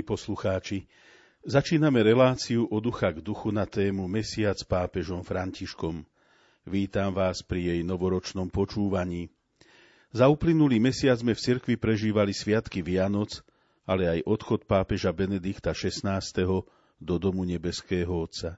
milí 0.00 0.16
poslucháči. 0.16 0.88
Začíname 1.44 2.00
reláciu 2.00 2.64
o 2.72 2.80
ducha 2.80 3.12
k 3.12 3.20
duchu 3.20 3.52
na 3.52 3.68
tému 3.68 4.08
Mesiac 4.08 4.56
pápežom 4.64 5.20
Františkom. 5.20 6.08
Vítam 6.64 7.12
vás 7.12 7.44
pri 7.44 7.76
jej 7.76 7.80
novoročnom 7.84 8.48
počúvaní. 8.48 9.28
Za 10.08 10.32
uplynulý 10.32 10.80
mesiac 10.80 11.20
sme 11.20 11.36
v 11.36 11.44
cirkvi 11.44 11.76
prežívali 11.76 12.32
sviatky 12.32 12.80
Vianoc, 12.80 13.44
ale 13.84 14.08
aj 14.08 14.24
odchod 14.24 14.64
pápeža 14.64 15.12
Benedikta 15.12 15.76
XVI. 15.76 16.24
do 16.96 17.14
domu 17.20 17.44
nebeského 17.44 18.08
Otca. 18.08 18.56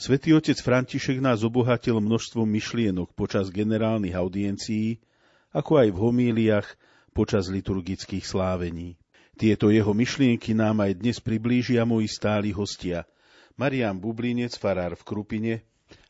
Svetý 0.00 0.32
otec 0.32 0.56
František 0.56 1.20
nás 1.20 1.44
obohatil 1.44 2.00
množstvom 2.00 2.48
myšlienok 2.48 3.12
počas 3.12 3.52
generálnych 3.52 4.16
audiencií, 4.16 5.04
ako 5.52 5.84
aj 5.84 5.88
v 5.92 6.00
homíliach 6.00 6.68
počas 7.12 7.52
liturgických 7.52 8.24
slávení. 8.24 8.99
Tieto 9.40 9.72
jeho 9.72 9.96
myšlienky 9.96 10.52
nám 10.52 10.84
aj 10.84 11.00
dnes 11.00 11.16
priblížia 11.16 11.88
moji 11.88 12.12
stáli 12.12 12.52
hostia. 12.52 13.08
Marian 13.56 13.96
Bublinec, 13.96 14.52
farár 14.60 14.92
v 14.92 15.00
Krupine 15.00 15.54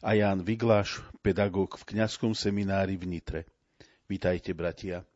a 0.03 0.19
Ján 0.19 0.42
Vigláš, 0.42 0.98
pedagóg 1.23 1.78
v 1.78 1.95
kňazskom 1.95 2.34
seminári 2.34 2.98
v 2.98 3.06
Nitre. 3.06 3.41
Vítajte, 4.11 4.51
bratia. 4.51 5.06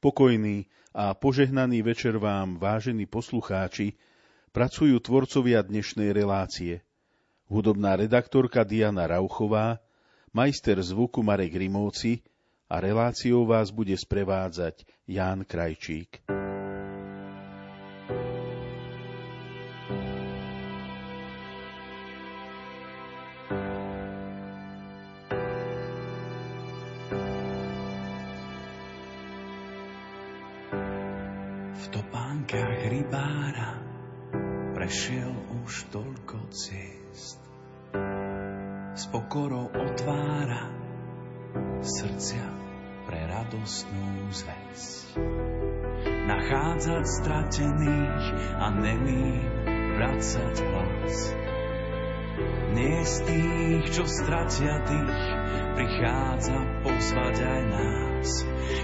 Pokojný 0.00 0.64
a 0.96 1.12
požehnaný 1.12 1.84
večer 1.84 2.16
vám, 2.16 2.56
vážení 2.56 3.04
poslucháči, 3.04 4.00
pracujú 4.56 4.96
tvorcovia 4.96 5.60
dnešnej 5.60 6.08
relácie– 6.08 6.80
hudobná 7.52 8.00
redaktorka 8.00 8.64
Diana 8.64 9.04
Rauchová, 9.04 9.76
majster 10.32 10.80
zvuku 10.80 11.20
Marek 11.20 11.52
Rimovci 11.52 12.24
a 12.72 12.80
reláciou 12.80 13.44
vás 13.44 13.68
bude 13.68 13.92
sprevádzať 13.92 14.88
Ján 15.04 15.44
Krajčík. 15.44 16.24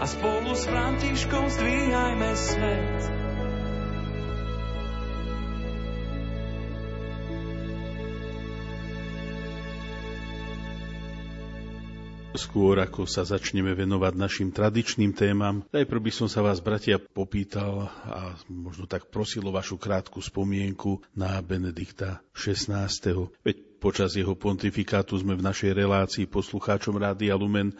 a 0.00 0.04
spolu 0.06 0.50
s 0.54 0.66
Františkou 0.66 1.44
zdvíhajme 1.48 2.30
svet. 2.34 3.00
Skôr 12.34 12.82
ako 12.82 13.06
sa 13.06 13.22
začneme 13.22 13.78
venovať 13.78 14.18
našim 14.18 14.50
tradičným 14.50 15.14
témam, 15.14 15.62
najprv 15.70 16.10
by 16.10 16.12
som 16.14 16.26
sa 16.26 16.42
vás, 16.42 16.58
bratia, 16.58 16.98
popýtal 16.98 17.86
a 18.10 18.34
možno 18.50 18.90
tak 18.90 19.06
prosil 19.06 19.46
o 19.46 19.54
vašu 19.54 19.78
krátku 19.78 20.18
spomienku 20.18 20.98
na 21.14 21.38
Benedikta 21.38 22.26
XVI. 22.34 22.90
Veď 23.46 23.56
počas 23.78 24.18
jeho 24.18 24.34
pontifikátu 24.34 25.14
sme 25.14 25.38
v 25.38 25.46
našej 25.46 25.78
relácii 25.78 26.26
poslucháčom 26.26 26.98
Rádia 26.98 27.38
Lumen 27.38 27.70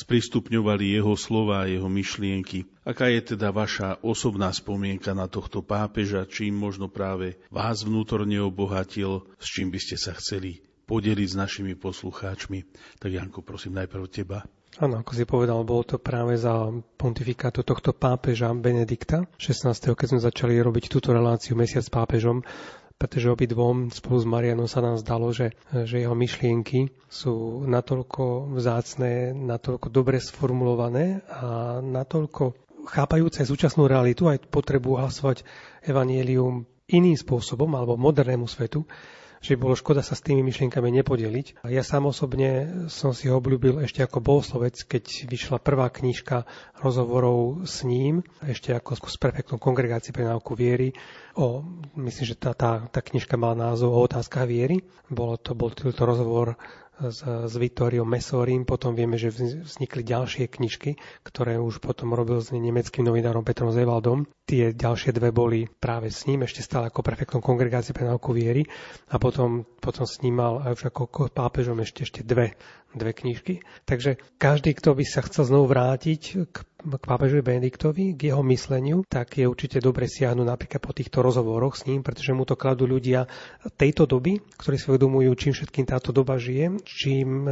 sprístupňovali 0.00 0.96
jeho 0.96 1.12
slova 1.14 1.64
a 1.64 1.68
jeho 1.68 1.86
myšlienky. 1.92 2.64
Aká 2.88 3.12
je 3.12 3.36
teda 3.36 3.52
vaša 3.52 4.00
osobná 4.00 4.48
spomienka 4.50 5.12
na 5.12 5.28
tohto 5.28 5.60
pápeža, 5.60 6.24
čím 6.24 6.56
možno 6.56 6.88
práve 6.88 7.36
vás 7.52 7.84
vnútorne 7.84 8.40
obohatil, 8.40 9.28
s 9.36 9.46
čím 9.52 9.68
by 9.68 9.78
ste 9.78 10.00
sa 10.00 10.16
chceli 10.16 10.64
podeliť 10.88 11.28
s 11.30 11.38
našimi 11.38 11.78
poslucháčmi. 11.78 12.66
Tak 12.98 13.10
Janko, 13.14 13.46
prosím 13.46 13.78
najprv 13.78 14.04
teba. 14.10 14.42
Áno, 14.78 15.02
ako 15.02 15.12
si 15.18 15.26
povedal, 15.26 15.66
bolo 15.66 15.82
to 15.82 15.98
práve 15.98 16.38
za 16.38 16.70
pontifikátu 16.94 17.66
tohto 17.66 17.90
pápeža 17.90 18.54
Benedikta 18.54 19.26
16. 19.34 19.98
keď 19.98 20.06
sme 20.14 20.20
začali 20.22 20.54
robiť 20.62 20.86
túto 20.86 21.10
reláciu 21.10 21.58
Mesiac 21.58 21.82
s 21.82 21.90
pápežom, 21.90 22.46
pretože 23.00 23.32
obidvom 23.32 23.88
spolu 23.88 24.20
s 24.20 24.26
Marianom 24.28 24.68
sa 24.68 24.84
nám 24.84 25.00
zdalo, 25.00 25.32
že, 25.32 25.56
že 25.72 26.04
jeho 26.04 26.12
myšlienky 26.12 26.92
sú 27.08 27.64
natoľko 27.64 28.52
vzácné, 28.52 29.32
natoľko 29.32 29.88
dobre 29.88 30.20
sformulované 30.20 31.24
a 31.32 31.80
natoľko 31.80 32.52
chápajúce 32.84 33.48
súčasnú 33.48 33.88
realitu 33.88 34.28
aj 34.28 34.44
potrebu 34.52 35.00
hlasovať 35.00 35.48
evanielium 35.88 36.68
iným 36.92 37.16
spôsobom 37.16 37.72
alebo 37.72 37.96
modernému 37.96 38.44
svetu, 38.44 38.84
že 39.40 39.56
bolo 39.56 39.72
škoda 39.72 40.04
sa 40.04 40.12
s 40.12 40.20
tými 40.20 40.44
myšlienkami 40.44 40.92
nepodeliť. 41.00 41.64
Ja 41.64 41.80
sám 41.80 42.12
osobne 42.12 42.84
som 42.92 43.16
si 43.16 43.32
ho 43.32 43.40
obľúbil 43.40 43.80
ešte 43.80 44.04
ako 44.04 44.20
bohoslovec, 44.20 44.76
keď 44.84 45.26
vyšla 45.32 45.58
prvá 45.64 45.88
knižka 45.88 46.44
rozhovorov 46.76 47.64
s 47.64 47.80
ním, 47.88 48.20
ešte 48.44 48.76
ako 48.76 49.00
s 49.08 49.16
prefektom 49.16 49.56
kongregácie 49.56 50.12
pre 50.12 50.28
náuku 50.28 50.52
viery. 50.52 50.92
O, 51.40 51.64
myslím, 51.96 52.26
že 52.28 52.36
tá, 52.36 52.52
tá, 52.52 52.84
tá 52.92 53.00
knižka 53.00 53.40
mala 53.40 53.72
názov 53.72 53.96
o 53.96 54.04
otázkach 54.04 54.44
viery. 54.44 54.84
Bolo 55.08 55.40
to, 55.40 55.56
bol 55.56 55.72
to 55.72 55.88
rozhovor 56.04 56.60
s, 57.00 57.24
s 57.24 57.54
Vittoriom 57.56 58.04
Messorim. 58.04 58.68
Potom 58.68 58.92
vieme, 58.92 59.16
že 59.16 59.32
vznikli 59.32 60.04
ďalšie 60.04 60.52
knižky, 60.52 61.00
ktoré 61.24 61.56
už 61.56 61.80
potom 61.80 62.12
robil 62.12 62.44
s 62.44 62.52
nemeckým 62.52 63.08
novinárom 63.08 63.42
Petrom 63.42 63.72
Zevaldom. 63.72 64.28
Tie 64.44 64.76
ďalšie 64.76 65.16
dve 65.16 65.32
boli 65.32 65.64
práve 65.66 66.12
s 66.12 66.28
ním, 66.28 66.44
ešte 66.44 66.60
stále 66.60 66.90
ako 66.90 67.00
prefektom 67.00 67.40
kongregácie 67.40 67.96
pre 67.96 68.04
náuku 68.04 68.34
viery. 68.36 68.66
A 69.08 69.16
potom, 69.16 69.64
potom 69.80 70.04
snímal 70.04 70.60
aj 70.62 70.76
už 70.76 70.82
ako 70.92 71.32
pápežom 71.32 71.80
ešte, 71.80 72.04
ešte 72.04 72.20
dve 72.20 72.54
dve 72.94 73.14
knižky. 73.14 73.62
Takže 73.86 74.18
každý, 74.38 74.74
kto 74.74 74.98
by 74.98 75.04
sa 75.06 75.22
chcel 75.22 75.46
znovu 75.46 75.70
vrátiť 75.70 76.22
k, 76.50 76.56
k 76.66 77.04
pápežovi 77.06 77.42
Benediktovi, 77.42 78.18
k 78.18 78.34
jeho 78.34 78.42
mysleniu, 78.50 79.06
tak 79.06 79.38
je 79.38 79.46
určite 79.46 79.78
dobre 79.78 80.10
siahnuť 80.10 80.46
napríklad 80.46 80.82
po 80.82 80.90
týchto 80.90 81.22
rozhovoroch 81.22 81.78
s 81.78 81.86
ním, 81.86 82.02
pretože 82.02 82.34
mu 82.34 82.42
to 82.42 82.58
kladú 82.58 82.90
ľudia 82.90 83.30
tejto 83.78 84.10
doby, 84.10 84.42
ktorí 84.58 84.76
si 84.78 84.90
uvedomujú, 84.90 85.30
čím 85.38 85.52
všetkým 85.54 85.86
táto 85.86 86.10
doba 86.10 86.34
žije, 86.40 86.82
čím 86.82 87.46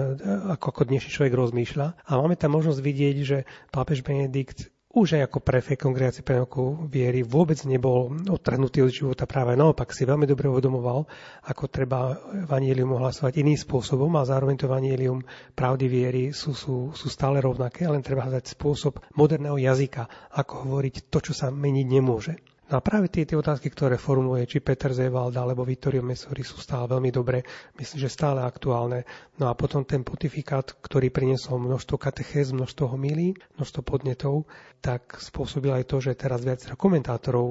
ako, 0.59 0.75
ako 0.75 0.81
dnešný 0.91 1.11
človek 1.11 1.35
rozmýšľa. 1.35 1.87
A 2.09 2.11
máme 2.19 2.35
tam 2.35 2.59
možnosť 2.59 2.81
vidieť, 2.83 3.17
že 3.23 3.39
pápež 3.71 4.03
Benedikt 4.03 4.75
už 4.88 5.20
aj 5.20 5.29
ako 5.29 5.44
prefekt 5.44 5.85
kongregácie 5.85 6.25
pre 6.25 6.40
viery 6.88 7.20
vôbec 7.20 7.61
nebol 7.69 8.08
odtrhnutý 8.25 8.81
od 8.81 8.88
života 8.88 9.29
práve 9.29 9.52
naopak 9.52 9.93
si 9.93 10.08
veľmi 10.08 10.25
dobre 10.25 10.49
uvedomoval, 10.49 11.05
ako 11.44 11.64
treba 11.69 12.17
vanílium 12.49 12.96
ohlasovať 12.96 13.37
iným 13.37 13.61
spôsobom 13.61 14.08
a 14.17 14.25
zároveň 14.25 14.56
to 14.56 14.64
vanílium 14.64 15.20
pravdy 15.52 15.87
viery 15.93 16.23
sú, 16.32 16.56
sú, 16.56 16.96
sú 16.96 17.06
stále 17.12 17.44
rovnaké, 17.44 17.85
len 17.85 18.00
treba 18.00 18.25
hľadať 18.25 18.56
spôsob 18.56 19.05
moderného 19.12 19.61
jazyka, 19.61 20.08
ako 20.32 20.64
hovoriť 20.64 21.12
to, 21.12 21.19
čo 21.20 21.32
sa 21.37 21.52
meniť 21.52 21.87
nemôže. 21.87 22.41
No 22.69 22.79
a 22.79 22.85
práve 22.85 23.09
tie, 23.09 23.25
tie 23.25 23.32
otázky, 23.32 23.73
ktoré 23.73 23.97
formuluje 23.97 24.44
či 24.44 24.61
Peter 24.61 24.93
Zewald 24.93 25.32
alebo 25.41 25.65
Vittorio 25.65 26.05
Messori 26.05 26.44
sú 26.44 26.61
stále 26.61 26.85
veľmi 26.85 27.09
dobré, 27.09 27.41
myslím, 27.81 28.05
že 28.05 28.12
stále 28.12 28.44
aktuálne. 28.44 29.09
No 29.41 29.49
a 29.49 29.56
potom 29.56 29.88
ten 29.88 30.05
pontifikát, 30.05 30.76
ktorý 30.85 31.09
priniesol 31.09 31.65
množstvo 31.65 31.97
katechéz, 31.97 32.53
množstvo 32.53 32.93
homílí, 32.93 33.41
množstvo 33.56 33.81
podnetov, 33.81 34.44
tak 34.85 35.17
spôsobil 35.17 35.73
aj 35.73 35.88
to, 35.88 35.97
že 36.05 36.20
teraz 36.20 36.44
viac 36.44 36.61
komentátorov 36.76 37.49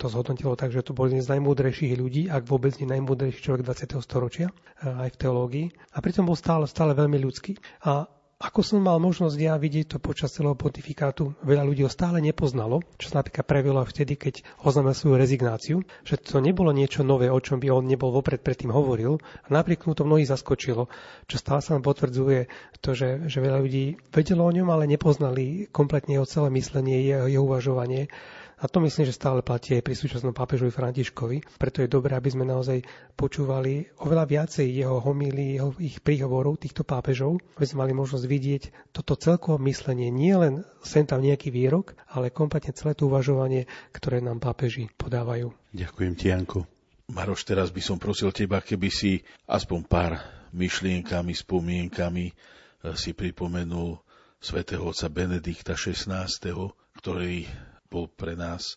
to 0.00 0.08
zhodnotilo 0.08 0.56
tak, 0.56 0.72
že 0.72 0.80
to 0.80 0.96
bol 0.96 1.12
jeden 1.12 1.20
z 1.20 1.36
najmúdrejších 1.36 2.00
ľudí, 2.00 2.32
ak 2.32 2.48
vôbec 2.48 2.72
nie 2.80 2.88
najmúdrejší 2.88 3.44
človek 3.44 3.68
20. 3.68 4.00
storočia, 4.00 4.48
eh, 4.48 4.88
aj 4.88 5.12
v 5.12 5.20
teológii. 5.20 5.66
A 5.92 6.00
pritom 6.00 6.24
bol 6.24 6.40
stále, 6.40 6.64
stále 6.64 6.96
veľmi 6.96 7.20
ľudský. 7.20 7.60
A 7.84 8.08
ako 8.42 8.60
som 8.66 8.82
mal 8.82 8.98
možnosť 8.98 9.36
ja 9.38 9.54
vidieť 9.54 9.94
to 9.94 9.98
počas 10.02 10.34
celého 10.34 10.58
pontifikátu, 10.58 11.38
veľa 11.46 11.62
ľudí 11.64 11.86
ho 11.86 11.90
stále 11.92 12.18
nepoznalo, 12.18 12.82
čo 12.98 13.08
sa 13.08 13.22
napríklad 13.22 13.46
prejavilo 13.46 13.80
vtedy, 13.86 14.18
keď 14.18 14.34
oznámil 14.66 14.92
svoju 14.92 15.14
rezignáciu, 15.14 15.76
že 16.02 16.18
to 16.18 16.42
nebolo 16.42 16.74
niečo 16.74 17.06
nové, 17.06 17.30
o 17.30 17.38
čom 17.38 17.62
by 17.62 17.70
on 17.70 17.86
nebol 17.86 18.10
vopred 18.10 18.42
predtým 18.42 18.74
hovoril. 18.74 19.22
A 19.46 19.48
napriek 19.54 19.86
tomu 19.86 19.94
to 19.94 20.02
mnohých 20.02 20.28
zaskočilo, 20.28 20.90
čo 21.30 21.36
stále 21.38 21.62
sa 21.62 21.78
nám 21.78 21.86
potvrdzuje 21.86 22.50
to, 22.82 22.90
že, 22.92 23.30
že 23.30 23.38
veľa 23.38 23.62
ľudí 23.62 24.02
vedelo 24.10 24.42
o 24.44 24.54
ňom, 24.54 24.68
ale 24.68 24.90
nepoznali 24.90 25.70
kompletne 25.70 26.18
jeho 26.18 26.26
celé 26.26 26.50
myslenie, 26.58 27.06
jeho, 27.06 27.30
jeho 27.30 27.44
uvažovanie. 27.46 28.10
A 28.64 28.68
to 28.72 28.80
myslím, 28.80 29.04
že 29.04 29.12
stále 29.12 29.44
platí 29.44 29.76
aj 29.76 29.84
pri 29.84 29.92
súčasnom 29.92 30.32
pápežovi 30.32 30.72
Františkovi. 30.72 31.60
Preto 31.60 31.84
je 31.84 31.92
dobré, 31.92 32.16
aby 32.16 32.32
sme 32.32 32.48
naozaj 32.48 32.80
počúvali 33.12 33.92
oveľa 34.00 34.24
viacej 34.24 34.64
jeho 34.64 35.04
homíly, 35.04 35.60
jeho 35.60 35.76
ich 35.76 36.00
príhovorov, 36.00 36.56
týchto 36.56 36.80
pápežov, 36.80 37.44
aby 37.60 37.66
sme 37.68 37.84
mali 37.84 37.92
možnosť 37.92 38.24
vidieť 38.24 38.62
toto 38.96 39.20
celkové 39.20 39.60
myslenie, 39.68 40.08
nie 40.08 40.32
len 40.32 40.64
sem 40.80 41.04
tam 41.04 41.20
nejaký 41.20 41.52
výrok, 41.52 41.92
ale 42.08 42.32
kompletne 42.32 42.72
celé 42.72 42.96
to 42.96 43.04
uvažovanie, 43.04 43.68
ktoré 43.92 44.24
nám 44.24 44.40
pápeži 44.40 44.88
podávajú. 44.96 45.52
Ďakujem 45.76 46.12
ti, 46.16 46.32
Janko. 46.32 46.64
Maroš, 47.12 47.44
teraz 47.44 47.68
by 47.68 47.84
som 47.84 48.00
prosil 48.00 48.32
teba, 48.32 48.64
keby 48.64 48.88
si 48.88 49.20
aspoň 49.44 49.80
pár 49.84 50.16
myšlienkami, 50.56 51.36
spomienkami 51.36 52.32
eh, 52.32 52.34
si 52.96 53.12
pripomenul 53.12 54.00
svätého 54.40 54.88
otca 54.88 55.12
Benedikta 55.12 55.76
XVI, 55.76 56.32
ktorý 56.96 57.44
bol 57.94 58.10
pre 58.10 58.34
nás 58.34 58.74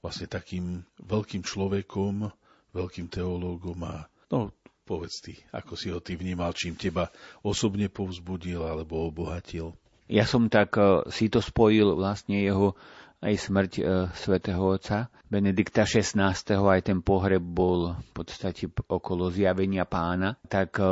vlastne 0.00 0.24
takým 0.24 0.80
veľkým 1.04 1.44
človekom, 1.44 2.32
veľkým 2.72 3.12
teológom 3.12 3.76
a 3.84 4.08
no, 4.32 4.56
povedz 4.88 5.20
ty, 5.20 5.36
ako 5.52 5.72
si 5.76 5.92
ho 5.92 6.00
ty 6.00 6.16
vnímal, 6.16 6.56
čím 6.56 6.76
teba 6.80 7.12
osobne 7.44 7.92
povzbudil 7.92 8.64
alebo 8.64 9.04
obohatil. 9.04 9.76
Ja 10.04 10.28
som 10.28 10.52
tak 10.52 10.76
uh, 10.76 11.04
si 11.08 11.32
to 11.32 11.40
spojil 11.40 11.96
vlastne 11.96 12.36
jeho 12.40 12.76
aj 13.24 13.34
smrť 13.40 13.72
e, 13.80 13.82
svätého 14.12 14.60
Otca 14.60 15.08
Benedikta 15.24 15.88
XVI. 15.88 16.36
aj 16.36 16.80
ten 16.84 17.00
pohreb 17.00 17.42
bol 17.42 17.96
v 17.96 18.10
podstate 18.12 18.68
okolo 18.68 19.32
zjavenia 19.32 19.88
pána, 19.88 20.36
tak 20.46 20.78
e, 20.78 20.84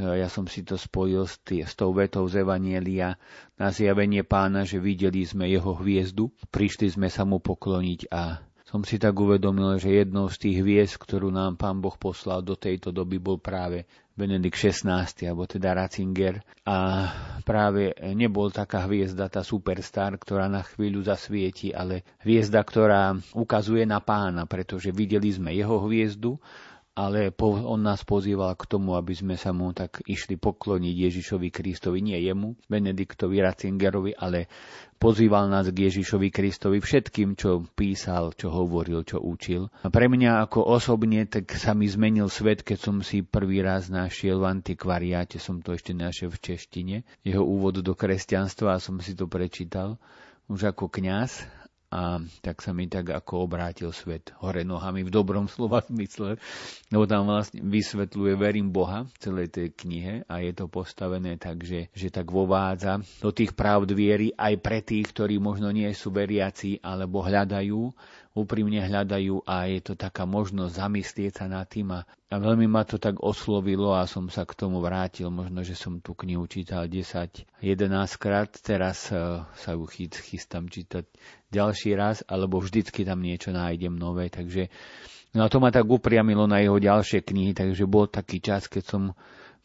ja 0.00 0.26
som 0.32 0.48
si 0.48 0.64
to 0.64 0.80
spojil 0.80 1.28
s, 1.28 1.36
tý, 1.44 1.62
s 1.62 1.76
tou 1.76 1.92
vetou 1.92 2.24
z 2.26 2.42
Evanielia 2.42 3.20
na 3.60 3.68
zjavenie 3.70 4.24
pána, 4.24 4.64
že 4.64 4.80
videli 4.80 5.22
sme 5.22 5.46
jeho 5.46 5.76
hviezdu, 5.76 6.32
prišli 6.48 6.96
sme 6.96 7.12
sa 7.12 7.28
mu 7.28 7.38
pokloniť 7.38 8.10
a 8.10 8.40
som 8.66 8.82
si 8.82 8.98
tak 8.98 9.14
uvedomil, 9.14 9.78
že 9.78 10.02
jednou 10.02 10.26
z 10.26 10.42
tých 10.42 10.56
hviezd, 10.66 10.98
ktorú 10.98 11.30
nám 11.30 11.54
pán 11.54 11.78
Boh 11.78 11.94
poslal 11.94 12.42
do 12.42 12.58
tejto 12.58 12.90
doby, 12.90 13.22
bol 13.22 13.38
práve 13.38 13.86
Benedikt 14.16 14.56
XVI, 14.56 15.04
alebo 15.28 15.44
teda 15.44 15.76
Ratzinger. 15.76 16.40
A 16.64 16.76
práve 17.44 17.92
nebol 18.16 18.48
taká 18.48 18.88
hviezda, 18.88 19.28
tá 19.28 19.44
superstar, 19.44 20.16
ktorá 20.16 20.48
na 20.48 20.64
chvíľu 20.64 21.04
zasvieti, 21.04 21.70
ale 21.70 22.02
hviezda, 22.24 22.64
ktorá 22.64 23.14
ukazuje 23.36 23.84
na 23.84 24.00
pána, 24.00 24.48
pretože 24.48 24.88
videli 24.88 25.28
sme 25.28 25.52
jeho 25.52 25.84
hviezdu, 25.84 26.40
ale 26.96 27.28
on 27.44 27.80
nás 27.84 28.00
pozýval 28.08 28.56
k 28.56 28.64
tomu, 28.64 28.96
aby 28.96 29.12
sme 29.12 29.36
sa 29.36 29.52
mu 29.52 29.68
tak 29.76 30.00
išli 30.08 30.40
pokloniť 30.40 30.94
Ježišovi 30.96 31.52
Kristovi, 31.52 32.00
nie 32.00 32.16
jemu, 32.24 32.56
Benediktovi 32.72 33.36
Ratzingerovi, 33.44 34.16
ale 34.16 34.48
pozýval 34.96 35.52
nás 35.52 35.68
k 35.68 35.92
Ježišovi 35.92 36.32
Kristovi 36.32 36.80
všetkým, 36.80 37.36
čo 37.36 37.68
písal, 37.76 38.32
čo 38.32 38.48
hovoril, 38.48 39.04
čo 39.04 39.20
učil. 39.20 39.68
A 39.84 39.92
pre 39.92 40.08
mňa 40.08 40.48
ako 40.48 40.64
osobne, 40.64 41.28
tak 41.28 41.52
sa 41.52 41.76
mi 41.76 41.84
zmenil 41.84 42.32
svet, 42.32 42.64
keď 42.64 42.78
som 42.80 42.96
si 43.04 43.20
prvý 43.20 43.60
raz 43.60 43.92
našiel 43.92 44.40
v 44.40 44.56
antikvariáte, 44.56 45.36
som 45.36 45.60
to 45.60 45.76
ešte 45.76 45.92
našiel 45.92 46.32
v 46.32 46.40
češtine, 46.40 46.96
jeho 47.28 47.44
úvod 47.44 47.84
do 47.84 47.92
kresťanstva 47.92 48.80
a 48.80 48.82
som 48.82 48.96
si 49.04 49.12
to 49.12 49.28
prečítal 49.28 50.00
už 50.48 50.72
ako 50.72 50.88
kňaz 50.88 51.44
a 51.96 52.20
tak 52.44 52.60
sa 52.60 52.76
mi 52.76 52.92
tak 52.92 53.08
ako 53.08 53.48
obrátil 53.48 53.88
svet 53.88 54.36
hore 54.44 54.68
nohami 54.68 55.00
v 55.00 55.08
dobrom 55.08 55.48
slova 55.48 55.80
zmysle, 55.88 56.36
lebo 56.92 57.04
tam 57.08 57.24
vlastne 57.24 57.64
vysvetľuje 57.64 58.36
verím 58.36 58.68
Boha 58.68 59.08
v 59.08 59.16
celej 59.16 59.48
tej 59.48 59.72
knihe 59.72 60.28
a 60.28 60.44
je 60.44 60.52
to 60.52 60.68
postavené 60.68 61.40
tak, 61.40 61.64
že, 61.64 61.88
že 61.96 62.12
tak 62.12 62.28
vovádza 62.28 63.00
do 63.24 63.32
tých 63.32 63.56
pravd 63.56 63.96
viery 63.96 64.28
aj 64.36 64.54
pre 64.60 64.84
tých, 64.84 65.08
ktorí 65.08 65.40
možno 65.40 65.72
nie 65.72 65.88
sú 65.96 66.12
veriaci 66.12 66.84
alebo 66.84 67.24
hľadajú 67.24 67.80
úprimne 68.36 68.84
hľadajú 68.84 69.48
a 69.48 69.64
je 69.72 69.80
to 69.80 69.96
taká 69.96 70.28
možnosť 70.28 70.76
zamyslieť 70.76 71.32
sa 71.40 71.46
nad 71.48 71.64
tým 71.64 71.88
a, 71.96 72.04
a 72.04 72.36
veľmi 72.36 72.68
ma 72.68 72.84
to 72.84 73.00
tak 73.00 73.16
oslovilo 73.24 73.96
a 73.96 74.04
som 74.04 74.28
sa 74.28 74.44
k 74.44 74.52
tomu 74.52 74.84
vrátil. 74.84 75.32
Možno, 75.32 75.64
že 75.64 75.72
som 75.72 76.04
tú 76.04 76.12
knihu 76.12 76.44
čítal 76.44 76.84
10, 76.84 77.64
11 77.64 77.64
krát, 78.20 78.52
teraz 78.60 79.08
uh, 79.08 79.48
sa 79.56 79.72
ju 79.72 79.88
chystám 79.88 80.68
čítať 80.68 81.08
ďalší 81.48 81.96
raz, 81.96 82.20
alebo 82.28 82.60
vždycky 82.60 83.08
tam 83.08 83.24
niečo 83.24 83.56
nájdem 83.56 83.96
nové, 83.96 84.28
takže 84.28 84.68
no 85.32 85.48
a 85.48 85.48
to 85.48 85.56
ma 85.56 85.72
tak 85.72 85.88
upriamilo 85.88 86.44
na 86.44 86.60
jeho 86.60 86.76
ďalšie 86.76 87.24
knihy, 87.24 87.56
takže 87.56 87.88
bol 87.88 88.04
taký 88.04 88.44
čas, 88.44 88.68
keď 88.68 88.84
som 88.84 89.02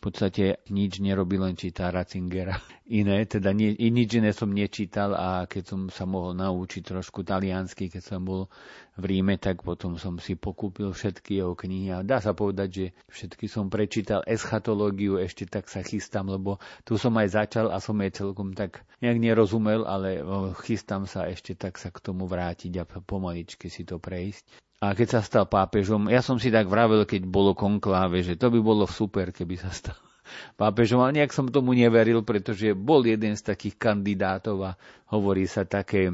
podstate 0.02 0.66
nič 0.74 0.98
nerobil, 0.98 1.46
len 1.46 1.54
čítal 1.54 1.94
Ratzingera. 1.94 2.58
Iné, 2.92 3.24
teda 3.24 3.54
nie, 3.56 3.72
nič 3.78 4.20
iné 4.20 4.36
som 4.36 4.52
nečítal 4.52 5.16
a 5.16 5.48
keď 5.48 5.64
som 5.64 5.82
sa 5.88 6.04
mohol 6.04 6.36
naučiť 6.36 6.84
trošku 6.84 7.24
taliansky, 7.24 7.88
keď 7.88 8.04
som 8.04 8.26
bol 8.26 8.52
v 9.00 9.04
Ríme, 9.08 9.40
tak 9.40 9.64
potom 9.64 9.96
som 9.96 10.20
si 10.20 10.36
pokúpil 10.36 10.92
všetky 10.92 11.40
jeho 11.40 11.56
knihy 11.56 11.96
a 11.96 12.04
dá 12.04 12.20
sa 12.20 12.36
povedať, 12.36 12.70
že 12.74 12.86
všetky 13.08 13.48
som 13.48 13.72
prečítal 13.72 14.28
eschatológiu, 14.28 15.22
ešte 15.22 15.48
tak 15.48 15.72
sa 15.72 15.86
chystám, 15.86 16.28
lebo 16.28 16.60
tu 16.84 17.00
som 17.00 17.16
aj 17.16 17.32
začal 17.32 17.72
a 17.72 17.80
som 17.80 17.96
jej 18.04 18.12
celkom 18.12 18.52
tak 18.52 18.84
nejak 19.00 19.24
nerozumel, 19.24 19.88
ale 19.88 20.20
chystám 20.68 21.08
sa 21.08 21.32
ešte 21.32 21.56
tak 21.56 21.80
sa 21.80 21.96
k 21.96 22.04
tomu 22.04 22.28
vrátiť 22.28 22.76
a 22.82 22.84
pomaličky 22.84 23.72
si 23.72 23.88
to 23.88 24.04
prejsť 24.04 24.71
a 24.82 24.98
keď 24.98 25.08
sa 25.14 25.22
stal 25.22 25.46
pápežom, 25.46 26.10
ja 26.10 26.26
som 26.26 26.42
si 26.42 26.50
tak 26.50 26.66
vravel, 26.66 27.06
keď 27.06 27.30
bolo 27.30 27.54
konkláve, 27.54 28.26
že 28.26 28.34
to 28.34 28.50
by 28.50 28.58
bolo 28.58 28.90
super, 28.90 29.30
keby 29.30 29.62
sa 29.62 29.70
stal 29.70 29.98
pápežom, 30.62 31.06
ale 31.06 31.22
nejak 31.22 31.30
som 31.30 31.46
tomu 31.54 31.78
neveril, 31.78 32.26
pretože 32.26 32.74
bol 32.74 33.06
jeden 33.06 33.38
z 33.38 33.46
takých 33.46 33.78
kandidátov 33.78 34.58
a 34.66 34.72
hovorí 35.14 35.46
sa 35.46 35.70
také, 35.70 36.10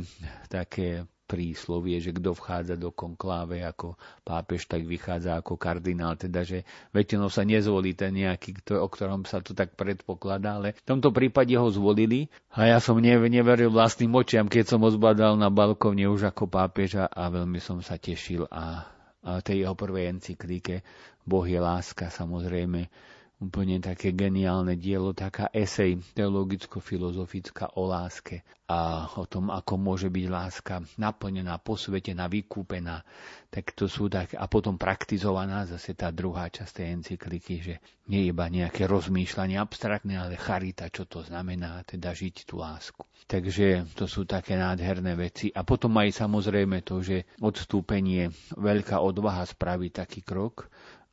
také 0.51 1.07
príslovie, 1.27 1.99
že 1.99 2.15
kto 2.15 2.31
vchádza 2.31 2.79
do 2.79 2.95
konkláve 2.95 3.59
ako 3.61 3.99
pápež, 4.23 4.65
tak 4.65 4.87
vychádza 4.87 5.37
ako 5.43 5.59
kardinál, 5.59 6.15
teda 6.15 6.47
že 6.47 6.63
väčšinou 6.95 7.27
sa 7.27 7.43
nezvolí 7.43 7.93
ten 7.93 8.15
nejaký, 8.15 8.63
o 8.71 8.87
ktorom 8.87 9.27
sa 9.27 9.43
to 9.43 9.51
tak 9.51 9.75
predpokladá, 9.75 10.57
ale 10.57 10.79
v 10.79 10.83
tomto 10.87 11.11
prípade 11.11 11.51
ho 11.59 11.67
zvolili. 11.67 12.31
A 12.55 12.71
ja 12.71 12.79
som 12.79 12.97
neveril 13.03 13.69
vlastným 13.69 14.15
očiam, 14.15 14.47
keď 14.47 14.73
som 14.73 14.79
ho 14.81 14.89
zbadal 14.89 15.35
na 15.35 15.51
balkóne 15.51 16.07
už 16.07 16.31
ako 16.31 16.47
pápeža 16.47 17.11
a 17.11 17.27
veľmi 17.27 17.59
som 17.59 17.83
sa 17.83 17.99
tešil. 17.99 18.47
A, 18.47 18.87
a 19.21 19.43
tej 19.43 19.67
jeho 19.67 19.75
prvej 19.75 20.15
encyklike 20.15 20.81
Boh 21.27 21.43
je 21.43 21.59
láska 21.59 22.07
samozrejme 22.07 22.87
úplne 23.37 23.77
také 23.77 24.17
geniálne 24.17 24.73
dielo, 24.73 25.13
taká 25.13 25.53
esej 25.53 26.01
teologicko-filozofická 26.17 27.77
o 27.77 27.85
láske 27.85 28.41
a 28.67 29.07
o 29.15 29.23
tom, 29.29 29.47
ako 29.53 29.79
môže 29.79 30.09
byť 30.11 30.25
láska 30.27 30.83
naplnená, 30.99 31.55
posvetená, 31.61 32.27
vykúpená. 32.27 32.99
Tak 33.47 33.77
to 33.77 33.87
sú 33.87 34.11
tak, 34.11 34.35
a 34.35 34.43
potom 34.51 34.75
praktizovaná 34.75 35.63
zase 35.63 35.95
tá 35.95 36.11
druhá 36.11 36.51
časť 36.51 36.73
tej 36.81 36.87
encykliky, 36.99 37.55
že 37.63 37.75
nie 38.11 38.27
iba 38.27 38.49
nejaké 38.51 38.89
rozmýšľanie 38.89 39.55
abstraktné, 39.55 40.19
ale 40.19 40.35
charita, 40.35 40.91
čo 40.91 41.07
to 41.07 41.23
znamená, 41.23 41.79
teda 41.87 42.11
žiť 42.11 42.35
tú 42.43 42.59
lásku. 42.59 43.07
Takže 43.29 43.87
to 43.95 44.03
sú 44.09 44.27
také 44.27 44.59
nádherné 44.59 45.15
veci. 45.15 45.47
A 45.53 45.63
potom 45.63 45.95
aj 45.95 46.25
samozrejme 46.25 46.83
to, 46.83 46.99
že 46.99 47.23
odstúpenie, 47.39 48.33
veľká 48.57 48.99
odvaha 48.99 49.47
spraviť 49.47 49.91
taký 49.95 50.19
krok, 50.27 50.67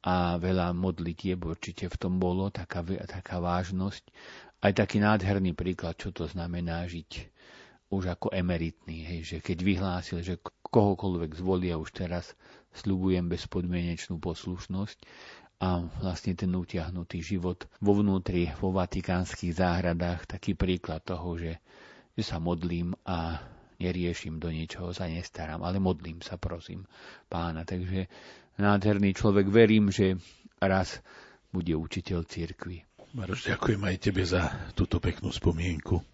a 0.04 0.36
veľa 0.36 0.76
modlitieb 0.76 1.40
určite 1.40 1.88
v 1.88 1.96
tom 1.96 2.20
bolo, 2.20 2.52
taká, 2.52 2.84
taká 3.08 3.40
vážnosť. 3.40 4.04
Aj 4.60 4.72
taký 4.76 5.00
nádherný 5.00 5.56
príklad, 5.56 5.96
čo 5.96 6.12
to 6.12 6.28
znamená 6.28 6.84
žiť 6.84 7.32
už 7.88 8.12
ako 8.12 8.28
emeritný, 8.32 9.04
hej, 9.06 9.20
že 9.24 9.36
keď 9.40 9.58
vyhlásil, 9.64 10.18
že 10.20 10.40
kohokoľvek 10.68 11.30
zvolia 11.36 11.80
už 11.80 11.94
teraz, 11.94 12.36
sľubujem 12.74 13.30
bezpodmienečnú 13.30 14.18
poslušnosť 14.18 14.98
a 15.62 15.86
vlastne 16.02 16.34
ten 16.34 16.50
utiahnutý 16.50 17.22
život 17.22 17.70
vo 17.78 17.94
vnútri, 17.94 18.50
vo 18.58 18.74
vatikánskych 18.74 19.54
záhradách, 19.54 20.26
taký 20.26 20.58
príklad 20.58 21.06
toho, 21.06 21.38
že, 21.38 21.62
že 22.18 22.22
sa 22.26 22.42
modlím 22.42 22.98
a 23.06 23.38
neriešim, 23.78 24.42
do 24.42 24.50
niečoho 24.50 24.90
sa 24.90 25.06
nestaram, 25.06 25.62
ale 25.62 25.78
modlím 25.78 26.18
sa, 26.18 26.34
prosím, 26.34 26.82
pána. 27.30 27.62
Takže 27.62 28.10
nádherný 28.58 29.14
človek. 29.14 29.50
Verím, 29.50 29.90
že 29.90 30.18
raz 30.58 31.00
bude 31.50 31.74
učiteľ 31.74 32.26
cirkvi. 32.26 32.82
Maroš, 33.14 33.46
ďakujem 33.46 33.82
aj 33.86 33.96
tebe 34.02 34.22
za 34.26 34.50
túto 34.74 34.98
peknú 34.98 35.30
spomienku. 35.30 36.13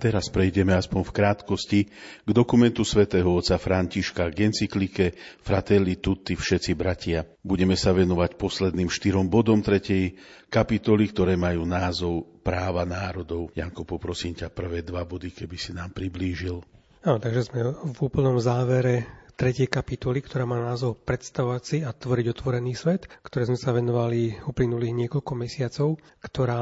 Teraz 0.00 0.32
prejdeme 0.32 0.72
aspoň 0.72 1.04
v 1.04 1.12
krátkosti 1.12 1.80
k 2.24 2.30
dokumentu 2.32 2.88
svätého 2.88 3.28
otca 3.28 3.60
Františka 3.60 4.32
k 4.32 4.48
encyklike 4.48 5.12
Fratelli 5.44 6.00
Tutti 6.00 6.32
všetci 6.32 6.72
bratia. 6.72 7.20
Budeme 7.44 7.76
sa 7.76 7.92
venovať 7.92 8.40
posledným 8.40 8.88
štyrom 8.88 9.28
bodom 9.28 9.60
tretej 9.60 10.16
kapitoly, 10.48 11.12
ktoré 11.12 11.36
majú 11.36 11.68
názov 11.68 12.40
Práva 12.40 12.88
národov. 12.88 13.52
Janko, 13.52 13.84
poprosím 13.84 14.32
ťa 14.32 14.48
prvé 14.48 14.80
dva 14.80 15.04
body, 15.04 15.36
keby 15.36 15.60
si 15.60 15.76
nám 15.76 15.92
priblížil. 15.92 16.64
No, 17.04 17.20
takže 17.20 17.52
sme 17.52 17.76
v 17.76 17.98
úplnom 18.00 18.40
závere 18.40 19.19
tretej 19.40 19.72
kapitoly, 19.72 20.20
ktorá 20.20 20.44
má 20.44 20.60
názov 20.60 21.00
Predstavovať 21.00 21.62
si 21.64 21.78
a 21.80 21.90
tvoriť 21.90 22.26
otvorený 22.28 22.76
svet, 22.76 23.08
ktoré 23.24 23.48
sme 23.48 23.56
sa 23.56 23.72
venovali 23.72 24.36
uplynulých 24.44 24.92
niekoľko 25.00 25.32
mesiacov, 25.32 25.96
ktorá 26.20 26.60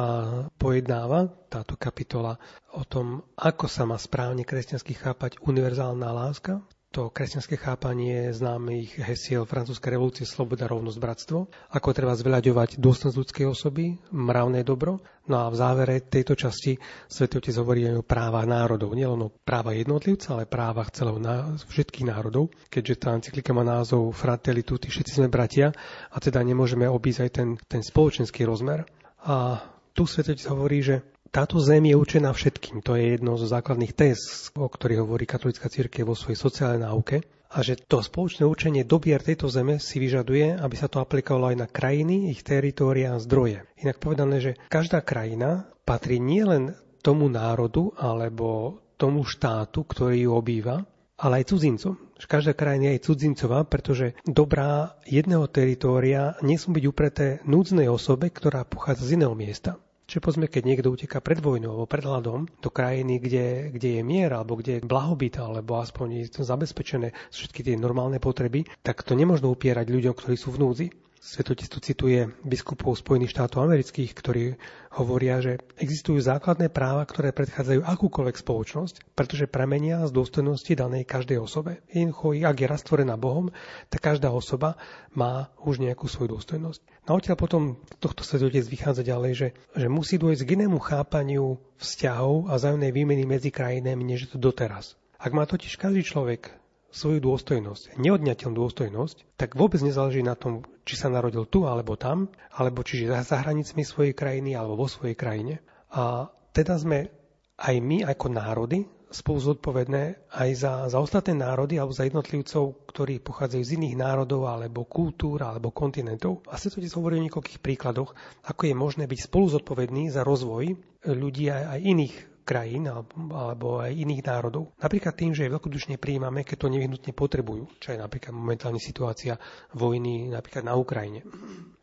pojednáva 0.55 1.27
táto 1.51 1.75
kapitola 1.75 2.38
o 2.71 2.87
tom, 2.87 3.27
ako 3.35 3.67
sa 3.67 3.83
má 3.83 3.99
správne 3.99 4.47
kresťansky 4.47 4.95
chápať 4.95 5.43
univerzálna 5.43 6.07
láska, 6.07 6.62
to 6.88 7.12
kresťanské 7.12 7.61
chápanie 7.61 8.33
známych 8.33 8.96
hesiel 9.05 9.44
francúzskej 9.44 9.92
revolúcie 9.92 10.24
Sloboda, 10.24 10.64
rovnosť, 10.64 10.96
bratstvo, 10.96 11.38
ako 11.77 11.88
treba 11.92 12.16
zveľaďovať 12.16 12.81
dôstojnosť 12.81 13.18
ľudskej 13.20 13.44
osoby, 13.44 14.01
mravné 14.09 14.64
dobro. 14.64 15.05
No 15.29 15.44
a 15.44 15.53
v 15.53 15.61
závere 15.61 16.01
tejto 16.01 16.33
časti 16.33 16.81
Svetý 17.05 17.44
Otec 17.44 17.61
hovorí 17.61 17.85
aj 17.85 18.01
o 18.01 18.09
práva 18.09 18.40
národov, 18.48 18.96
nielen 18.96 19.29
o 19.29 19.29
práva 19.29 19.77
jednotlivca, 19.77 20.33
ale 20.33 20.48
práva 20.48 20.88
celého 20.88 21.20
všetkých 21.68 22.09
národov, 22.09 22.48
keďže 22.72 22.94
tá 22.96 23.12
encyklika 23.12 23.53
má 23.53 23.61
názov 23.61 24.09
Fratelli 24.16 24.64
tutti, 24.64 24.88
všetci 24.88 25.20
sme 25.20 25.29
bratia 25.29 25.68
a 26.09 26.16
teda 26.16 26.40
nemôžeme 26.40 26.88
obísť 26.88 27.20
aj 27.20 27.31
ten, 27.37 27.48
ten 27.68 27.85
spoločenský 27.85 28.48
rozmer. 28.48 28.88
A 29.29 29.61
tu 29.92 30.09
Svetý 30.09 30.33
Otec 30.33 30.48
hovorí, 30.48 30.81
že 30.81 31.05
táto 31.29 31.61
zem 31.61 31.85
je 31.88 31.95
určená 31.95 32.33
všetkým. 32.33 32.81
To 32.85 32.97
je 32.97 33.17
jedno 33.17 33.37
zo 33.37 33.45
základných 33.45 33.93
test, 33.93 34.53
o 34.57 34.64
ktorých 34.64 35.05
hovorí 35.05 35.29
katolická 35.29 35.69
církev 35.69 36.09
vo 36.09 36.17
svojej 36.17 36.41
sociálnej 36.41 36.88
náuke. 36.88 37.21
A 37.49 37.64
že 37.64 37.81
to 37.81 38.05
spoločné 38.05 38.45
určenie 38.45 38.85
dobier 38.85 39.25
tejto 39.25 39.49
zeme 39.49 39.81
si 39.81 39.97
vyžaduje, 39.97 40.61
aby 40.61 40.77
sa 40.77 40.85
to 40.85 41.01
aplikovalo 41.01 41.49
aj 41.49 41.57
na 41.57 41.69
krajiny, 41.69 42.29
ich 42.29 42.45
teritória 42.45 43.17
a 43.17 43.23
zdroje. 43.23 43.64
Inak 43.81 43.97
povedané, 44.05 44.37
že 44.41 44.53
každá 44.69 45.01
krajina 45.01 45.64
patrí 45.88 46.21
nielen 46.21 46.77
tomu 47.01 47.33
národu 47.33 47.97
alebo 47.97 48.77
tomu 49.01 49.25
štátu, 49.25 49.81
ktorý 49.88 50.29
ju 50.29 50.31
obýva, 50.37 50.85
ale 51.17 51.41
aj 51.41 51.57
cudzincom. 51.57 51.97
Každá 52.19 52.53
krajina 52.53 52.93
je 52.99 53.05
cudzincová, 53.09 53.64
pretože 53.64 54.12
dobrá 54.29 54.99
jedného 55.09 55.47
teritória 55.49 56.37
nesmú 56.45 56.77
byť 56.77 56.85
upreté 56.85 57.27
núdznej 57.49 57.88
osobe, 57.88 58.29
ktorá 58.29 58.69
pochádza 58.69 59.09
z 59.09 59.23
iného 59.23 59.33
miesta. 59.33 59.81
Čiže 60.09 60.25
povedzme, 60.25 60.49
keď 60.49 60.62
niekto 60.64 60.88
uteká 60.88 61.21
pred 61.21 61.37
vojnou 61.37 61.77
alebo 61.77 61.85
pred 61.85 62.01
hľadom 62.01 62.49
do 62.64 62.71
krajiny, 62.73 63.21
kde, 63.21 63.68
kde 63.77 64.01
je 64.01 64.03
mier 64.03 64.33
alebo 64.33 64.57
kde 64.57 64.81
je 64.81 64.88
blahobyt 64.88 65.37
alebo 65.37 65.77
aspoň 65.85 66.25
je 66.25 66.40
zabezpečené 66.40 67.12
všetky 67.29 67.61
tie 67.61 67.77
normálne 67.77 68.16
potreby, 68.16 68.64
tak 68.81 69.05
to 69.05 69.12
nemôžno 69.12 69.53
upierať 69.53 69.85
ľuďom, 69.92 70.16
ktorí 70.16 70.40
sú 70.40 70.57
v 70.57 70.61
núdzi. 70.64 70.87
Svetotec 71.29 71.69
tu 71.69 71.77
cituje 71.85 72.25
biskupov 72.41 72.97
Spojených 72.97 73.37
štátov 73.37 73.69
amerických, 73.69 74.17
ktorí 74.17 74.57
hovoria, 74.97 75.45
že 75.45 75.61
existujú 75.77 76.25
základné 76.25 76.73
práva, 76.73 77.05
ktoré 77.05 77.37
predchádzajú 77.37 77.85
akúkoľvek 77.85 78.37
spoločnosť, 78.41 79.12
pretože 79.12 79.45
premenia 79.45 80.09
z 80.09 80.17
dôstojnosti 80.17 80.73
danej 80.73 81.05
každej 81.05 81.37
osobe. 81.37 81.85
Jednoducho, 81.93 82.33
ak 82.33 82.57
je 82.57 82.73
rastvorená 82.73 83.21
Bohom, 83.21 83.53
tak 83.93 84.09
každá 84.09 84.33
osoba 84.33 84.81
má 85.12 85.53
už 85.61 85.85
nejakú 85.85 86.09
svoju 86.09 86.41
dôstojnosť. 86.41 86.81
No 87.05 87.12
a 87.12 87.21
odtiaľ 87.21 87.37
potom 87.37 87.77
tohto 88.01 88.25
svetotec 88.25 88.64
vychádza 88.64 89.05
ďalej, 89.05 89.33
že, 89.37 89.49
že 89.77 89.93
musí 89.93 90.17
dôjsť 90.17 90.49
k 90.49 90.55
inému 90.64 90.81
chápaniu 90.81 91.61
vzťahov 91.77 92.49
a 92.49 92.57
zájomnej 92.57 92.88
výmeny 92.88 93.29
medzi 93.29 93.53
krajinami, 93.53 94.01
než 94.01 94.33
to 94.33 94.41
doteraz. 94.41 94.97
Ak 95.21 95.37
má 95.37 95.45
totiž 95.45 95.77
každý 95.77 96.09
človek 96.09 96.57
svoju 96.88 97.20
dôstojnosť, 97.20 98.01
neodňateľnú 98.01 98.57
dôstojnosť, 98.57 99.37
tak 99.37 99.55
vôbec 99.55 99.79
nezáleží 99.85 100.24
na 100.24 100.35
tom, 100.35 100.64
či 100.88 100.96
sa 100.96 101.12
narodil 101.12 101.44
tu 101.44 101.68
alebo 101.68 102.01
tam, 102.01 102.33
alebo 102.57 102.81
či 102.81 103.05
je 103.05 103.12
za 103.12 103.37
hranicami 103.44 103.85
svojej 103.85 104.16
krajiny 104.16 104.57
alebo 104.57 104.81
vo 104.81 104.88
svojej 104.88 105.12
krajine. 105.12 105.61
A 105.92 106.33
teda 106.57 106.81
sme 106.81 107.12
aj 107.61 107.77
my 107.81 108.09
ako 108.09 108.27
národy 108.33 108.88
spolu 109.09 109.40
zodpovedné 109.40 110.29
aj 110.37 110.51
za, 110.53 110.72
za 110.92 110.98
ostatné 111.01 111.33
národy 111.33 111.81
alebo 111.81 111.96
za 111.96 112.05
jednotlivcov, 112.05 112.92
ktorí 112.92 113.24
pochádzajú 113.24 113.62
z 113.64 113.74
iných 113.81 113.96
národov 113.96 114.48
alebo 114.48 114.85
kultúr 114.85 115.40
alebo 115.40 115.72
kontinentov. 115.72 116.44
A 116.48 116.61
sa 116.61 116.68
to 116.68 116.81
hovorí 116.81 117.16
o 117.16 117.24
niekoľkých 117.24 117.61
príkladoch, 117.64 118.12
ako 118.44 118.62
je 118.68 118.74
možné 118.77 119.05
byť 119.09 119.20
spolu 119.33 119.48
zodpovedný 119.48 120.12
za 120.12 120.24
rozvoj 120.24 120.77
ľudí 121.09 121.48
aj, 121.48 121.64
aj 121.72 121.81
iných 121.85 122.14
krajín 122.49 122.89
alebo 122.89 123.85
aj 123.85 123.93
iných 123.93 124.25
národov. 124.25 124.73
Napríklad 124.81 125.13
tým, 125.13 125.37
že 125.37 125.53
veľkodušne 125.53 126.01
prijímame, 126.01 126.49
keď 126.49 126.65
to 126.65 126.73
nevyhnutne 126.73 127.13
potrebujú, 127.13 127.69
čo 127.77 127.93
je 127.93 128.01
napríklad 128.01 128.33
momentálne 128.33 128.81
situácia 128.81 129.37
vojny 129.77 130.33
napríklad 130.33 130.65
na 130.65 130.81
Ukrajine. 130.81 131.29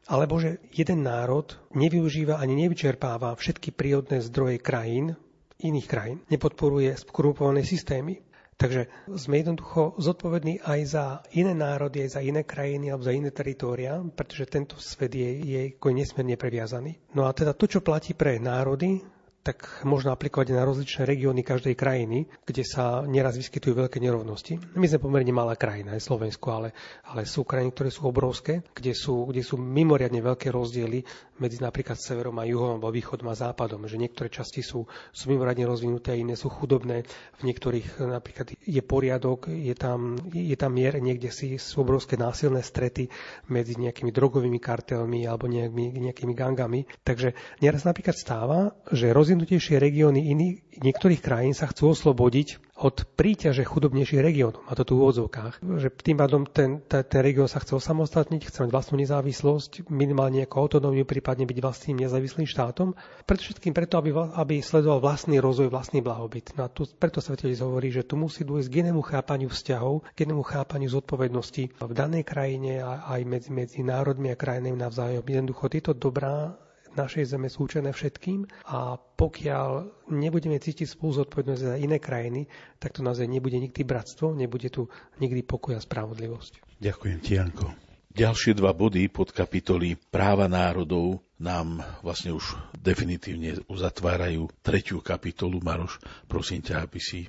Alebo 0.10 0.42
že 0.42 0.66
jeden 0.74 1.06
národ 1.06 1.54
nevyužíva 1.78 2.42
ani 2.42 2.66
nevyčerpáva 2.66 3.38
všetky 3.38 3.74
prírodné 3.78 4.26
zdroje 4.26 4.58
krajín, 4.58 5.14
iných 5.62 5.88
krajín, 5.90 6.18
nepodporuje 6.34 6.98
skorupované 6.98 7.62
systémy. 7.62 8.26
Takže 8.56 8.88
sme 9.20 9.44
jednoducho 9.44 10.00
zodpovední 10.00 10.64
aj 10.64 10.80
za 10.88 11.06
iné 11.36 11.52
národy, 11.52 12.08
aj 12.08 12.16
za 12.16 12.22
iné 12.24 12.48
krajiny 12.48 12.88
alebo 12.88 13.04
za 13.04 13.12
iné 13.12 13.28
teritória, 13.28 14.00
pretože 14.00 14.48
tento 14.48 14.80
svet 14.80 15.12
je, 15.12 15.28
je 15.44 15.62
nesmierne 15.76 16.40
previazaný. 16.40 16.96
No 17.20 17.28
a 17.28 17.36
teda 17.36 17.52
to, 17.52 17.68
čo 17.68 17.84
platí 17.84 18.16
pre 18.16 18.40
národy, 18.40 19.04
tak 19.46 19.86
možno 19.86 20.10
aplikovať 20.10 20.58
na 20.58 20.66
rozličné 20.66 21.06
regióny 21.06 21.46
každej 21.46 21.78
krajiny, 21.78 22.26
kde 22.50 22.66
sa 22.66 23.06
nieraz 23.06 23.38
vyskytujú 23.38 23.86
veľké 23.86 24.02
nerovnosti. 24.02 24.58
My 24.74 24.90
sme 24.90 24.98
pomerne 24.98 25.30
malá 25.30 25.54
krajina, 25.54 25.94
aj 25.94 26.02
Slovensko, 26.02 26.50
ale, 26.50 26.74
ale 27.06 27.30
sú 27.30 27.46
krajiny, 27.46 27.70
ktoré 27.70 27.94
sú 27.94 28.10
obrovské, 28.10 28.66
kde 28.74 28.98
sú, 28.98 29.30
kde 29.30 29.46
sú 29.46 29.62
mimoriadne 29.62 30.18
veľké 30.18 30.50
rozdiely 30.50 31.06
medzi 31.38 31.62
napríklad 31.62 31.94
severom 31.94 32.42
a 32.42 32.50
juhom, 32.50 32.82
alebo 32.82 32.90
východom 32.90 33.30
a 33.30 33.38
západom. 33.38 33.86
Že 33.86 34.02
niektoré 34.02 34.34
časti 34.34 34.66
sú, 34.66 34.90
sú 35.14 35.24
mimoriadne 35.30 35.70
rozvinuté, 35.70 36.18
iné 36.18 36.34
sú 36.34 36.50
chudobné. 36.50 37.06
V 37.38 37.42
niektorých 37.46 38.02
napríklad 38.02 38.58
je 38.58 38.82
poriadok, 38.82 39.54
je 39.54 39.78
tam, 39.78 40.18
je 40.34 40.58
tam 40.58 40.74
mier, 40.74 40.98
niekde 40.98 41.30
si 41.30 41.62
sú 41.62 41.86
obrovské 41.86 42.18
násilné 42.18 42.66
strety 42.66 43.14
medzi 43.54 43.78
nejakými 43.78 44.10
drogovými 44.10 44.58
kartelmi 44.58 45.30
alebo 45.30 45.46
nejakými, 45.46 46.02
nejakými 46.10 46.34
gangami. 46.34 46.90
Takže 47.06 47.62
nieraz 47.62 47.86
napríklad 47.86 48.18
stáva, 48.18 48.74
že 48.90 49.14
rozdiel 49.14 49.35
najrozvinutejšie 49.36 49.76
regióny 49.78 50.32
iných, 50.32 50.56
niektorých 50.80 51.22
krajín 51.22 51.52
sa 51.52 51.68
chcú 51.68 51.92
oslobodiť 51.92 52.64
od 52.76 53.08
príťaže 53.16 53.64
chudobnejších 53.64 54.20
regiónov, 54.20 54.68
a 54.68 54.76
to 54.76 54.84
tu 54.84 55.00
v 55.00 55.08
úvodzovkách. 55.08 55.64
Že 55.64 55.88
tým 55.96 56.18
pádom 56.20 56.44
ten, 56.44 56.84
ten, 56.84 57.08
ten 57.08 57.22
región 57.24 57.48
sa 57.48 57.64
chce 57.64 57.80
osamostatniť, 57.80 58.52
chce 58.52 58.68
mať 58.68 58.72
vlastnú 58.72 59.00
nezávislosť, 59.00 59.88
minimálne 59.88 60.44
ako 60.44 60.56
autonómiu, 60.68 61.08
prípadne 61.08 61.48
byť 61.48 61.58
vlastným 61.64 62.04
nezávislým 62.04 62.44
štátom. 62.44 62.92
Preto 63.24 63.48
preto, 63.72 63.96
aby, 64.00 64.12
aby 64.12 64.56
sledoval 64.60 65.00
vlastný 65.00 65.40
rozvoj, 65.40 65.72
vlastný 65.72 66.04
blahobyt. 66.04 66.52
No 66.60 66.68
a 66.68 66.70
tu, 66.72 66.84
preto 66.84 67.24
sa 67.24 67.36
hovorí, 67.36 67.96
že 67.96 68.04
tu 68.04 68.20
musí 68.20 68.44
dôjsť 68.44 68.68
k 68.68 68.80
inému 68.88 69.00
chápaniu 69.04 69.48
vzťahov, 69.48 70.04
k 70.12 70.28
inému 70.28 70.44
chápaniu 70.44 70.92
zodpovednosti 70.92 71.80
v 71.80 71.94
danej 71.96 72.28
krajine 72.28 72.84
a 72.84 73.08
aj 73.08 73.22
medzi, 73.24 73.50
medzi 73.56 73.80
národmi 73.88 74.32
a 74.32 74.40
krajinami 74.40 74.76
navzájom. 74.76 75.24
Jednoducho 75.24 75.72
tieto 75.72 75.92
dobrá 75.96 76.56
našej 76.96 77.36
zeme 77.36 77.48
sú 77.52 77.68
určené 77.68 77.92
všetkým 77.92 78.48
a 78.72 78.96
pokiaľ 78.96 79.70
nebudeme 80.12 80.60
cítiť 80.60 80.88
spolu 80.88 81.24
zodpovednosť 81.24 81.62
za 81.62 81.76
iné 81.76 82.00
krajiny, 82.00 82.48
tak 82.80 82.96
to 82.96 83.04
naozaj 83.04 83.28
nebude 83.28 83.56
nikdy 83.56 83.84
bratstvo, 83.84 84.32
nebude 84.36 84.72
tu 84.72 84.88
nikdy 85.20 85.44
pokoj 85.44 85.76
a 85.76 85.82
spravodlivosť. 85.84 86.80
Ďakujem 86.80 87.20
ti, 87.24 87.40
Janko. 87.40 87.68
Ďalšie 88.16 88.56
dva 88.56 88.72
body 88.72 89.12
pod 89.12 89.36
kapitoly 89.36 90.00
práva 90.00 90.48
národov 90.48 91.20
nám 91.36 91.84
vlastne 92.00 92.32
už 92.32 92.56
definitívne 92.80 93.60
uzatvárajú 93.68 94.48
tretiu 94.64 95.04
kapitolu. 95.04 95.60
Maroš, 95.60 96.00
prosím 96.24 96.64
ťa, 96.64 96.88
aby 96.88 97.00
si 97.04 97.28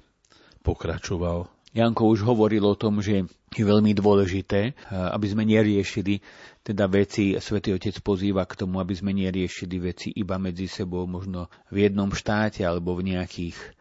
pokračoval 0.63 1.56
Janko 1.77 2.09
už 2.09 2.25
hovoril 2.25 2.65
o 2.65 2.73
tom, 2.73 3.05
že 3.05 3.29
je 3.53 3.65
veľmi 3.65 3.93
dôležité, 3.93 4.73
aby 4.89 5.27
sme 5.29 5.45
neriešili 5.45 6.25
teda 6.65 6.89
veci, 6.89 7.37
Svetý 7.37 7.77
Otec 7.77 8.01
pozýva 8.01 8.49
k 8.49 8.65
tomu, 8.65 8.81
aby 8.81 8.97
sme 8.97 9.13
neriešili 9.13 9.77
veci 9.77 10.09
iba 10.17 10.41
medzi 10.41 10.73
sebou, 10.73 11.05
možno 11.05 11.53
v 11.69 11.85
jednom 11.85 12.09
štáte 12.09 12.65
alebo 12.65 12.97
v 12.97 13.13
nejakých 13.13 13.76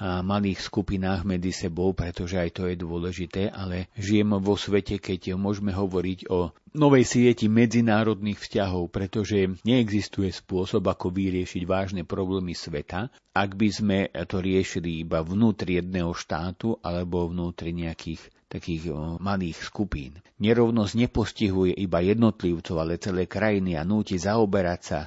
malých 0.00 0.64
skupinách 0.64 1.28
medzi 1.28 1.52
sebou, 1.52 1.92
pretože 1.92 2.40
aj 2.40 2.50
to 2.56 2.62
je 2.72 2.76
dôležité, 2.80 3.52
ale 3.52 3.92
žijeme 4.00 4.40
vo 4.40 4.56
svete, 4.56 4.96
keď 4.96 5.36
môžeme 5.36 5.76
hovoriť 5.76 6.32
o 6.32 6.56
novej 6.72 7.04
sieti 7.04 7.52
medzinárodných 7.52 8.40
vzťahov, 8.40 8.88
pretože 8.88 9.60
neexistuje 9.62 10.32
spôsob, 10.32 10.88
ako 10.88 11.12
vyriešiť 11.12 11.62
vážne 11.68 12.02
problémy 12.08 12.56
sveta, 12.56 13.12
ak 13.36 13.50
by 13.54 13.68
sme 13.68 13.98
to 14.24 14.40
riešili 14.40 15.04
iba 15.04 15.20
vnútri 15.20 15.76
jedného 15.76 16.16
štátu 16.16 16.80
alebo 16.80 17.28
vnútri 17.28 17.76
nejakých 17.76 18.24
takých 18.50 18.90
malých 19.22 19.62
skupín. 19.62 20.18
Nerovnosť 20.42 20.98
nepostihuje 20.98 21.70
iba 21.78 22.02
jednotlivcov, 22.02 22.82
ale 22.82 22.98
celé 22.98 23.30
krajiny 23.30 23.78
a 23.78 23.86
núti 23.86 24.18
zaoberať 24.18 24.80
sa 24.82 25.00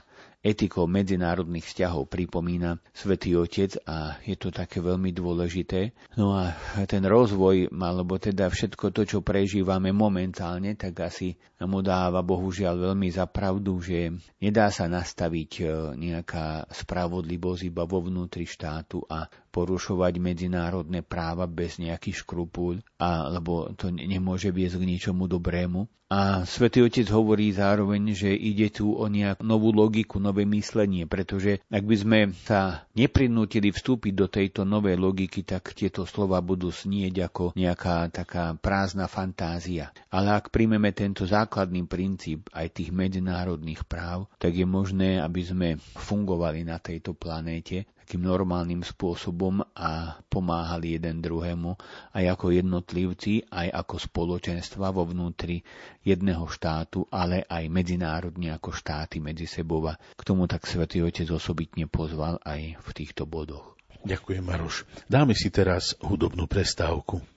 etikou 0.44 0.92
medzinárodných 0.92 1.64
vzťahov 1.64 2.12
pripomína 2.12 2.76
Svetý 2.92 3.40
Otec 3.40 3.80
a 3.88 4.20
je 4.28 4.36
to 4.36 4.52
také 4.52 4.84
veľmi 4.84 5.16
dôležité. 5.16 5.96
No 6.20 6.36
a 6.36 6.52
ten 6.84 7.08
rozvoj, 7.08 7.72
alebo 7.72 8.20
teda 8.20 8.52
všetko 8.52 8.92
to, 8.92 9.08
čo 9.08 9.20
prežívame 9.24 9.96
momentálne, 9.96 10.76
tak 10.76 11.00
asi 11.00 11.40
mu 11.64 11.80
dáva 11.80 12.20
bohužiaľ 12.20 12.92
veľmi 12.92 13.08
za 13.08 13.24
pravdu, 13.24 13.80
že 13.80 14.12
nedá 14.44 14.68
sa 14.68 14.92
nastaviť 14.92 15.52
e, 15.60 15.66
nejaká 15.96 16.68
spravodlivosť 16.68 17.62
iba 17.72 17.88
vo 17.88 18.04
vnútri 18.04 18.44
štátu 18.44 19.00
a 19.08 19.32
porušovať 19.54 20.18
medzinárodné 20.18 21.06
práva 21.06 21.46
bez 21.46 21.78
nejakých 21.78 22.26
škrupúľ, 22.26 22.82
alebo 22.98 23.70
to 23.78 23.94
nemôže 23.94 24.50
viesť 24.50 24.82
k 24.82 24.90
ničomu 24.90 25.30
dobrému. 25.30 25.86
A 26.14 26.46
svätý 26.46 26.86
Otec 26.86 27.10
hovorí 27.10 27.50
zároveň, 27.50 28.14
že 28.14 28.30
ide 28.38 28.70
tu 28.70 28.94
o 28.94 29.10
nejakú 29.10 29.42
novú 29.42 29.74
logiku, 29.74 30.22
nové 30.22 30.46
myslenie, 30.46 31.10
pretože 31.10 31.66
ak 31.74 31.84
by 31.90 31.96
sme 31.98 32.20
sa 32.46 32.86
neprinútili 32.94 33.74
vstúpiť 33.74 34.14
do 34.14 34.30
tejto 34.30 34.62
novej 34.62 34.94
logiky, 35.02 35.42
tak 35.42 35.74
tieto 35.74 36.06
slova 36.06 36.38
budú 36.46 36.70
snieť 36.70 37.34
ako 37.34 37.58
nejaká 37.58 38.14
taká 38.14 38.54
prázdna 38.62 39.10
fantázia. 39.10 39.90
Ale 40.14 40.38
ak 40.38 40.54
príjmeme 40.54 40.94
tento 40.94 41.26
základný 41.26 41.90
princíp 41.90 42.46
aj 42.54 42.78
tých 42.78 42.94
medzinárodných 42.94 43.82
práv, 43.90 44.30
tak 44.38 44.54
je 44.54 44.70
možné, 44.70 45.18
aby 45.18 45.42
sme 45.42 45.70
fungovali 45.98 46.62
na 46.62 46.78
tejto 46.78 47.18
planéte 47.18 47.90
takým 48.04 48.28
normálnym 48.28 48.84
spôsobom 48.84 49.64
a 49.72 50.20
pomáhali 50.28 51.00
jeden 51.00 51.24
druhému 51.24 51.80
aj 52.12 52.36
ako 52.36 52.52
jednotlivci, 52.52 53.48
aj 53.48 53.72
ako 53.72 53.96
spoločenstva 53.96 54.92
vo 54.92 55.08
vnútri 55.08 55.64
jedného 56.04 56.44
štátu, 56.52 57.08
ale 57.08 57.48
aj 57.48 57.72
medzinárodne 57.72 58.52
ako 58.52 58.76
štáty 58.76 59.24
medzi 59.24 59.48
sebou. 59.48 59.88
A 59.88 59.96
k 59.96 60.22
tomu 60.22 60.52
tak 60.52 60.68
Svetý 60.68 61.00
Otec 61.00 61.32
osobitne 61.32 61.88
pozval 61.88 62.44
aj 62.44 62.76
v 62.76 62.90
týchto 62.92 63.24
bodoch. 63.24 63.80
Ďakujem, 64.04 64.44
Maroš. 64.44 64.84
Dáme 65.08 65.32
si 65.32 65.48
teraz 65.48 65.96
hudobnú 66.04 66.44
prestávku. 66.44 67.33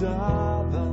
cuidada. 0.00 0.89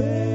say 0.00 0.29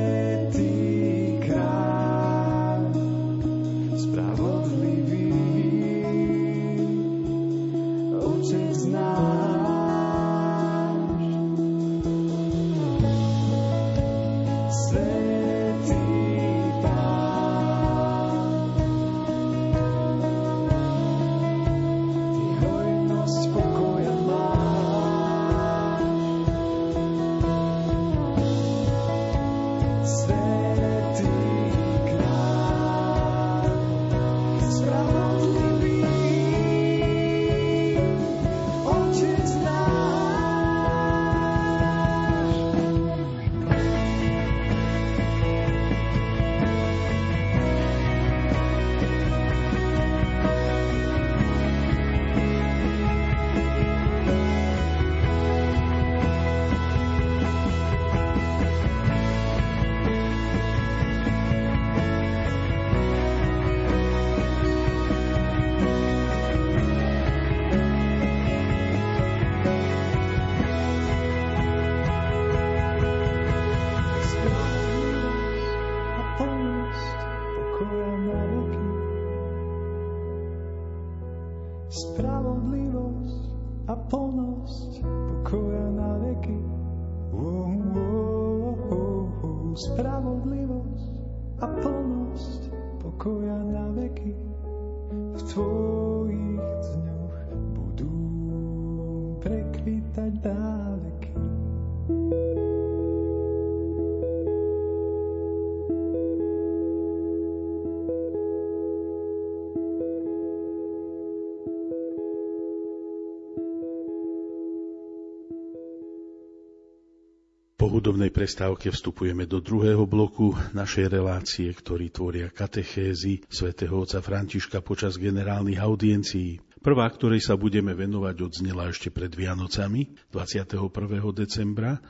hudobnej 117.95 118.27
prestávke 118.27 118.91
vstupujeme 118.91 119.47
do 119.47 119.63
druhého 119.63 120.03
bloku 120.03 120.51
našej 120.75 121.07
relácie, 121.07 121.71
ktorý 121.71 122.11
tvoria 122.11 122.51
katechézy 122.51 123.47
svätého 123.47 123.95
otca 123.95 124.19
Františka 124.19 124.83
počas 124.83 125.15
generálnych 125.15 125.79
audiencií. 125.79 126.59
Prvá, 126.83 127.07
ktorej 127.07 127.39
sa 127.39 127.55
budeme 127.55 127.95
venovať, 127.95 128.35
odznela 128.43 128.91
ešte 128.91 129.15
pred 129.15 129.31
Vianocami 129.31 130.11
21. 130.35 130.91
decembra 131.31 132.03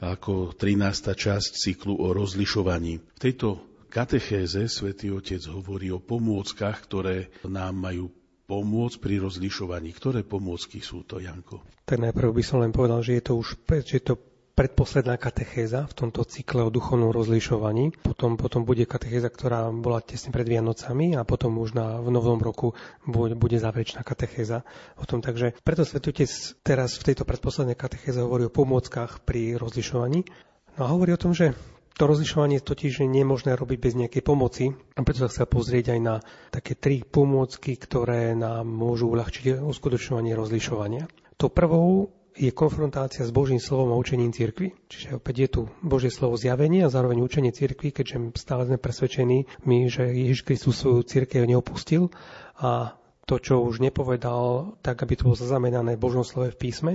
ako 0.00 0.56
13. 0.56 1.12
časť 1.12 1.50
cyklu 1.60 2.00
o 2.00 2.16
rozlišovaní. 2.16 2.96
V 2.96 3.18
tejto 3.20 3.60
katechéze 3.92 4.64
svätý 4.64 5.12
Otec 5.12 5.44
hovorí 5.52 5.92
o 5.92 6.00
pomôckach, 6.00 6.88
ktoré 6.88 7.28
nám 7.44 7.76
majú 7.76 8.08
pomôcť 8.48 8.96
pri 8.96 9.20
rozlišovaní. 9.20 9.92
Ktoré 9.92 10.24
pomôcky 10.24 10.80
sú 10.80 11.04
to, 11.04 11.20
Janko? 11.20 11.60
Tak 11.84 12.00
najprv 12.00 12.32
by 12.32 12.42
som 12.42 12.64
len 12.64 12.72
povedal, 12.72 13.04
že 13.04 13.20
je 13.20 13.22
to 13.28 13.32
už 13.36 13.60
že 13.84 14.00
to 14.00 14.16
predposledná 14.58 15.14
katechéza 15.14 15.86
v 15.86 15.94
tomto 15.94 16.26
cykle 16.26 16.66
o 16.66 16.74
duchovnom 16.74 17.14
rozlišovaní. 17.14 17.94
Potom, 18.02 18.34
potom 18.34 18.66
bude 18.66 18.90
katechéza, 18.90 19.30
ktorá 19.30 19.70
bola 19.70 20.02
tesne 20.02 20.34
pred 20.34 20.50
Vianocami 20.50 21.14
a 21.14 21.22
potom 21.22 21.62
už 21.62 21.78
na, 21.78 22.02
v 22.02 22.10
novom 22.10 22.42
roku 22.42 22.74
bude, 23.06 23.38
bude 23.38 23.62
záverečná 23.62 24.02
katechéza 24.02 24.66
o 24.98 25.06
tom. 25.06 25.22
Takže 25.22 25.54
preto 25.62 25.86
Svetotec 25.86 26.58
teraz 26.66 26.98
v 26.98 27.06
tejto 27.14 27.22
predposlednej 27.22 27.78
katechéze 27.78 28.18
hovorí 28.18 28.50
o 28.50 28.54
pomôckach 28.54 29.22
pri 29.22 29.54
rozlišovaní. 29.62 30.26
No 30.74 30.80
a 30.82 30.90
hovorí 30.90 31.14
o 31.14 31.22
tom, 31.22 31.38
že 31.38 31.54
to 31.94 32.10
rozlišovanie 32.10 32.58
totiž 32.58 33.06
je 33.06 33.22
možné 33.26 33.54
robiť 33.54 33.78
bez 33.78 33.94
nejakej 33.94 34.22
pomoci 34.26 34.74
a 34.74 35.02
preto 35.06 35.22
sa 35.22 35.30
chcel 35.30 35.46
pozrieť 35.46 35.94
aj 35.94 36.00
na 36.02 36.18
také 36.50 36.74
tri 36.74 37.06
pomôcky, 37.06 37.78
ktoré 37.78 38.34
nám 38.34 38.66
môžu 38.66 39.06
uľahčiť 39.06 39.62
uskutočňovanie 39.62 40.34
rozlišovania. 40.34 41.06
To 41.38 41.46
prvou 41.46 42.17
je 42.38 42.54
konfrontácia 42.54 43.26
s 43.26 43.34
Božím 43.34 43.58
slovom 43.58 43.90
a 43.92 43.98
učením 43.98 44.30
cirkvi. 44.30 44.70
Čiže 44.86 45.18
opäť 45.18 45.36
je 45.42 45.48
tu 45.50 45.60
Božie 45.82 46.14
slovo 46.14 46.38
zjavenie 46.38 46.86
a 46.86 46.92
zároveň 46.94 47.18
učenie 47.18 47.50
cirkvi, 47.50 47.90
keďže 47.90 48.38
stále 48.38 48.70
sme 48.70 48.78
presvedčení 48.78 49.50
my, 49.66 49.90
že 49.90 50.06
Ježiš 50.06 50.46
Kristus 50.46 50.78
svoju 50.78 51.02
cirkev 51.02 51.44
neopustil 51.50 52.14
a 52.62 52.94
to, 53.28 53.36
čo 53.36 53.60
už 53.60 53.84
nepovedal, 53.84 54.78
tak 54.80 55.04
aby 55.04 55.12
to 55.18 55.28
bolo 55.28 55.36
zaznamenané 55.36 55.98
v 55.98 56.04
Božom 56.08 56.24
slove 56.24 56.54
v 56.54 56.60
písme, 56.64 56.92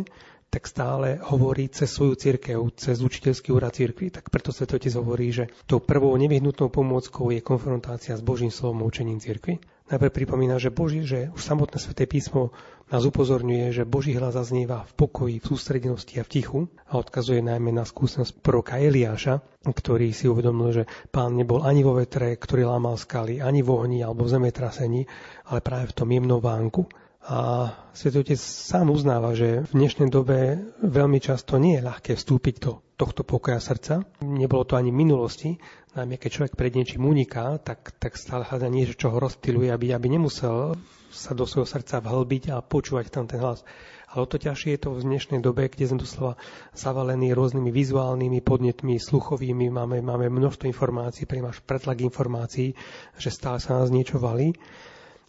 tak 0.50 0.66
stále 0.66 1.22
hovorí 1.30 1.70
cez 1.70 1.90
svoju 1.90 2.18
církev, 2.18 2.58
cez 2.78 3.02
učiteľský 3.02 3.54
úrad 3.54 3.74
církvy. 3.74 4.14
Tak 4.14 4.34
preto 4.34 4.50
Svetotec 4.54 4.94
hovorí, 4.98 5.30
že 5.34 5.50
tou 5.66 5.82
prvou 5.82 6.14
nevyhnutnou 6.18 6.70
pomôckou 6.70 7.34
je 7.34 7.42
konfrontácia 7.42 8.14
s 8.14 8.22
Božím 8.22 8.50
slovom 8.50 8.86
a 8.86 8.90
učením 8.90 9.18
církvy. 9.18 9.58
Najprv 9.94 10.10
pripomína, 10.10 10.58
že, 10.58 10.74
Boží, 10.74 11.06
že 11.06 11.30
už 11.38 11.46
samotné 11.46 11.78
sväté 11.78 12.10
písmo 12.10 12.50
nás 12.90 13.06
upozorňuje, 13.06 13.70
že 13.70 13.84
Boží 13.86 14.18
hlas 14.18 14.34
zaznieva 14.34 14.90
v 14.90 15.06
pokoji, 15.06 15.38
v 15.38 15.54
sústredenosti 15.54 16.18
a 16.18 16.26
v 16.26 16.34
tichu 16.34 16.60
a 16.90 16.98
odkazuje 16.98 17.46
najmä 17.46 17.70
na 17.70 17.86
skúsenosť 17.86 18.42
proroka 18.42 18.82
Eliáša, 18.82 19.46
ktorý 19.62 20.10
si 20.10 20.26
uvedomil, 20.26 20.74
že 20.74 20.84
pán 21.14 21.38
nebol 21.38 21.62
ani 21.62 21.86
vo 21.86 21.94
vetre, 21.94 22.34
ktorý 22.34 22.74
lámal 22.74 22.98
skaly, 22.98 23.38
ani 23.38 23.62
v 23.62 23.70
ohni 23.70 24.02
alebo 24.02 24.26
v 24.26 24.34
zemetrasení, 24.34 25.06
ale 25.54 25.62
práve 25.62 25.94
v 25.94 25.98
tom 26.02 26.10
jemnom 26.10 26.42
vánku. 26.42 26.90
A 27.30 27.70
Svetotec 27.94 28.42
sám 28.42 28.90
uznáva, 28.90 29.38
že 29.38 29.62
v 29.70 29.78
dnešnej 29.78 30.10
dobe 30.10 30.58
veľmi 30.82 31.22
často 31.22 31.62
nie 31.62 31.78
je 31.78 31.86
ľahké 31.86 32.18
vstúpiť 32.18 32.56
do 32.66 32.82
tohto 32.98 33.22
pokoja 33.22 33.62
srdca. 33.62 34.02
Nebolo 34.26 34.66
to 34.66 34.74
ani 34.74 34.90
v 34.90 35.02
minulosti, 35.06 35.62
najmä 35.94 36.18
keď 36.18 36.30
človek 36.30 36.54
pred 36.58 36.74
niečím 36.74 37.06
uniká, 37.06 37.62
tak, 37.62 37.94
tak 38.02 38.18
stále 38.18 38.46
hľadá 38.46 38.66
niečo, 38.70 38.98
čo 38.98 39.14
ho 39.14 39.18
rozptiluje, 39.22 39.70
aby, 39.70 39.94
aby 39.94 40.08
nemusel 40.18 40.74
sa 41.14 41.38
do 41.38 41.46
svojho 41.46 41.70
srdca 41.70 42.02
vhlbiť 42.02 42.50
a 42.50 42.66
počúvať 42.66 43.14
tam 43.14 43.30
ten 43.30 43.38
hlas. 43.38 43.62
Ale 44.10 44.26
o 44.26 44.30
to 44.30 44.42
ťažšie 44.42 44.78
je 44.78 44.82
to 44.82 44.90
v 44.94 45.06
dnešnej 45.06 45.42
dobe, 45.42 45.70
kde 45.70 45.90
sme 45.90 46.02
doslova 46.02 46.38
zavalení 46.74 47.34
rôznymi 47.34 47.70
vizuálnymi 47.70 48.46
podnetmi, 48.46 48.98
sluchovými, 48.98 49.74
máme, 49.74 50.02
máme 50.02 50.30
množstvo 50.30 50.70
informácií, 50.70 51.26
primáš 51.26 51.62
pretlak 51.66 52.02
informácií, 52.02 52.78
že 53.18 53.30
stále 53.34 53.58
sa 53.58 53.82
nás 53.82 53.90
niečo 53.94 54.22
valí. 54.22 54.54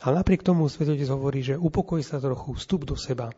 Ale 0.04 0.20
napriek 0.20 0.44
tomu 0.44 0.68
Svetotec 0.68 1.08
hovorí, 1.08 1.40
že 1.40 1.56
upokoj 1.56 2.00
sa 2.04 2.20
trochu, 2.20 2.52
vstup 2.60 2.84
do 2.84 2.96
seba, 2.96 3.32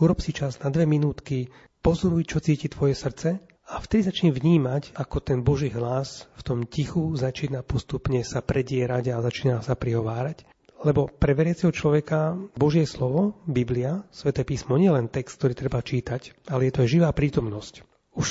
urob 0.00 0.20
si 0.24 0.32
čas 0.32 0.56
na 0.64 0.72
dve 0.72 0.88
minútky, 0.88 1.52
pozoruj, 1.84 2.24
čo 2.24 2.40
cíti 2.40 2.72
tvoje 2.72 2.96
srdce 2.96 3.55
A 3.66 3.82
vtedy 3.82 4.06
začne 4.06 4.30
vnímať, 4.30 4.94
ako 4.94 5.18
ten 5.18 5.42
Boží 5.42 5.74
hlas 5.74 6.30
v 6.38 6.42
tom 6.46 6.58
tichu 6.62 7.18
začína 7.18 7.66
postupne 7.66 8.22
sa 8.22 8.38
predierať 8.38 9.10
a 9.10 9.18
začína 9.18 9.58
sa 9.58 9.74
prihovárať. 9.74 10.46
Lebo 10.86 11.10
pre 11.10 11.34
veriaceho 11.34 11.74
človeka 11.74 12.38
Božie 12.54 12.86
slovo, 12.86 13.42
Biblia, 13.42 14.06
Sveté 14.14 14.46
písmo 14.46 14.78
nie 14.78 14.86
je 14.86 14.96
len 15.02 15.10
text, 15.10 15.42
ktorý 15.42 15.58
treba 15.58 15.82
čítať, 15.82 16.46
ale 16.46 16.70
je 16.70 16.72
to 16.78 16.82
aj 16.86 16.92
živá 16.94 17.10
prítomnosť. 17.10 17.82
Už 18.16 18.28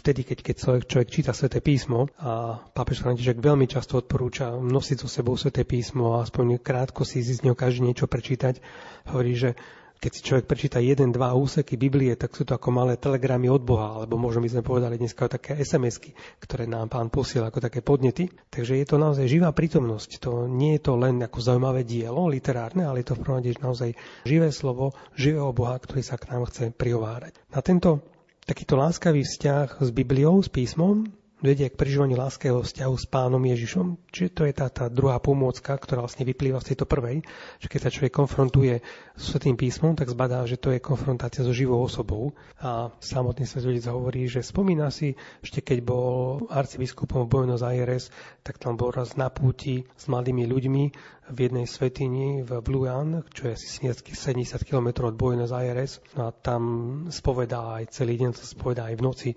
vtedy, 0.00 0.22
keď, 0.22 0.38
keď 0.38 0.54
človek, 0.56 0.82
človek 0.86 1.08
číta 1.10 1.32
Sveté 1.34 1.58
písmo 1.58 2.06
a 2.22 2.62
pápež 2.70 3.02
František 3.02 3.42
veľmi 3.42 3.66
často 3.66 3.98
odporúča 3.98 4.54
nosiť 4.54 4.96
so 5.02 5.08
sebou 5.10 5.34
Sveté 5.34 5.66
písmo 5.66 6.14
a 6.14 6.22
aspoň 6.22 6.62
krátko 6.62 7.02
si 7.02 7.26
z 7.26 7.42
neho 7.42 7.58
každý 7.58 7.90
niečo 7.90 8.06
prečítať, 8.06 8.62
hovorí, 9.10 9.34
že 9.34 9.58
keď 10.00 10.10
si 10.16 10.24
človek 10.24 10.48
prečíta 10.48 10.80
jeden, 10.80 11.12
dva 11.12 11.36
úseky 11.36 11.76
Biblie, 11.76 12.16
tak 12.16 12.32
sú 12.32 12.48
to 12.48 12.56
ako 12.56 12.72
malé 12.72 12.96
telegramy 12.96 13.52
od 13.52 13.60
Boha, 13.60 14.00
alebo 14.00 14.16
možno 14.16 14.40
by 14.40 14.48
sme 14.48 14.62
povedali 14.64 14.96
dneska 14.96 15.28
také 15.28 15.60
SMS-ky, 15.60 16.16
ktoré 16.40 16.64
nám 16.64 16.88
pán 16.88 17.12
posiela 17.12 17.52
ako 17.52 17.60
také 17.60 17.84
podnety. 17.84 18.32
Takže 18.48 18.80
je 18.80 18.86
to 18.88 18.96
naozaj 18.96 19.28
živá 19.28 19.52
prítomnosť. 19.52 20.24
To 20.24 20.48
nie 20.48 20.80
je 20.80 20.88
to 20.88 20.96
len 20.96 21.20
ako 21.20 21.44
zaujímavé 21.44 21.84
dielo 21.84 22.32
literárne, 22.32 22.88
ale 22.88 23.04
je 23.04 23.12
to 23.12 23.20
v 23.20 23.24
prvom 23.28 23.44
naozaj 23.60 23.92
živé 24.24 24.48
slovo 24.48 24.96
živého 25.20 25.52
Boha, 25.52 25.76
ktorý 25.76 26.00
sa 26.00 26.16
k 26.16 26.32
nám 26.32 26.48
chce 26.48 26.72
prihovárať. 26.72 27.36
Na 27.52 27.60
tento 27.60 28.00
takýto 28.48 28.80
láskavý 28.80 29.20
vzťah 29.20 29.84
s 29.84 29.88
Bibliou, 29.92 30.40
s 30.40 30.48
písmom, 30.48 31.19
vedie 31.40 31.72
k 31.72 31.76
prežívaniu 31.76 32.20
láského 32.20 32.60
vzťahu 32.60 32.94
s 32.96 33.06
pánom 33.08 33.40
Ježišom. 33.40 33.96
Čiže 34.12 34.30
to 34.32 34.42
je 34.44 34.52
tá, 34.52 34.68
tá 34.68 34.86
druhá 34.92 35.16
pomôcka, 35.18 35.72
ktorá 35.72 36.04
vlastne 36.04 36.28
vyplýva 36.28 36.60
z 36.60 36.72
tejto 36.72 36.84
prvej, 36.84 37.24
že 37.60 37.66
keď 37.68 37.80
sa 37.80 37.92
človek 37.92 38.12
konfrontuje 38.12 38.84
s 39.16 39.22
Svetým 39.24 39.56
písmom, 39.56 39.96
tak 39.96 40.12
zbadá, 40.12 40.44
že 40.44 40.60
to 40.60 40.72
je 40.72 40.84
konfrontácia 40.84 41.44
so 41.44 41.52
živou 41.56 41.80
osobou. 41.80 42.36
A 42.60 42.92
samotný 43.00 43.48
svetotec 43.48 43.88
hovorí, 43.88 44.28
že 44.28 44.44
spomína 44.44 44.92
si, 44.92 45.16
ešte 45.40 45.64
keď 45.64 45.78
bol 45.80 46.44
arcibiskupom 46.52 47.24
v 47.24 47.32
Buenos 47.32 47.64
Aires, 47.64 48.12
tak 48.44 48.60
tam 48.60 48.76
bol 48.76 48.92
raz 48.92 49.16
na 49.16 49.32
púti 49.32 49.88
s 49.96 50.04
mladými 50.08 50.44
ľuďmi 50.44 50.84
v 51.30 51.38
jednej 51.38 51.64
svetini 51.64 52.42
v 52.42 52.58
Bluan, 52.60 53.22
čo 53.30 53.48
je 53.48 53.56
asi 53.56 53.88
70 53.88 54.60
km 54.66 55.08
od 55.08 55.16
Buenos 55.16 55.54
Aires. 55.54 56.02
No 56.18 56.28
a 56.28 56.34
tam 56.34 56.62
spovedá 57.08 57.80
aj 57.80 57.94
celý 57.94 58.18
deň, 58.18 58.36
spovedá 58.36 58.90
aj 58.90 58.96
v 58.98 59.04
noci 59.04 59.30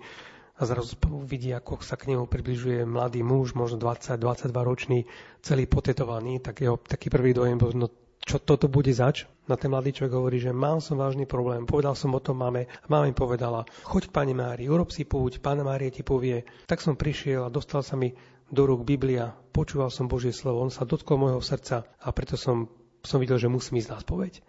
a 0.54 0.62
zrazu 0.62 0.94
vidí, 1.26 1.50
ako 1.50 1.82
sa 1.82 1.98
k 1.98 2.14
nemu 2.14 2.30
približuje 2.30 2.86
mladý 2.86 3.26
muž, 3.26 3.58
možno 3.58 3.82
20-22 3.82 4.54
ročný, 4.54 4.98
celý 5.42 5.66
potetovaný, 5.66 6.38
tak 6.38 6.62
jeho 6.62 6.78
taký 6.78 7.10
prvý 7.10 7.34
dojem 7.34 7.58
bol, 7.58 7.74
no 7.74 7.90
čo 8.24 8.40
toto 8.40 8.72
bude 8.72 8.88
zač? 8.94 9.28
Na 9.44 9.60
ten 9.60 9.68
mladý 9.68 9.92
človek 9.92 10.16
hovorí, 10.16 10.40
že 10.40 10.54
mal 10.54 10.80
som 10.80 10.96
vážny 10.96 11.28
problém, 11.28 11.68
povedal 11.68 11.92
som 11.92 12.14
o 12.16 12.22
tom 12.22 12.40
máme 12.40 12.64
a 12.64 12.86
mama 12.88 13.04
mi 13.04 13.12
povedala, 13.12 13.68
choď 13.84 14.08
Pane 14.08 14.32
Mári, 14.32 14.70
urob 14.70 14.88
si 14.88 15.04
púť, 15.04 15.44
Pána 15.44 15.60
Mária 15.60 15.92
ti 15.92 16.00
povie. 16.00 16.48
Tak 16.64 16.80
som 16.80 16.96
prišiel 16.96 17.44
a 17.44 17.52
dostal 17.52 17.84
sa 17.84 18.00
mi 18.00 18.16
do 18.48 18.62
rúk 18.64 18.86
Biblia, 18.86 19.36
počúval 19.52 19.92
som 19.92 20.08
Božie 20.08 20.32
slovo, 20.32 20.64
on 20.64 20.72
sa 20.72 20.88
dotkol 20.88 21.20
môjho 21.20 21.44
srdca 21.44 21.84
a 22.00 22.08
preto 22.16 22.40
som, 22.40 22.70
som 23.04 23.20
videl, 23.20 23.36
že 23.36 23.52
musím 23.52 23.84
ísť 23.84 23.90
na 23.92 23.98
spoveď. 24.00 24.40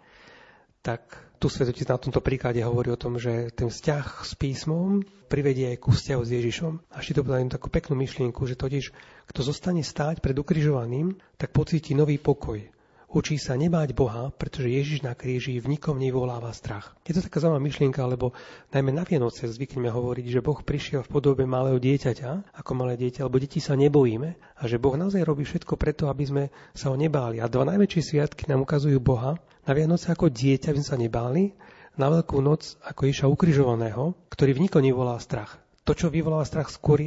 Tak 0.84 1.02
tu 1.36 1.52
Svetotec 1.52 1.86
na 1.88 2.00
tomto 2.00 2.20
príklade 2.24 2.64
hovorí 2.64 2.88
o 2.92 3.00
tom, 3.00 3.20
že 3.20 3.52
ten 3.52 3.68
vzťah 3.68 4.24
s 4.24 4.32
písmom 4.36 5.04
privedie 5.26 5.74
aj 5.74 5.78
ku 5.82 5.90
vzťahu 5.92 6.22
s 6.22 6.30
Ježišom. 6.30 6.72
A 6.92 7.02
ešte 7.02 7.20
to 7.20 7.26
povedal 7.26 7.52
takú 7.52 7.68
peknú 7.68 7.94
myšlienku, 7.98 8.42
že 8.48 8.56
totiž, 8.56 8.84
kto 9.28 9.40
zostane 9.42 9.82
stáť 9.82 10.24
pred 10.24 10.36
ukrižovaným, 10.38 11.18
tak 11.36 11.52
pocíti 11.52 11.92
nový 11.92 12.16
pokoj, 12.16 12.62
Učí 13.06 13.38
sa 13.38 13.54
nebáť 13.54 13.94
Boha, 13.94 14.34
pretože 14.34 14.66
Ježiš 14.66 15.06
na 15.06 15.14
kríži 15.14 15.62
v 15.62 15.78
nikom 15.78 15.94
nevoláva 15.94 16.50
strach. 16.50 16.98
Je 17.06 17.14
to 17.14 17.22
taká 17.22 17.38
zaujímavá 17.38 17.62
myšlienka, 17.62 18.02
lebo 18.02 18.34
najmä 18.74 18.90
na 18.90 19.06
Vianoce 19.06 19.46
zvykneme 19.46 19.94
hovoriť, 19.94 20.26
že 20.26 20.42
Boh 20.42 20.58
prišiel 20.58 21.06
v 21.06 21.12
podobe 21.14 21.46
malého 21.46 21.78
dieťaťa, 21.78 22.58
ako 22.58 22.70
malé 22.74 22.98
dieťa, 22.98 23.22
lebo 23.30 23.38
deti 23.38 23.62
sa 23.62 23.78
nebojíme 23.78 24.58
a 24.58 24.62
že 24.66 24.82
Boh 24.82 24.98
naozaj 24.98 25.22
robí 25.22 25.46
všetko 25.46 25.78
preto, 25.78 26.10
aby 26.10 26.24
sme 26.26 26.44
sa 26.74 26.90
ho 26.90 26.98
nebáli. 26.98 27.38
A 27.38 27.46
dva 27.46 27.62
najväčšie 27.62 28.02
sviatky 28.02 28.50
nám 28.50 28.66
ukazujú 28.66 28.98
Boha. 28.98 29.38
Na 29.62 29.72
Vianoce 29.74 30.10
ako 30.10 30.26
dieťa, 30.26 30.74
aby 30.74 30.78
sme 30.82 30.90
sa 30.90 30.98
nebáli, 30.98 31.54
na 31.94 32.10
Veľkú 32.10 32.42
noc 32.42 32.74
ako 32.82 33.06
Iša 33.06 33.30
ukrižovaného, 33.30 34.18
ktorý 34.34 34.50
v 34.58 34.62
nikom 34.66 34.82
nevolá 34.82 35.14
strach 35.22 35.62
to, 35.86 35.94
čo 35.94 36.10
vyvoláva 36.10 36.42
strach 36.42 36.66
skôr, 36.66 36.98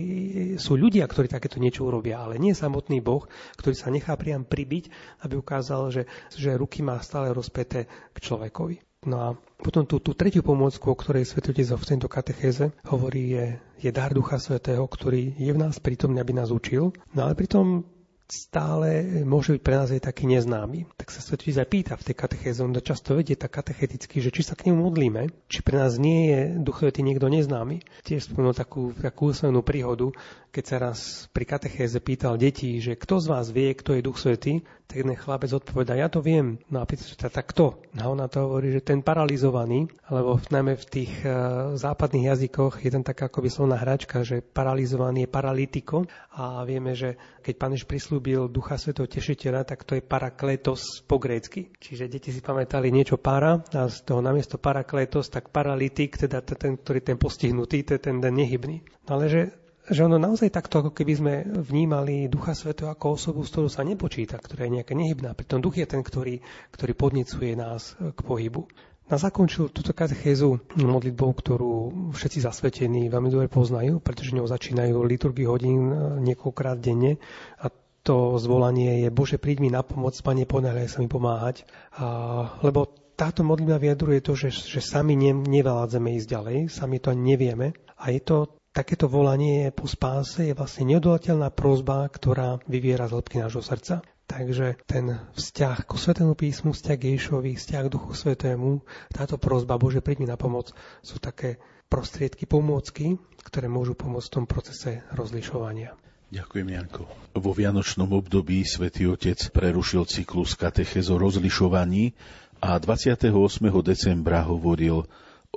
sú 0.55 0.79
ľudia, 0.79 1.03
ktorí 1.03 1.27
takéto 1.27 1.59
niečo 1.59 1.83
urobia, 1.83 2.23
ale 2.23 2.39
nie 2.39 2.55
samotný 2.55 3.03
Boh, 3.03 3.27
ktorý 3.59 3.75
sa 3.75 3.91
nechá 3.91 4.15
priam 4.15 4.47
pribiť, 4.47 4.87
aby 5.27 5.35
ukázal, 5.35 5.91
že, 5.91 6.03
že 6.31 6.55
ruky 6.55 6.79
má 6.79 6.95
stále 7.03 7.35
rozpeté 7.35 7.91
k 8.15 8.17
človekovi. 8.23 8.79
No 9.07 9.15
a 9.19 9.29
potom 9.59 9.87
tú, 9.87 9.99
tú 10.03 10.11
tretiu 10.15 10.43
pomôcku, 10.43 10.91
o 10.91 10.95
ktorej 10.95 11.27
Svetotec 11.27 11.71
v 11.71 11.87
tejto 11.87 12.07
katechéze 12.11 12.71
hovorí, 12.87 13.35
je, 13.35 13.45
je 13.79 13.91
dar 13.91 14.11
Ducha 14.11 14.39
Svetého, 14.39 14.83
ktorý 14.83 15.35
je 15.35 15.51
v 15.51 15.59
nás 15.59 15.79
prítomný, 15.79 16.19
aby 16.19 16.35
nás 16.35 16.51
učil. 16.51 16.91
No 17.15 17.27
ale 17.27 17.35
pritom 17.35 17.87
stále 18.29 19.03
môže 19.25 19.57
byť 19.57 19.61
pre 19.65 19.75
nás 19.75 19.89
aj 19.89 20.05
taký 20.05 20.29
neznámy. 20.29 20.85
Tak 20.95 21.09
sa 21.09 21.19
Svetý 21.19 21.49
zapýta 21.49 21.97
v 21.97 22.05
tej 22.09 22.15
katechéze, 22.15 22.61
on 22.61 22.71
to 22.71 22.85
často 22.85 23.17
vedie 23.17 23.33
tak 23.33 23.57
katecheticky, 23.57 24.21
že 24.21 24.29
či 24.29 24.45
sa 24.45 24.53
k 24.53 24.69
nemu 24.69 24.85
modlíme, 24.85 25.33
či 25.49 25.65
pre 25.65 25.81
nás 25.81 25.97
nie 25.97 26.29
je 26.29 26.39
Duch 26.61 26.85
Svetý 26.85 27.01
niekto 27.01 27.25
neznámy. 27.25 27.81
Tiež 28.05 28.29
spomenul 28.29 28.53
takú, 28.53 28.93
takú 28.93 29.33
úsmevnú 29.33 29.65
príhodu, 29.65 30.13
keď 30.49 30.63
sa 30.65 30.77
raz 30.81 30.99
pri 31.29 31.45
katechéze 31.45 32.01
pýtal 32.01 32.35
detí, 32.35 32.81
že 32.81 32.97
kto 32.97 33.21
z 33.21 33.25
vás 33.29 33.47
vie, 33.53 33.69
kto 33.77 33.93
je 33.93 34.05
Duch 34.05 34.17
Svetý, 34.17 34.65
tak 34.89 35.05
jeden 35.05 35.13
chlapec 35.13 35.53
odpoveda, 35.53 35.93
ja 35.93 36.09
to 36.09 36.17
viem. 36.17 36.57
No 36.73 36.81
a 36.81 36.89
pýta 36.89 37.05
sa, 37.05 37.29
tak 37.29 37.53
kto? 37.53 37.77
A 38.01 38.09
ona 38.09 38.25
to 38.25 38.49
hovorí, 38.49 38.73
že 38.73 38.81
ten 38.81 39.05
paralizovaný, 39.05 39.85
alebo 40.09 40.41
najmä 40.49 40.73
v 40.81 40.85
tých 40.89 41.13
uh, 41.21 41.77
západných 41.77 42.33
jazykoch 42.33 42.81
je 42.81 42.89
tam 42.89 43.05
taká 43.05 43.29
akoby 43.29 43.53
slovná 43.53 43.77
hračka, 43.77 44.25
že 44.25 44.41
paralizovaný 44.41 45.29
je 45.29 45.29
paralitiko 45.29 46.09
a 46.33 46.65
vieme, 46.65 46.97
že 46.97 47.21
keď 47.45 47.53
pán 47.61 47.77
prislúbil 47.77 48.49
Ducha 48.49 48.81
Svetého 48.81 49.05
Tešiteľa, 49.05 49.61
tak 49.69 49.85
to 49.85 49.93
je 49.93 50.01
parakletos 50.01 51.05
po 51.05 51.21
grécky. 51.21 51.69
Čiže 51.77 52.09
deti 52.09 52.33
si 52.33 52.41
pamätali 52.41 52.89
niečo 52.89 53.21
para 53.21 53.61
a 53.61 53.85
z 53.85 54.01
toho 54.01 54.25
namiesto 54.25 54.57
parakletos, 54.57 55.29
tak 55.29 55.53
paralytik, 55.53 56.17
teda 56.17 56.41
ten, 56.41 56.81
ktorý 56.81 57.05
ten 57.05 57.21
postihnutý, 57.21 57.85
to 57.85 57.93
je 57.93 58.01
ten, 58.01 58.17
ten 58.17 58.33
nehybný. 58.33 58.81
No 59.05 59.21
ale 59.21 59.29
že 59.29 59.41
že 59.89 60.05
ono 60.05 60.21
naozaj 60.21 60.53
takto, 60.53 60.85
ako 60.85 60.91
keby 60.93 61.13
sme 61.17 61.33
vnímali 61.43 62.29
Ducha 62.29 62.53
Svetého 62.53 62.93
ako 62.93 63.17
osobu, 63.17 63.41
z 63.41 63.51
ktorú 63.53 63.67
sa 63.67 63.81
nepočíta, 63.81 64.37
ktorá 64.37 64.69
je 64.69 64.81
nejaká 64.81 64.93
nehybná. 64.93 65.33
Pritom 65.33 65.59
Duch 65.59 65.81
je 65.81 65.89
ten, 65.89 66.05
ktorý, 66.05 66.39
ktorý 66.69 66.93
podnecuje 66.93 67.57
nás 67.57 67.97
k 67.97 68.19
pohybu. 68.21 68.69
Na 69.09 69.17
zakončil 69.17 69.73
túto 69.73 69.89
katechézu 69.89 70.61
modlitbou, 70.77 71.33
ktorú 71.33 71.73
všetci 72.13 72.45
zasvetení 72.45 73.09
veľmi 73.09 73.33
dobre 73.33 73.49
poznajú, 73.49 73.97
pretože 73.97 74.37
ňou 74.37 74.45
začínajú 74.45 75.01
liturgy 75.01 75.49
hodín 75.49 75.89
niekoľkokrát 76.21 76.77
denne 76.77 77.17
a 77.57 77.73
to 78.05 78.37
zvolanie 78.37 79.05
je 79.05 79.09
Bože, 79.09 79.41
príď 79.41 79.65
mi 79.65 79.69
na 79.73 79.81
pomoc, 79.81 80.15
Pane, 80.21 80.45
ponáhľaj 80.47 80.87
sa 80.87 80.99
mi 81.01 81.09
pomáhať. 81.11 81.65
A, 81.97 82.57
lebo 82.63 82.89
táto 83.19 83.43
modlitba 83.43 83.81
vyjadruje 83.81 84.23
to, 84.23 84.33
že, 84.37 84.49
že 84.53 84.79
sami 84.79 85.19
ne, 85.19 85.35
nevádzeme 85.35 86.15
ísť 86.15 86.27
ďalej, 86.29 86.57
sami 86.71 87.03
to 87.03 87.11
ani 87.11 87.35
nevieme. 87.35 87.75
A 87.99 88.15
je 88.15 88.21
to 88.23 88.58
takéto 88.71 89.09
volanie 89.09 89.73
po 89.73 89.89
spáse 89.89 90.45
je 90.45 90.53
vlastne 90.53 90.87
neodolateľná 90.93 91.49
prozba, 91.53 92.05
ktorá 92.07 92.61
vyviera 92.69 93.09
z 93.09 93.17
hĺbky 93.17 93.41
nášho 93.41 93.63
srdca. 93.65 94.05
Takže 94.29 94.77
ten 94.85 95.17
vzťah 95.33 95.89
k 95.89 95.91
Svetému 95.97 96.37
písmu, 96.37 96.77
vzťah 96.77 96.97
k 97.01 97.07
Ježišovi, 97.17 97.57
vzťah 97.57 97.81
k 97.89 97.93
Duchu 97.97 98.13
Svetému, 98.13 98.85
táto 99.09 99.41
prozba 99.41 99.81
Bože, 99.81 100.05
príď 100.05 100.21
mi 100.21 100.27
na 100.29 100.37
pomoc, 100.37 100.69
sú 101.01 101.17
také 101.17 101.57
prostriedky, 101.89 102.45
pomôcky, 102.45 103.17
ktoré 103.41 103.65
môžu 103.65 103.97
pomôcť 103.97 104.29
v 104.29 104.35
tom 104.37 104.45
procese 104.45 105.01
rozlišovania. 105.17 105.97
Ďakujem, 106.29 106.67
Janko. 106.69 107.09
Vo 107.33 107.51
Vianočnom 107.57 108.13
období 108.13 108.61
svätý 108.61 109.09
Otec 109.09 109.49
prerušil 109.49 110.05
cyklus 110.05 110.53
katechez 110.53 111.09
o 111.09 111.17
rozlišovaní 111.17 112.13
a 112.61 112.77
28. 112.77 113.33
decembra 113.81 114.45
hovoril 114.45 115.09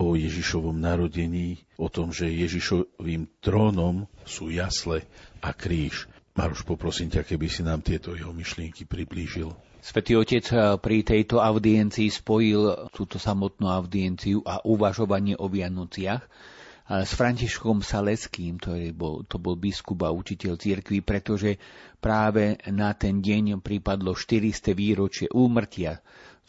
o 0.02 0.18
Ježišovom 0.18 0.74
narodení, 0.74 1.62
o 1.78 1.86
tom, 1.86 2.10
že 2.10 2.26
Ježišovým 2.26 3.30
trónom 3.38 4.10
sú 4.26 4.50
jasle 4.50 5.06
a 5.38 5.54
kríž. 5.54 6.10
Maroš, 6.32 6.64
poprosím 6.64 7.12
ťa, 7.12 7.28
keby 7.28 7.46
si 7.46 7.60
nám 7.60 7.84
tieto 7.84 8.16
jeho 8.16 8.32
myšlienky 8.32 8.88
priblížil. 8.88 9.52
Svetý 9.82 10.14
Otec 10.14 10.46
eh, 10.54 10.78
pri 10.78 11.02
tejto 11.02 11.42
audiencii 11.42 12.06
spojil 12.06 12.88
túto 12.94 13.18
samotnú 13.18 13.66
audienciu 13.66 14.38
a 14.46 14.62
uvažovanie 14.62 15.34
o 15.36 15.50
Vianociach 15.50 16.22
eh, 16.22 17.02
s 17.02 17.10
Františkom 17.18 17.82
Saleckým, 17.82 18.62
ktorý 18.62 18.94
bol, 18.94 19.26
to 19.26 19.42
bol 19.42 19.58
biskup 19.58 20.06
a 20.06 20.14
učiteľ 20.14 20.54
cirkvi, 20.56 21.02
pretože 21.02 21.58
práve 21.98 22.62
na 22.70 22.94
ten 22.94 23.18
deň 23.18 23.58
pripadlo 23.58 24.14
400 24.14 24.70
výročie 24.72 25.26
úmrtia 25.34 25.98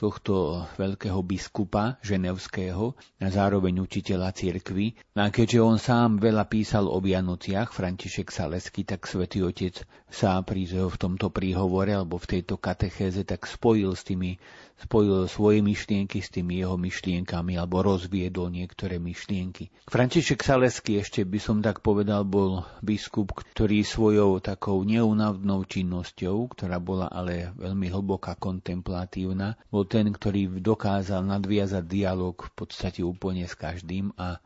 tohto 0.03 0.67
veľkého 0.75 1.23
biskupa 1.23 1.95
ženevského 2.03 2.91
a 3.23 3.27
zároveň 3.31 3.79
učiteľa 3.79 4.35
cirkvy. 4.35 4.99
A 5.15 5.31
keďže 5.31 5.59
on 5.63 5.79
sám 5.79 6.19
veľa 6.19 6.51
písal 6.51 6.91
o 6.91 6.99
Vianociach, 6.99 7.71
František 7.71 8.27
Salesky, 8.27 8.83
tak 8.83 9.07
svätý 9.07 9.39
Otec 9.47 9.87
sa 10.11 10.43
pri, 10.43 10.67
v 10.67 10.97
tomto 10.99 11.31
príhovore 11.31 11.95
alebo 11.95 12.19
v 12.19 12.35
tejto 12.35 12.59
katechéze 12.59 13.23
tak 13.23 13.47
spojil 13.47 13.95
s 13.95 14.03
tými 14.03 14.35
spojil 14.81 15.29
svoje 15.31 15.61
myšlienky 15.61 16.19
s 16.19 16.33
tými 16.33 16.59
jeho 16.59 16.75
myšlienkami 16.75 17.55
alebo 17.55 17.85
rozviedol 17.85 18.51
niektoré 18.51 18.99
myšlienky. 18.99 19.71
František 19.87 20.43
Salesky 20.43 20.99
ešte 20.99 21.23
by 21.23 21.39
som 21.39 21.57
tak 21.61 21.79
povedal 21.85 22.27
bol 22.27 22.67
biskup, 22.83 23.31
ktorý 23.31 23.85
svojou 23.85 24.41
takou 24.41 24.81
neunavnou 24.83 25.63
činnosťou, 25.63 26.51
ktorá 26.51 26.81
bola 26.83 27.07
ale 27.07 27.53
veľmi 27.55 27.87
hlboká 27.93 28.35
kontemplatívna, 28.35 29.55
bol 29.69 29.87
ten, 29.87 30.11
ktorý 30.11 30.59
dokázal 30.59 31.23
nadviazať 31.23 31.83
dialog 31.85 32.35
v 32.35 32.51
podstate 32.51 33.05
úplne 33.05 33.47
s 33.47 33.55
každým 33.55 34.11
a 34.19 34.41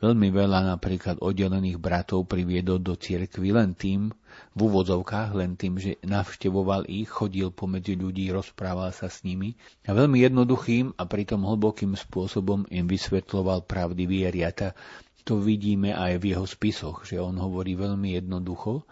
Veľmi 0.00 0.32
veľa 0.32 0.64
napríklad 0.64 1.20
oddelených 1.20 1.76
bratov 1.76 2.24
priviedol 2.24 2.80
do 2.80 2.96
cirkvy 2.96 3.52
len 3.52 3.76
tým, 3.76 4.08
v 4.50 4.58
úvodzovkách, 4.66 5.30
len 5.38 5.54
tým, 5.54 5.78
že 5.78 5.94
navštevoval 6.02 6.90
ich, 6.90 7.06
chodil 7.06 7.54
pomedzi 7.54 7.94
ľudí, 7.94 8.34
rozprával 8.34 8.90
sa 8.90 9.06
s 9.06 9.22
nimi 9.22 9.54
a 9.86 9.94
veľmi 9.94 10.26
jednoduchým 10.26 10.98
a 10.98 11.06
pritom 11.06 11.46
hlbokým 11.46 11.94
spôsobom 11.94 12.66
im 12.66 12.90
vysvetloval 12.90 13.62
pravdy 13.62 14.10
viery. 14.10 14.42
A 14.42 14.50
to 15.22 15.38
vidíme 15.38 15.94
aj 15.94 16.18
v 16.18 16.34
jeho 16.34 16.46
spisoch, 16.50 17.06
že 17.06 17.22
on 17.22 17.38
hovorí 17.38 17.78
veľmi 17.78 18.18
jednoducho, 18.18 18.82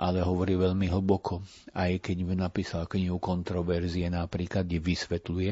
ale 0.00 0.24
hovorí 0.24 0.56
veľmi 0.56 0.88
hlboko. 0.88 1.44
Aj 1.76 1.92
keď 2.00 2.32
napísal 2.32 2.88
knihu 2.88 3.20
kontroverzie 3.20 4.08
napríklad, 4.08 4.64
kde 4.64 4.80
vysvetľuje 4.80 5.50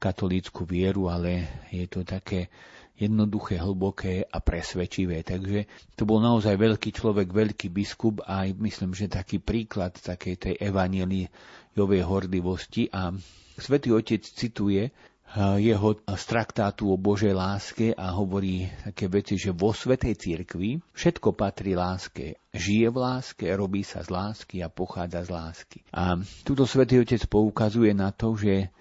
katolícku 0.00 0.64
vieru, 0.64 1.12
ale 1.12 1.46
je 1.68 1.84
to 1.84 2.00
také 2.00 2.48
jednoduché, 2.96 3.58
hlboké 3.58 4.24
a 4.28 4.38
presvedčivé. 4.38 5.24
Takže 5.24 5.66
to 5.96 6.04
bol 6.04 6.20
naozaj 6.20 6.54
veľký 6.54 6.90
človek, 6.92 7.32
veľký 7.32 7.72
biskup 7.72 8.22
a 8.24 8.46
aj 8.46 8.58
myslím, 8.60 8.92
že 8.92 9.10
taký 9.10 9.40
príklad 9.40 9.96
takej 9.96 10.34
tej 10.38 10.54
evanieliovej 10.60 12.02
horlivosti 12.04 12.92
a 12.92 13.10
Svetý 13.52 13.92
Otec 13.92 14.24
cituje 14.24 14.88
eh, 14.88 14.92
jeho 15.60 16.00
z 16.00 16.24
traktátu 16.24 16.88
o 16.88 16.96
Božej 16.96 17.36
láske 17.36 17.92
a 17.92 18.16
hovorí 18.16 18.68
také 18.84 19.12
veci, 19.12 19.36
že 19.36 19.52
vo 19.52 19.76
Svetej 19.76 20.16
Cirkvi 20.16 20.80
všetko 20.96 21.36
patrí 21.36 21.76
láske. 21.76 22.40
Žije 22.52 22.88
v 22.88 22.96
láske, 22.96 23.44
robí 23.52 23.84
sa 23.84 24.00
z 24.00 24.08
lásky 24.12 24.64
a 24.64 24.72
pochádza 24.72 25.24
z 25.24 25.30
lásky. 25.32 25.78
A 25.92 26.16
tuto 26.44 26.64
Svetý 26.64 27.00
Otec 27.00 27.24
poukazuje 27.28 27.92
na 27.92 28.12
to, 28.12 28.36
že 28.36 28.72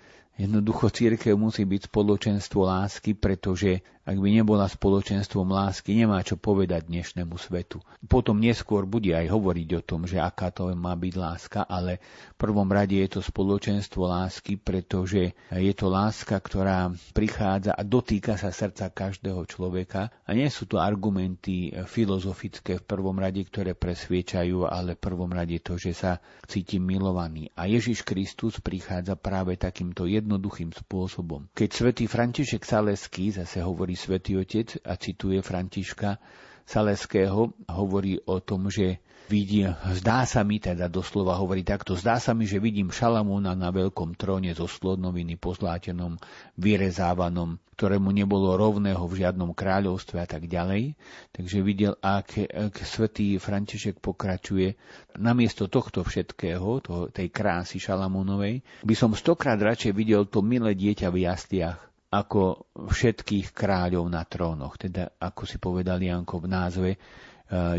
Jednoducho 0.42 0.90
církev 0.90 1.38
musí 1.38 1.70
byť 1.70 1.92
spoločenstvo 1.92 2.66
lásky, 2.66 3.14
pretože 3.14 3.86
ak 4.02 4.18
by 4.18 4.30
nebola 4.34 4.66
spoločenstvom 4.66 5.54
lásky, 5.54 5.94
nemá 5.94 6.26
čo 6.26 6.34
povedať 6.34 6.90
dnešnému 6.90 7.38
svetu. 7.38 7.78
Potom 8.10 8.42
neskôr 8.42 8.90
bude 8.90 9.14
aj 9.14 9.30
hovoriť 9.30 9.70
o 9.78 9.82
tom, 9.86 10.10
že 10.10 10.18
aká 10.18 10.50
to 10.50 10.74
má 10.74 10.98
byť 10.98 11.14
láska, 11.16 11.62
ale 11.70 12.02
v 12.34 12.36
prvom 12.42 12.66
rade 12.66 12.98
je 12.98 13.10
to 13.14 13.22
spoločenstvo 13.22 14.10
lásky, 14.10 14.58
pretože 14.58 15.38
je 15.54 15.74
to 15.78 15.88
láska, 15.88 16.42
ktorá 16.42 16.90
prichádza 17.14 17.78
a 17.78 17.82
dotýka 17.86 18.42
sa 18.42 18.50
srdca 18.50 18.90
každého 18.90 19.46
človeka 19.46 20.10
a 20.26 20.34
nie 20.34 20.50
sú 20.50 20.66
to 20.66 20.82
argumenty 20.82 21.70
filozofické 21.86 22.82
v 22.82 22.88
prvom 22.90 23.22
rade, 23.22 23.46
ktoré 23.46 23.78
presviečajú, 23.78 24.66
ale 24.66 24.98
v 24.98 25.04
prvom 25.04 25.30
rade 25.30 25.62
to, 25.62 25.78
že 25.78 25.94
sa 25.94 26.18
cítim 26.50 26.82
milovaný. 26.82 27.54
A 27.54 27.70
Ježiš 27.70 28.02
Kristus 28.02 28.58
prichádza 28.58 29.14
práve 29.14 29.56
takýmto 29.62 30.10
jednoduchým 30.10 30.74
spôsobom. 30.74 31.48
Keď 31.54 31.70
svätý 31.70 32.06
František 32.10 32.66
Saleský 32.66 33.30
zase 33.32 33.62
hovorí 33.62 33.91
hovorí 33.92 34.00
svätý 34.00 34.40
Otec 34.40 34.80
a 34.88 34.96
cituje 34.96 35.44
Františka 35.44 36.16
Saleského, 36.64 37.52
hovorí 37.68 38.16
o 38.24 38.40
tom, 38.40 38.72
že 38.72 39.04
vidí, 39.28 39.68
zdá 40.00 40.24
sa 40.24 40.48
mi, 40.48 40.64
teda 40.64 40.88
doslova 40.88 41.36
hovorí 41.36 41.68
takto, 41.68 42.00
zdá 42.00 42.16
sa 42.16 42.32
mi, 42.32 42.48
že 42.48 42.64
vidím 42.64 42.88
Šalamúna 42.88 43.52
na 43.52 43.68
veľkom 43.68 44.16
tróne 44.16 44.56
zo 44.56 44.72
slodnoviny 44.72 45.36
pozlátenom, 45.36 46.16
vyrezávanom, 46.56 47.60
ktorému 47.76 48.16
nebolo 48.16 48.56
rovného 48.56 49.04
v 49.04 49.28
žiadnom 49.28 49.52
kráľovstve 49.52 50.24
a 50.24 50.28
tak 50.28 50.48
ďalej. 50.48 50.96
Takže 51.36 51.60
videl, 51.60 52.00
ak, 52.00 52.48
ak 52.48 52.80
svätý 52.88 53.36
František 53.44 54.00
pokračuje, 54.00 54.80
namiesto 55.20 55.68
tohto 55.68 56.08
všetkého, 56.08 56.80
to, 56.80 57.12
tej 57.12 57.28
krásy 57.28 57.84
Šalamúnovej, 57.84 58.64
by 58.88 58.96
som 58.96 59.12
stokrát 59.12 59.60
radšej 59.60 59.92
videl 59.92 60.24
to 60.32 60.40
milé 60.40 60.72
dieťa 60.80 61.12
v 61.12 61.28
jasliach, 61.28 61.91
ako 62.12 62.68
všetkých 62.76 63.56
kráľov 63.56 64.12
na 64.12 64.28
trónoch. 64.28 64.76
Teda, 64.76 65.16
ako 65.16 65.48
si 65.48 65.56
povedal 65.64 66.04
Janko 66.04 66.44
v 66.44 66.48
názve, 66.52 66.90
e, 66.96 66.98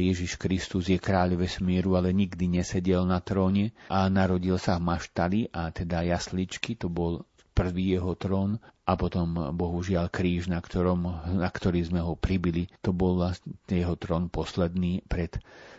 Ježiš 0.00 0.40
Kristus 0.40 0.88
je 0.88 0.96
kráľ 0.96 1.36
vesmíru, 1.36 2.00
ale 2.00 2.16
nikdy 2.16 2.48
nesedel 2.48 3.04
na 3.04 3.20
tróne 3.20 3.76
a 3.92 4.08
narodil 4.08 4.56
sa 4.56 4.80
v 4.80 4.88
maštali 4.88 5.40
a 5.52 5.68
teda 5.68 6.00
jasličky, 6.08 6.80
to 6.80 6.88
bol 6.88 7.28
prvý 7.52 8.00
jeho 8.00 8.16
trón 8.16 8.56
a 8.88 8.96
potom 8.96 9.52
bohužiaľ 9.52 10.08
kríž, 10.08 10.48
na, 10.48 10.64
ktorom, 10.64 11.04
na 11.36 11.48
ktorý 11.52 11.84
sme 11.84 12.00
ho 12.00 12.16
pribili. 12.16 12.72
To 12.80 12.96
bol 12.96 13.20
vlastne 13.20 13.52
jeho 13.68 13.94
trón 14.00 14.32
posledný 14.32 15.04
pred, 15.04 15.36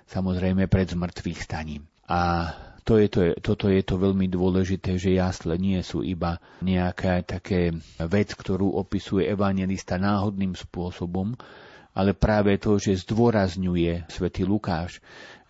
samozrejme 0.08 0.70
pred 0.70 0.94
zmrtvých 0.94 1.42
staním. 1.42 1.90
A 2.06 2.54
to 2.84 3.00
je 3.00 3.08
to, 3.08 3.22
toto 3.40 3.72
je 3.72 3.80
to 3.80 3.96
veľmi 3.96 4.28
dôležité, 4.28 5.00
že 5.00 5.16
jasle 5.16 5.56
nie 5.56 5.80
sú 5.84 6.04
iba 6.04 6.40
nejaká 6.60 7.24
také 7.24 7.72
vec, 7.98 8.36
ktorú 8.36 8.76
opisuje 8.76 9.28
evangelista 9.28 9.96
náhodným 9.96 10.52
spôsobom, 10.56 11.36
ale 11.96 12.12
práve 12.18 12.58
to, 12.60 12.76
že 12.82 13.08
zdôrazňuje 13.08 14.10
svätý 14.12 14.44
Lukáš, 14.44 15.00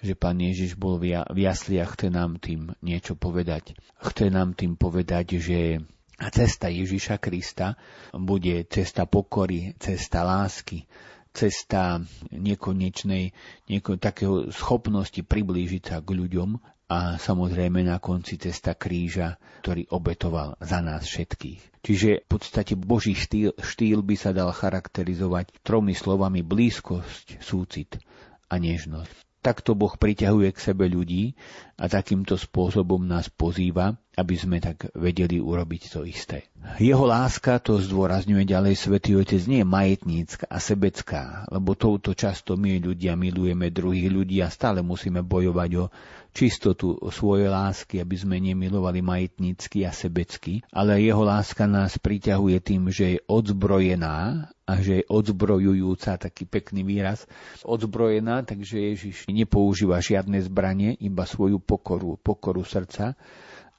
že 0.03 0.13
pán 0.13 0.35
Ježiš 0.37 0.75
bol 0.75 0.99
v 0.99 1.15
jasliach, 1.39 1.95
chce 1.95 2.11
nám 2.11 2.35
tým 2.37 2.75
niečo 2.83 3.15
povedať. 3.15 3.79
Chce 4.03 4.27
nám 4.27 4.51
tým 4.51 4.75
povedať, 4.75 5.39
že 5.39 5.79
cesta 6.19 6.67
Ježiša 6.67 7.23
Krista 7.23 7.79
bude 8.11 8.67
cesta 8.67 9.07
pokory, 9.07 9.79
cesta 9.79 10.27
lásky, 10.27 10.83
cesta 11.31 12.03
nekonečnej, 12.29 13.33
nieko, 13.71 13.97
takého 13.97 14.51
schopnosti 14.51 15.17
priblížiť 15.23 15.81
sa 15.81 15.97
k 16.03 16.13
ľuďom 16.13 16.72
a 16.89 17.15
samozrejme 17.15 17.85
na 17.87 17.97
konci 17.97 18.35
cesta 18.35 18.75
kríža, 18.75 19.39
ktorý 19.63 19.87
obetoval 19.91 20.59
za 20.59 20.83
nás 20.83 21.07
všetkých. 21.07 21.83
Čiže 21.83 22.09
v 22.23 22.27
podstate 22.27 22.73
Boží 22.79 23.15
štýl, 23.15 23.55
štýl 23.59 23.99
by 24.03 24.15
sa 24.15 24.31
dal 24.31 24.51
charakterizovať 24.55 25.51
tromi 25.63 25.91
slovami 25.91 26.39
blízkosť, 26.39 27.43
súcit 27.43 27.99
a 28.47 28.55
nežnosť. 28.55 29.23
Takto 29.43 29.75
Boh 29.75 29.91
priťahuje 29.91 30.55
k 30.55 30.63
sebe 30.71 30.87
ľudí 30.87 31.35
a 31.75 31.91
takýmto 31.91 32.39
spôsobom 32.39 33.03
nás 33.03 33.27
pozýva, 33.27 33.99
aby 34.15 34.39
sme 34.39 34.63
tak 34.63 34.87
vedeli 34.95 35.43
urobiť 35.43 35.81
to 35.91 36.07
isté. 36.07 36.47
Jeho 36.79 37.03
láska, 37.03 37.59
to 37.59 37.75
zdôrazňuje 37.75 38.47
ďalej 38.47 38.79
Svetý 38.79 39.19
Otec, 39.19 39.43
nie 39.51 39.59
je 39.59 39.67
majetnícka 39.67 40.47
a 40.47 40.63
sebecká, 40.63 41.43
lebo 41.51 41.75
touto 41.75 42.15
často 42.15 42.55
my 42.55 42.79
ľudia 42.79 43.19
milujeme 43.19 43.67
druhých 43.67 44.07
ľudí 44.07 44.39
a 44.39 44.47
stále 44.47 44.79
musíme 44.79 45.19
bojovať 45.19 45.71
o 45.75 45.85
čistotu 46.33 46.97
svojej 47.13 47.47
lásky, 47.47 48.01
aby 48.01 48.15
sme 48.17 48.41
nemilovali 48.41 49.05
majetnícky 49.05 49.85
a 49.85 49.93
sebecky, 49.93 50.65
ale 50.73 50.99
jeho 50.99 51.21
láska 51.21 51.69
nás 51.69 52.01
priťahuje 52.01 52.57
tým, 52.59 52.89
že 52.89 53.05
je 53.15 53.19
odzbrojená 53.29 54.49
a 54.65 54.73
že 54.81 55.03
je 55.03 55.07
odzbrojujúca, 55.07 56.17
taký 56.17 56.49
pekný 56.49 56.81
výraz, 56.81 57.29
odzbrojená, 57.61 58.43
takže 58.43 58.81
Ježiš 58.81 59.29
nepoužíva 59.29 60.01
žiadne 60.01 60.41
zbranie, 60.41 60.97
iba 60.97 61.23
svoju 61.29 61.61
pokoru, 61.61 62.17
pokoru 62.17 62.65
srdca 62.65 63.13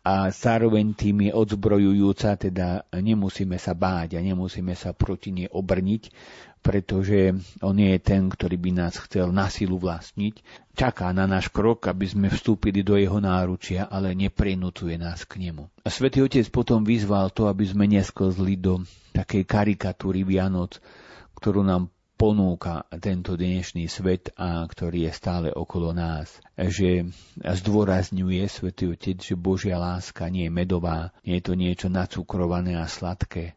a 0.05 0.28
zároveň 0.28 0.92
tým 0.92 1.26
je 1.26 1.32
odzbrojujúca, 1.32 2.36
teda 2.36 2.84
nemusíme 2.92 3.57
sa 3.57 3.72
báť 3.72 4.14
a 4.14 4.20
nemusíme 4.20 4.76
sa 4.76 4.92
proti 4.92 5.32
nej 5.32 5.48
obrniť, 5.48 6.12
pretože 6.64 7.36
on 7.60 7.76
nie 7.76 7.92
je 7.92 8.00
ten, 8.00 8.24
ktorý 8.32 8.56
by 8.56 8.70
nás 8.72 8.96
chcel 8.96 9.28
na 9.36 9.52
silu 9.52 9.76
vlastniť. 9.76 10.40
Čaká 10.72 11.12
na 11.12 11.28
náš 11.28 11.52
krok, 11.52 11.84
aby 11.92 12.08
sme 12.08 12.32
vstúpili 12.32 12.80
do 12.80 12.96
jeho 12.96 13.20
náručia, 13.20 13.84
ale 13.84 14.16
neprinúcuje 14.16 14.96
nás 14.96 15.28
k 15.28 15.44
nemu. 15.44 15.68
A 15.84 15.92
svätý 15.92 16.24
Otec 16.24 16.48
potom 16.48 16.80
vyzval 16.80 17.28
to, 17.36 17.52
aby 17.52 17.68
sme 17.68 17.84
nesklzli 17.84 18.56
do 18.56 18.80
takej 19.12 19.44
karikatúry 19.44 20.24
Vianoc, 20.24 20.80
ktorú 21.36 21.60
nám 21.60 21.92
ponúka 22.16 22.88
tento 22.96 23.36
dnešný 23.36 23.84
svet 23.84 24.32
a 24.40 24.64
ktorý 24.64 25.04
je 25.04 25.12
stále 25.12 25.48
okolo 25.52 25.92
nás. 25.92 26.32
Že 26.56 27.12
zdôrazňuje 27.44 28.40
svätý 28.48 28.88
Otec, 28.88 29.20
že 29.20 29.36
Božia 29.36 29.76
láska 29.76 30.32
nie 30.32 30.48
je 30.48 30.56
medová, 30.56 31.12
nie 31.28 31.36
je 31.38 31.44
to 31.44 31.54
niečo 31.60 31.86
nacukrované 31.92 32.80
a 32.80 32.88
sladké, 32.88 33.52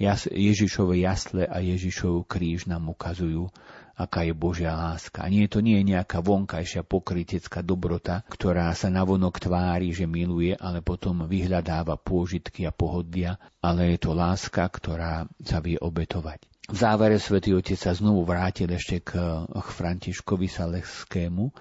Ježišove 0.00 0.98
jasle 0.98 1.46
a 1.46 1.62
Ježišov 1.62 2.26
kríž 2.26 2.66
nám 2.66 2.90
ukazujú, 2.90 3.46
aká 3.94 4.26
je 4.26 4.34
Božia 4.34 4.74
láska. 4.74 5.22
Nie, 5.30 5.46
to 5.46 5.62
nie 5.62 5.78
je 5.78 5.94
nejaká 5.94 6.18
vonkajšia 6.18 6.82
pokrytecká 6.82 7.62
dobrota, 7.62 8.26
ktorá 8.26 8.74
sa 8.74 8.90
navonok 8.90 9.38
tvári, 9.38 9.94
že 9.94 10.10
miluje, 10.10 10.50
ale 10.58 10.82
potom 10.82 11.30
vyhľadáva 11.30 11.94
pôžitky 11.94 12.66
a 12.66 12.74
pohodlia, 12.74 13.38
ale 13.62 13.94
je 13.94 13.98
to 14.02 14.10
láska, 14.18 14.66
ktorá 14.66 15.30
sa 15.46 15.62
vie 15.62 15.78
obetovať. 15.78 16.42
V 16.64 16.76
závere 16.80 17.20
svätý 17.20 17.54
Otec 17.54 17.76
sa 17.76 17.92
znovu 17.94 18.24
vrátil 18.24 18.72
ešte 18.72 19.04
k, 19.04 19.20
Františkovi 19.52 20.48
Saleskému, 20.48 21.52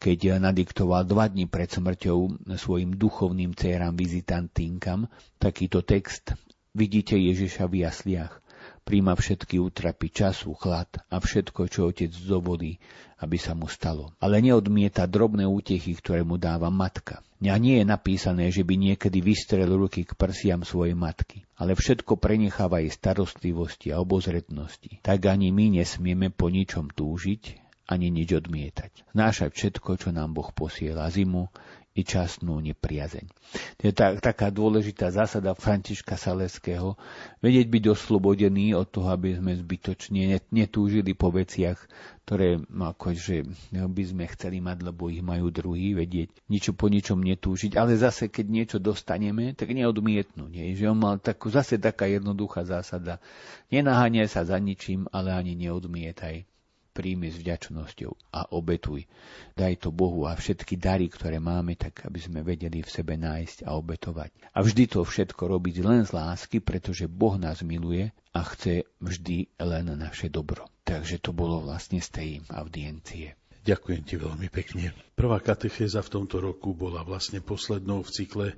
keď 0.00 0.40
nadiktoval 0.40 1.04
dva 1.04 1.28
dní 1.28 1.46
pred 1.46 1.68
smrťou 1.68 2.48
svojim 2.56 2.96
duchovným 2.96 3.52
céram 3.52 3.92
vizitantínkam 3.94 5.10
takýto 5.36 5.84
text 5.84 6.34
Vidíte 6.78 7.18
Ježiša 7.18 7.66
v 7.66 7.82
jasliach 7.82 8.38
príjma 8.88 9.12
všetky 9.12 9.60
útrapy 9.60 10.08
času, 10.08 10.56
chlad 10.56 10.88
a 11.12 11.20
všetko, 11.20 11.68
čo 11.68 11.92
otec 11.92 12.08
dovolí, 12.24 12.80
aby 13.20 13.36
sa 13.36 13.52
mu 13.52 13.68
stalo. 13.68 14.16
Ale 14.16 14.40
neodmieta 14.40 15.04
drobné 15.04 15.44
útechy, 15.44 15.92
ktoré 15.92 16.24
mu 16.24 16.40
dáva 16.40 16.72
matka. 16.72 17.20
A 17.44 17.54
nie 17.60 17.78
je 17.78 17.86
napísané, 17.86 18.48
že 18.48 18.64
by 18.64 18.80
niekedy 18.80 19.20
vystrel 19.20 19.68
ruky 19.68 20.08
k 20.08 20.16
prsiam 20.16 20.64
svojej 20.64 20.96
matky, 20.96 21.44
ale 21.60 21.76
všetko 21.76 22.16
prenecháva 22.16 22.80
jej 22.80 22.88
starostlivosti 22.88 23.92
a 23.92 24.00
obozretnosti. 24.00 25.04
Tak 25.04 25.28
ani 25.28 25.52
my 25.52 25.84
nesmieme 25.84 26.32
po 26.32 26.48
ničom 26.48 26.88
túžiť, 26.88 27.68
ani 27.88 28.08
nič 28.08 28.36
odmietať. 28.36 29.12
Znášať 29.12 29.50
všetko, 29.52 29.90
čo 30.00 30.08
nám 30.16 30.32
Boh 30.32 30.48
posiela 30.52 31.08
zimu, 31.12 31.52
i 31.98 32.06
časnú 32.06 32.62
nepriazeň. 32.62 33.26
To 33.82 33.82
je 33.90 33.92
tá, 33.92 34.14
taká 34.14 34.54
dôležitá 34.54 35.10
zásada 35.10 35.58
Františka 35.58 36.14
Saleského, 36.14 36.94
vedieť 37.42 37.66
byť 37.66 37.84
oslobodený 37.90 38.78
od 38.78 38.86
toho, 38.86 39.10
aby 39.10 39.34
sme 39.34 39.58
zbytočne 39.58 40.38
netúžili 40.54 41.18
po 41.18 41.34
veciach, 41.34 41.74
ktoré 42.22 42.62
no, 42.70 42.94
akože 42.94 43.50
by 43.74 44.02
sme 44.06 44.30
chceli 44.30 44.62
mať, 44.62 44.86
lebo 44.86 45.10
ich 45.10 45.24
majú 45.24 45.50
druhý, 45.50 45.98
vedieť 45.98 46.30
niečo 46.46 46.70
po 46.76 46.86
ničom 46.86 47.18
netúžiť, 47.18 47.74
ale 47.74 47.98
zase 47.98 48.30
keď 48.30 48.46
niečo 48.46 48.78
dostaneme, 48.78 49.58
tak 49.58 49.74
neodmietnúť. 49.74 50.50
Nie? 50.54 50.70
Že 50.78 50.94
on 50.94 50.98
mal 51.02 51.16
takú, 51.18 51.50
zase 51.50 51.82
taká 51.82 52.06
jednoduchá 52.06 52.62
zásada. 52.62 53.18
Nenaháňaj 53.74 54.28
sa 54.30 54.46
za 54.46 54.60
ničím, 54.62 55.10
ale 55.10 55.34
ani 55.34 55.58
neodmietaj 55.58 56.46
príjmi 56.98 57.30
s 57.30 57.38
vďačnosťou 57.38 58.34
a 58.34 58.50
obetuj. 58.50 59.06
Daj 59.54 59.86
to 59.86 59.94
Bohu 59.94 60.26
a 60.26 60.34
všetky 60.34 60.74
dary, 60.74 61.06
ktoré 61.06 61.38
máme, 61.38 61.78
tak 61.78 62.02
aby 62.02 62.18
sme 62.18 62.42
vedeli 62.42 62.82
v 62.82 62.90
sebe 62.90 63.14
nájsť 63.14 63.62
a 63.62 63.78
obetovať. 63.78 64.34
A 64.50 64.66
vždy 64.66 64.90
to 64.90 65.06
všetko 65.06 65.46
robiť 65.46 65.86
len 65.86 66.02
z 66.02 66.10
lásky, 66.10 66.58
pretože 66.58 67.06
Boh 67.06 67.38
nás 67.38 67.62
miluje 67.62 68.10
a 68.34 68.42
chce 68.42 68.82
vždy 68.98 69.62
len 69.62 69.94
naše 69.94 70.26
dobro. 70.26 70.66
Takže 70.82 71.22
to 71.22 71.30
bolo 71.30 71.62
vlastne 71.62 72.02
z 72.02 72.08
tej 72.10 72.30
audiencie. 72.50 73.37
Ďakujem 73.68 74.02
ti 74.08 74.16
veľmi 74.16 74.48
pekne. 74.48 74.96
Prvá 75.12 75.44
katechéza 75.44 76.00
v 76.00 76.08
tomto 76.08 76.40
roku 76.40 76.72
bola 76.72 77.04
vlastne 77.04 77.44
poslednou 77.44 78.00
v 78.00 78.08
cykle 78.16 78.48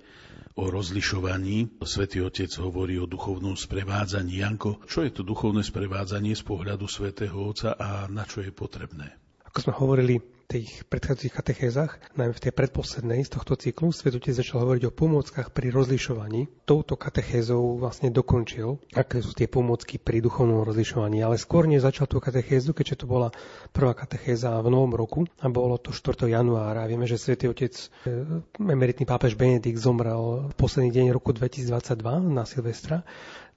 o 0.55 0.71
rozlišovaní. 0.71 1.83
Svetý 1.83 2.23
Otec 2.23 2.47
hovorí 2.63 2.95
o 2.95 3.11
duchovnom 3.11 3.59
sprevádzaní. 3.59 4.39
Janko, 4.39 4.79
čo 4.87 5.03
je 5.03 5.11
to 5.11 5.27
duchovné 5.27 5.67
sprevádzanie 5.67 6.39
z 6.39 6.47
pohľadu 6.47 6.87
Svetého 6.87 7.35
Otca 7.35 7.75
a 7.75 8.07
na 8.07 8.23
čo 8.23 8.39
je 8.39 8.55
potrebné? 8.55 9.11
Ako 9.51 9.67
sme 9.67 9.75
hovorili 9.75 10.40
tých 10.51 10.83
predchádzajúcich 10.91 11.35
katechézach, 11.39 11.93
najmä 12.19 12.35
v 12.35 12.43
tej 12.43 12.53
predposlednej 12.53 13.23
z 13.23 13.31
tohto 13.39 13.55
cyklu, 13.55 13.95
Svetotec 13.95 14.35
začal 14.35 14.67
hovoriť 14.67 14.91
o 14.91 14.93
pomôckach 14.93 15.55
pri 15.55 15.71
rozlišovaní. 15.71 16.51
Touto 16.67 16.99
katechézou 16.99 17.79
vlastne 17.79 18.11
dokončil, 18.11 18.83
aké 18.99 19.23
sú 19.23 19.31
tie 19.31 19.47
pomôcky 19.47 20.03
pri 20.03 20.19
duchovnom 20.19 20.67
rozlišovaní. 20.67 21.23
Ale 21.23 21.39
skôr 21.39 21.71
než 21.71 21.87
začal 21.87 22.11
tú 22.11 22.19
katechézu, 22.19 22.75
keďže 22.75 23.07
to 23.07 23.07
bola 23.07 23.31
prvá 23.71 23.95
katechéza 23.95 24.59
v 24.59 24.75
novom 24.75 24.99
roku 24.99 25.23
a 25.39 25.47
bolo 25.47 25.79
to 25.79 25.95
4. 25.95 26.27
januára. 26.27 26.91
Vieme, 26.91 27.07
že 27.07 27.23
Svetý 27.23 27.47
Otec, 27.47 27.71
e, 28.03 28.43
emeritný 28.59 29.07
pápež 29.07 29.39
Benedikt 29.39 29.79
zomrel 29.79 30.51
v 30.51 30.55
posledný 30.59 30.91
deň 30.91 31.07
roku 31.15 31.31
2022 31.31 32.27
na 32.27 32.43
Silvestra 32.43 33.07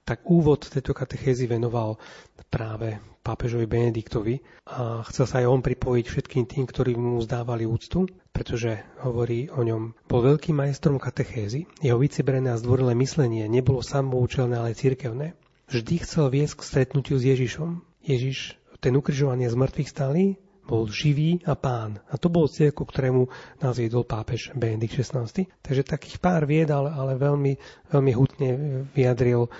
tak 0.04 0.28
úvod 0.28 0.68
tejto 0.68 0.92
katechézy 0.92 1.48
venoval 1.48 1.96
práve 2.52 3.00
pápežovi 3.24 3.64
Benediktovi 3.64 4.44
a 4.68 5.00
chcel 5.08 5.24
sa 5.24 5.40
aj 5.40 5.48
on 5.48 5.60
pripojiť 5.64 6.04
všetkým 6.06 6.44
tým, 6.44 6.64
ktorí 6.68 6.92
mu 6.94 7.18
zdávali 7.24 7.64
úctu, 7.64 8.04
pretože 8.30 8.84
hovorí 9.00 9.48
o 9.48 9.64
ňom. 9.64 9.96
Bol 10.06 10.20
veľkým 10.20 10.60
majstrom 10.60 11.00
katechézy, 11.00 11.64
jeho 11.80 11.96
vyciberené 11.96 12.52
a 12.52 12.60
zdvorilé 12.60 12.92
myslenie 13.00 13.48
nebolo 13.48 13.80
samoučelné, 13.80 14.60
ale 14.60 14.76
cirkevné. 14.76 15.32
Vždy 15.72 15.94
chcel 16.04 16.28
viesť 16.28 16.60
k 16.60 16.66
stretnutiu 16.68 17.16
s 17.16 17.24
Ježišom. 17.24 17.80
Ježiš, 18.04 18.60
ten 18.84 18.92
ukrižovanie 18.92 19.48
z 19.48 19.56
mŕtvych 19.56 19.88
stálý, 19.88 20.36
bol 20.64 20.88
živý 20.88 21.44
a 21.44 21.56
pán. 21.56 22.00
A 22.08 22.16
to 22.16 22.32
bol 22.32 22.48
cieľ, 22.48 22.72
ku 22.72 22.88
ktorému 22.88 23.28
nás 23.60 23.76
viedol 23.76 24.08
pápež 24.08 24.52
Benedikt 24.56 24.96
XVI. 24.96 25.28
Takže 25.60 25.84
takých 25.84 26.20
pár 26.20 26.48
vied, 26.48 26.72
ale, 26.72 26.88
ale 26.88 27.20
veľmi, 27.20 27.52
veľmi 27.92 28.12
hutne 28.16 28.48
vyjadril 28.96 29.52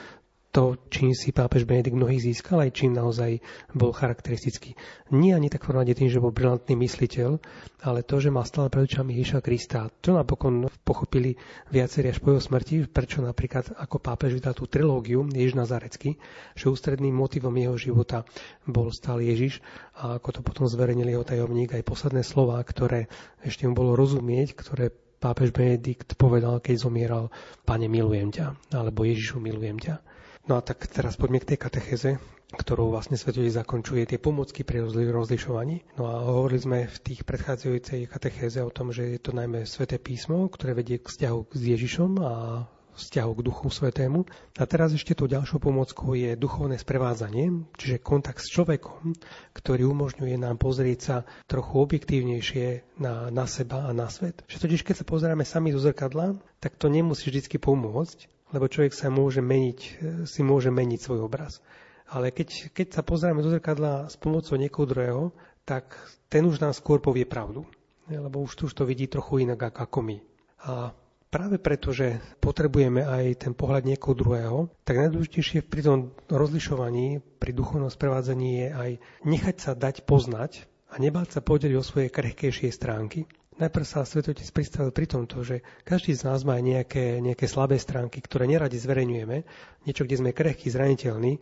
to, 0.55 0.79
čím 0.87 1.11
si 1.19 1.35
pápež 1.35 1.67
Benedikt 1.67 1.99
mnohých 1.99 2.31
získal, 2.31 2.63
aj 2.63 2.79
čím 2.79 2.95
naozaj 2.95 3.43
bol 3.75 3.91
charakteristický. 3.91 4.79
Nie 5.11 5.35
ani 5.35 5.51
tak 5.51 5.67
formálne 5.67 5.99
tým, 5.99 6.07
že 6.07 6.23
bol 6.23 6.31
brilantný 6.31 6.79
mysliteľ, 6.79 7.43
ale 7.83 8.07
to, 8.07 8.23
že 8.23 8.31
mal 8.31 8.47
stále 8.47 8.71
pred 8.71 8.87
očami 8.87 9.19
Ježiša 9.19 9.43
Krista. 9.43 9.91
To 10.07 10.15
napokon 10.15 10.71
pochopili 10.87 11.35
viacerí 11.75 12.15
až 12.15 12.23
po 12.23 12.31
jeho 12.31 12.39
smrti, 12.39 12.87
prečo 12.87 13.19
napríklad 13.19 13.75
ako 13.75 13.99
pápež 13.99 14.39
vydal 14.39 14.55
tú 14.55 14.71
trilógiu 14.71 15.27
Ježiš 15.27 15.59
Nazarecký, 15.59 16.23
že 16.55 16.71
ústredným 16.71 17.19
motivom 17.19 17.53
jeho 17.59 17.75
života 17.75 18.23
bol 18.63 18.95
stále 18.95 19.27
Ježiš 19.27 19.59
a 19.99 20.23
ako 20.23 20.39
to 20.39 20.41
potom 20.47 20.71
zverejnil 20.71 21.11
jeho 21.11 21.27
tajomník, 21.27 21.75
aj 21.75 21.83
posledné 21.83 22.23
slova, 22.23 22.63
ktoré 22.63 23.11
ešte 23.43 23.67
mu 23.67 23.75
bolo 23.75 23.99
rozumieť, 23.99 24.55
ktoré 24.55 24.95
pápež 25.19 25.51
Benedikt 25.51 26.15
povedal, 26.15 26.63
keď 26.63 26.79
zomieral, 26.79 27.35
Pane, 27.67 27.91
milujem 27.91 28.31
ťa, 28.31 28.55
alebo 28.71 29.03
Ježišu, 29.03 29.43
milujem 29.43 29.83
ťa. 29.83 30.15
No 30.45 30.61
a 30.61 30.63
tak 30.63 30.85
teraz 30.93 31.17
poďme 31.17 31.41
k 31.41 31.57
tej 31.57 31.59
katecheze, 31.59 32.11
ktorou 32.53 32.93
vlastne 32.93 33.17
Svetotec 33.17 33.57
zakončuje 33.57 34.05
tie 34.05 34.21
pomocky 34.21 34.61
pri 34.61 34.85
rozlišovaní. 34.85 35.97
No 35.97 36.05
a 36.05 36.21
hovorili 36.21 36.61
sme 36.61 36.79
v 36.85 36.99
tých 37.01 37.25
predchádzajúcej 37.25 38.05
katechéze 38.13 38.61
o 38.61 38.69
tom, 38.69 38.93
že 38.93 39.17
je 39.17 39.21
to 39.25 39.33
najmä 39.33 39.65
Sveté 39.65 39.97
písmo, 39.97 40.45
ktoré 40.53 40.77
vedie 40.77 41.01
k 41.01 41.09
vzťahu 41.09 41.41
s 41.49 41.63
Ježišom 41.65 42.11
a 42.21 42.33
vzťahu 42.95 43.33
k 43.35 43.45
Duchu 43.45 43.67
Svetému. 43.73 44.29
A 44.61 44.65
teraz 44.71 44.95
ešte 44.95 45.19
tou 45.19 45.27
ďalšou 45.27 45.59
pomockou 45.59 46.15
je 46.15 46.39
duchovné 46.39 46.79
sprevádzanie, 46.79 47.75
čiže 47.75 48.05
kontakt 48.05 48.45
s 48.45 48.53
človekom, 48.53 49.17
ktorý 49.57 49.91
umožňuje 49.91 50.37
nám 50.39 50.63
pozrieť 50.63 51.01
sa 51.01 51.17
trochu 51.51 51.75
objektívnejšie 51.83 52.67
na, 53.03 53.33
na 53.35 53.49
seba 53.51 53.89
a 53.89 53.97
na 53.97 54.07
svet. 54.07 54.47
Že 54.47 54.69
totiž, 54.69 54.81
keď 54.87 54.95
sa 55.03 55.09
pozeráme 55.09 55.43
sami 55.43 55.75
do 55.75 55.81
zrkadla, 55.83 56.39
tak 56.63 56.79
to 56.79 56.87
nemusí 56.87 57.33
vždy 57.33 57.59
pomôcť, 57.59 58.31
lebo 58.55 58.71
človek 58.71 58.95
sa 58.95 59.11
môže 59.11 59.43
meniť, 59.43 59.79
si 60.31 60.41
môže 60.47 60.71
meniť 60.71 61.01
svoj 61.03 61.27
obraz. 61.27 61.59
Ale 62.07 62.31
keď, 62.31 62.71
keď 62.71 62.87
sa 62.95 63.03
pozrieme 63.03 63.43
do 63.43 63.51
zrkadla 63.51 64.07
s 64.07 64.15
pomocou 64.15 64.55
niekoho 64.55 64.87
druhého, 64.87 65.23
tak 65.67 65.99
ten 66.31 66.47
už 66.47 66.63
nám 66.63 66.71
skôr 66.71 67.03
povie 67.03 67.27
pravdu. 67.27 67.67
Lebo 68.07 68.45
už, 68.47 68.71
už 68.71 68.73
to 68.77 68.87
vidí 68.87 69.11
trochu 69.11 69.43
inak 69.43 69.75
ako 69.75 69.99
my. 70.05 70.17
A 70.69 70.95
práve 71.35 71.59
preto, 71.59 71.91
že 71.91 72.23
potrebujeme 72.39 73.03
aj 73.03 73.49
ten 73.49 73.53
pohľad 73.59 73.83
niekoho 73.89 74.15
druhého, 74.15 74.59
tak 74.87 75.03
najdôležitejšie 75.03 75.67
pri 75.67 75.83
tom 75.83 75.99
rozlišovaní, 76.31 77.19
pri 77.43 77.51
duchovnom 77.51 77.91
sprevádzaní 77.91 78.51
je 78.63 78.69
aj 78.71 78.91
nechať 79.27 79.57
sa 79.59 79.73
dať 79.75 80.07
poznať 80.07 80.69
a 80.95 81.03
nebáť 81.03 81.35
sa 81.35 81.41
podeliť 81.43 81.75
o 81.75 81.83
svoje 81.83 82.07
krehkejšie 82.13 82.71
stránky, 82.71 83.27
Najprv 83.55 83.87
sa 83.87 84.03
Svetotec 84.03 84.51
pristavil 84.51 84.91
pri 84.91 85.07
tomto, 85.07 85.47
že 85.47 85.63
každý 85.87 86.11
z 86.19 86.27
nás 86.27 86.43
má 86.43 86.59
nejaké, 86.59 87.23
nejaké 87.23 87.47
slabé 87.47 87.79
stránky, 87.79 88.19
ktoré 88.19 88.51
neradi 88.51 88.75
zverejňujeme, 88.75 89.37
niečo, 89.87 90.03
kde 90.03 90.19
sme 90.19 90.35
krehkí, 90.35 90.75
zraniteľní, 90.75 91.39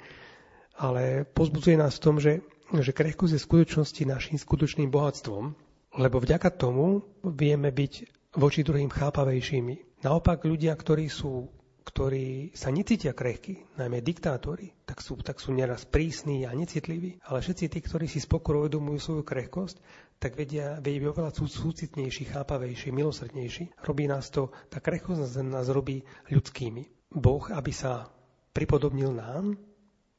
ale 0.76 1.24
pozbudzuje 1.24 1.80
nás 1.80 1.96
v 1.96 2.04
tom, 2.04 2.20
že, 2.20 2.44
že 2.68 2.92
krehkosť 2.92 3.32
je 3.32 3.40
v 3.40 3.48
skutočnosti 3.48 4.02
našim 4.04 4.36
skutočným 4.36 4.92
bohatstvom, 4.92 5.56
lebo 5.96 6.16
vďaka 6.20 6.52
tomu 6.52 7.00
vieme 7.24 7.72
byť 7.72 7.92
voči 8.36 8.60
druhým 8.60 8.92
chápavejšími. 8.92 10.04
Naopak 10.04 10.44
ľudia, 10.44 10.76
ktorí 10.76 11.08
sú 11.08 11.48
ktorí 11.82 12.54
sa 12.54 12.70
necítia 12.70 13.10
krehky, 13.10 13.66
najmä 13.74 14.00
diktátori, 14.06 14.70
tak 14.86 15.02
sú, 15.02 15.18
tak 15.18 15.42
sú 15.42 15.50
neraz 15.50 15.82
prísni 15.82 16.46
a 16.46 16.54
necitliví. 16.54 17.18
Ale 17.26 17.42
všetci 17.42 17.64
tí, 17.66 17.78
ktorí 17.82 18.06
si 18.06 18.22
spokoro 18.22 18.64
uvedomujú 18.64 18.98
svoju 19.02 19.22
krehkosť, 19.26 19.82
tak 20.22 20.38
vedia, 20.38 20.78
vedia 20.78 21.02
byť 21.02 21.10
oveľa 21.10 21.30
súcitnejší, 21.34 22.30
chápavejší, 22.30 22.94
milosrdnejší. 22.94 23.82
Robí 23.82 24.06
nás 24.06 24.30
to, 24.30 24.54
tá 24.70 24.78
krehkosť 24.78 25.42
nás 25.42 25.66
robí 25.66 26.06
ľudskými. 26.30 27.10
Boh, 27.10 27.42
aby 27.50 27.74
sa 27.74 28.06
pripodobnil 28.54 29.10
nám, 29.10 29.58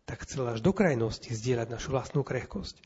tak 0.04 0.28
chcel 0.28 0.52
až 0.52 0.60
do 0.60 0.76
krajnosti 0.76 1.32
zdieľať 1.32 1.68
našu 1.72 1.96
vlastnú 1.96 2.28
krehkosť. 2.28 2.84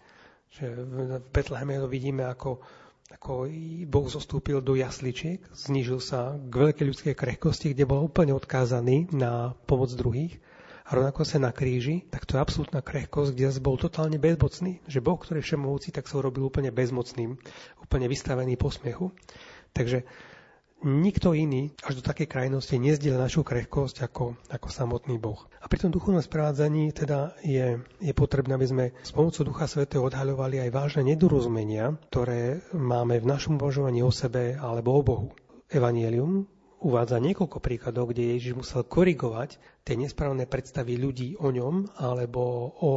Že 0.54 0.66
v 0.78 0.96
Betleheme 1.34 1.82
to 1.82 1.90
vidíme 1.90 2.30
ako 2.30 2.62
ako 3.08 3.48
Boh 3.88 4.08
zostúpil 4.12 4.60
do 4.60 4.76
jasličiek, 4.76 5.40
znížil 5.56 6.04
sa 6.04 6.36
k 6.36 6.52
veľkej 6.52 6.86
ľudskej 6.92 7.16
krehkosti, 7.16 7.72
kde 7.72 7.88
bol 7.88 8.04
úplne 8.04 8.36
odkázaný 8.36 9.08
na 9.16 9.56
pomoc 9.64 9.88
druhých 9.96 10.44
A 10.88 10.96
rovnako 10.96 11.28
sa 11.28 11.36
na 11.36 11.52
kríži, 11.52 12.08
tak 12.08 12.24
to 12.24 12.40
je 12.40 12.44
absolútna 12.44 12.80
krehkosť, 12.80 13.36
kde 13.36 13.52
zase 13.52 13.60
bol 13.60 13.76
totálne 13.76 14.16
bezmocný. 14.16 14.80
Že 14.88 15.04
Boh, 15.04 15.20
ktorý 15.20 15.44
je 15.44 15.48
všemovúci, 15.52 15.92
tak 15.92 16.08
sa 16.08 16.24
urobil 16.24 16.48
úplne 16.48 16.72
bezmocným, 16.72 17.36
úplne 17.84 18.08
vystavený 18.08 18.56
posmiechu. 18.56 19.12
Takže 19.76 20.08
nikto 20.88 21.34
iný 21.34 21.74
až 21.84 22.00
do 22.00 22.04
takej 22.06 22.32
krajnosti 22.32 22.80
nezdieľa 22.80 23.28
našu 23.28 23.44
krehkosť 23.44 24.08
ako, 24.08 24.40
ako 24.48 24.68
samotný 24.72 25.20
Boh. 25.20 25.50
A 25.60 25.68
pri 25.68 25.84
tom 25.84 25.92
duchovnom 25.92 26.24
sprevádzaní 26.24 26.96
teda 26.96 27.34
je, 27.42 27.84
je 28.00 28.14
potrebné, 28.16 28.56
aby 28.56 28.68
sme 28.68 28.86
s 29.02 29.12
pomocou 29.12 29.44
Ducha 29.44 29.66
Svetého 29.66 30.06
odhaľovali 30.06 30.64
aj 30.64 30.70
vážne 30.70 31.04
nedorozumenia, 31.04 31.98
ktoré 32.14 32.64
máme 32.72 33.20
v 33.20 33.28
našom 33.28 33.58
uvažovaní 33.60 34.06
o 34.06 34.14
sebe 34.14 34.56
alebo 34.56 34.96
o 34.96 35.02
Bohu. 35.04 35.28
Evangelium 35.68 36.48
uvádza 36.82 37.18
niekoľko 37.18 37.58
príkladov, 37.58 38.14
kde 38.14 38.38
Ježiš 38.38 38.54
musel 38.54 38.86
korigovať 38.86 39.58
tie 39.82 39.96
nesprávne 39.98 40.46
predstavy 40.46 40.98
ľudí 40.98 41.38
o 41.42 41.50
ňom 41.50 41.98
alebo 41.98 42.42
o 42.82 42.92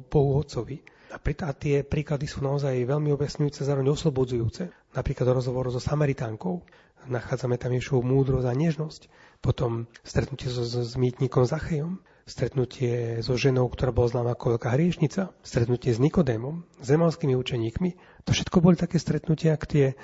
Bohu 0.00 0.40
Otcovi. 0.40 0.80
A 1.12 1.52
tie 1.54 1.86
príklady 1.86 2.26
sú 2.26 2.42
naozaj 2.42 2.82
veľmi 2.82 3.14
objasňujúce, 3.14 3.62
zároveň 3.62 3.94
oslobodzujúce. 3.94 4.74
Napríklad 4.92 5.38
rozhovor 5.38 5.70
so 5.70 5.78
Samaritánkou, 5.78 6.66
nachádzame 7.06 7.56
tam 7.56 7.72
Ježovú 7.72 8.02
múdrosť 8.02 8.46
a 8.50 8.54
nežnosť. 8.54 9.02
Potom 9.38 9.86
stretnutie 10.02 10.50
so, 10.50 10.66
so 10.66 10.82
mýtnikom 10.98 11.46
Zachejom, 11.46 12.02
stretnutie 12.26 13.22
so 13.22 13.38
ženou, 13.38 13.70
ktorá 13.70 13.94
bola 13.94 14.10
známa 14.10 14.30
ako 14.34 14.58
veľká 14.58 14.74
hriešnica, 14.74 15.30
stretnutie 15.46 15.94
s 15.94 16.02
Nikodémom, 16.02 16.66
s 16.82 16.88
emalskými 16.90 17.38
učeníkmi. 17.38 18.15
To 18.26 18.34
všetko 18.34 18.58
boli 18.58 18.74
také 18.74 18.98
stretnutia, 18.98 19.54
kde, 19.54 19.94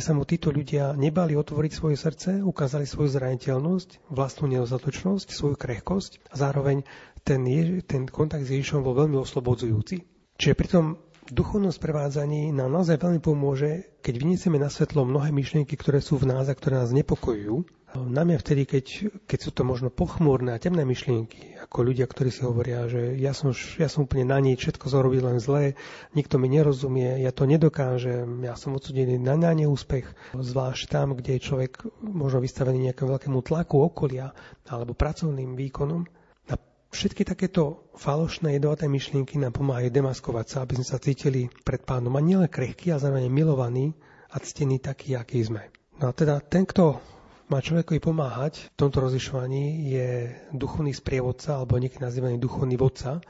sa 0.00 0.16
mu 0.16 0.24
títo 0.24 0.48
ľudia 0.48 0.96
nebali 0.96 1.36
otvoriť 1.36 1.72
svoje 1.76 2.00
srdce, 2.00 2.40
ukázali 2.40 2.88
svoju 2.88 3.12
zraniteľnosť, 3.12 4.08
vlastnú 4.08 4.48
nedostatočnosť, 4.48 5.28
svoju 5.28 5.60
krehkosť 5.60 6.24
a 6.32 6.34
zároveň 6.40 6.88
ten, 7.20 7.44
ten 7.84 8.08
kontakt 8.08 8.48
s 8.48 8.54
Ježišom 8.56 8.80
bol 8.80 8.96
veľmi 8.96 9.20
oslobodzujúci. 9.20 10.08
Čiže 10.40 10.54
pri 10.56 10.68
tom 10.72 10.84
duchovnom 11.30 11.74
sprevádzaní 11.74 12.54
nám 12.54 12.70
naozaj 12.70 13.02
veľmi 13.02 13.20
pomôže, 13.22 13.98
keď 14.02 14.14
vyniesieme 14.22 14.58
na 14.58 14.70
svetlo 14.70 15.02
mnohé 15.02 15.34
myšlienky, 15.34 15.74
ktoré 15.74 15.98
sú 15.98 16.20
v 16.20 16.30
nás 16.30 16.46
a 16.46 16.54
ktoré 16.54 16.78
nás 16.78 16.94
nepokojujú. 16.94 17.66
Najmä 17.96 18.36
vtedy, 18.36 18.68
keď, 18.68 19.08
keď 19.24 19.38
sú 19.40 19.50
to 19.56 19.64
možno 19.64 19.88
pochmúrne 19.88 20.52
a 20.52 20.60
temné 20.60 20.84
myšlienky, 20.84 21.56
ako 21.64 21.80
ľudia, 21.80 22.04
ktorí 22.04 22.28
si 22.28 22.44
hovoria, 22.44 22.84
že 22.92 23.16
ja 23.16 23.32
som, 23.32 23.56
ja 23.80 23.88
som 23.88 24.04
úplne 24.04 24.28
na 24.28 24.36
nič, 24.36 24.68
všetko 24.68 24.86
zrobil 24.92 25.24
len 25.24 25.40
zlé, 25.40 25.80
nikto 26.12 26.36
mi 26.36 26.52
nerozumie, 26.52 27.24
ja 27.24 27.32
to 27.32 27.48
nedokážem, 27.48 28.44
ja 28.44 28.52
som 28.52 28.76
odsudený 28.76 29.16
na, 29.16 29.40
na 29.40 29.56
neúspech, 29.56 30.36
zvlášť 30.36 30.92
tam, 30.92 31.16
kde 31.16 31.40
je 31.40 31.46
človek 31.48 31.88
možno 32.04 32.44
vystavený 32.44 32.92
nejakému 32.92 33.16
veľkému 33.16 33.40
tlaku 33.40 33.80
okolia 33.80 34.36
alebo 34.68 34.92
pracovným 34.92 35.56
výkonom. 35.56 36.04
Všetky 36.90 37.26
takéto 37.26 37.90
falošné 37.98 38.56
jedovaté 38.56 38.86
myšlienky 38.86 39.36
nám 39.36 39.52
pomáhajú 39.52 39.90
demaskovať 39.90 40.46
sa, 40.46 40.58
aby 40.62 40.78
sme 40.80 40.86
sa 40.86 41.02
cítili 41.02 41.50
pred 41.66 41.82
pánom 41.82 42.14
a 42.14 42.22
nielen 42.22 42.48
krehký, 42.48 42.94
a 42.94 43.02
zároveň 43.02 43.28
milovaní 43.28 43.92
a 44.32 44.38
ctení 44.38 44.78
taký, 44.78 45.18
aký 45.18 45.42
sme. 45.42 45.68
No 45.98 46.08
a 46.08 46.12
teda 46.12 46.38
ten, 46.44 46.64
kto 46.64 47.00
má 47.46 47.62
človekovi 47.62 48.02
pomáhať 48.02 48.74
v 48.74 48.78
tomto 48.78 49.02
rozlišovaní, 49.06 49.92
je 49.92 50.08
duchovný 50.50 50.90
sprievodca, 50.90 51.62
alebo 51.62 51.78
niekedy 51.78 52.02
nazývaný 52.02 52.36
duchovný 52.42 52.74
vodca, 52.74 53.22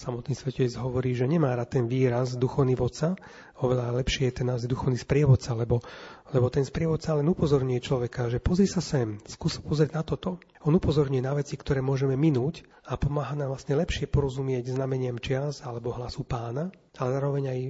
samotný 0.00 0.32
svetec 0.32 0.72
hovorí, 0.80 1.12
že 1.12 1.28
nemá 1.28 1.52
rád 1.52 1.76
ten 1.76 1.84
výraz 1.84 2.40
duchovný 2.40 2.72
vodca, 2.72 3.12
oveľa 3.60 4.00
lepšie 4.00 4.32
je 4.32 4.40
ten 4.40 4.48
názv 4.48 4.72
duchovný 4.72 4.96
sprievodca, 4.96 5.52
lebo, 5.52 5.84
lebo 6.32 6.48
ten 6.48 6.64
sprievodca 6.64 7.20
len 7.20 7.28
upozorňuje 7.28 7.84
človeka, 7.84 8.32
že 8.32 8.40
pozri 8.40 8.64
sa 8.64 8.80
sem, 8.80 9.20
skús 9.28 9.60
pozrieť 9.60 9.92
na 9.92 10.00
toto. 10.00 10.40
On 10.64 10.72
upozorňuje 10.72 11.20
na 11.20 11.36
veci, 11.36 11.60
ktoré 11.60 11.84
môžeme 11.84 12.16
minúť 12.16 12.64
a 12.88 12.96
pomáha 12.96 13.36
nám 13.36 13.52
vlastne 13.52 13.76
lepšie 13.76 14.08
porozumieť 14.08 14.72
znameniam 14.72 15.20
čias 15.20 15.60
alebo 15.60 15.92
hlasu 15.92 16.24
pána, 16.24 16.72
ale 16.96 17.10
zároveň 17.20 17.44
aj 17.52 17.60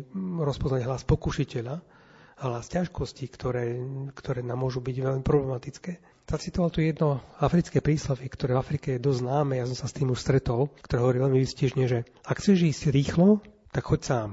rozpoznať 0.46 0.86
hlas 0.86 1.02
pokušiteľa 1.02 1.76
a 2.40 2.42
hlas 2.46 2.70
ťažkostí, 2.70 3.26
ktoré, 3.26 3.76
ktoré 4.14 4.46
nám 4.46 4.62
môžu 4.62 4.78
byť 4.78 4.96
veľmi 4.96 5.22
problematické. 5.26 6.19
Zacitoval 6.30 6.70
tu 6.70 6.78
jedno 6.78 7.18
africké 7.42 7.82
príslovie, 7.82 8.30
ktoré 8.30 8.54
v 8.54 8.62
Afrike 8.62 8.94
je 8.94 9.02
dosť 9.02 9.26
známe, 9.26 9.58
ja 9.58 9.66
som 9.66 9.74
sa 9.74 9.90
s 9.90 9.98
tým 9.98 10.14
už 10.14 10.22
stretol, 10.22 10.70
ktoré 10.78 11.02
hovorí 11.02 11.18
veľmi 11.18 11.42
vystižne, 11.42 11.90
že 11.90 12.06
ak 12.22 12.38
chceš 12.38 12.70
ísť 12.70 12.94
rýchlo, 12.94 13.42
tak 13.74 13.90
choď 13.90 14.00
sám. 14.06 14.30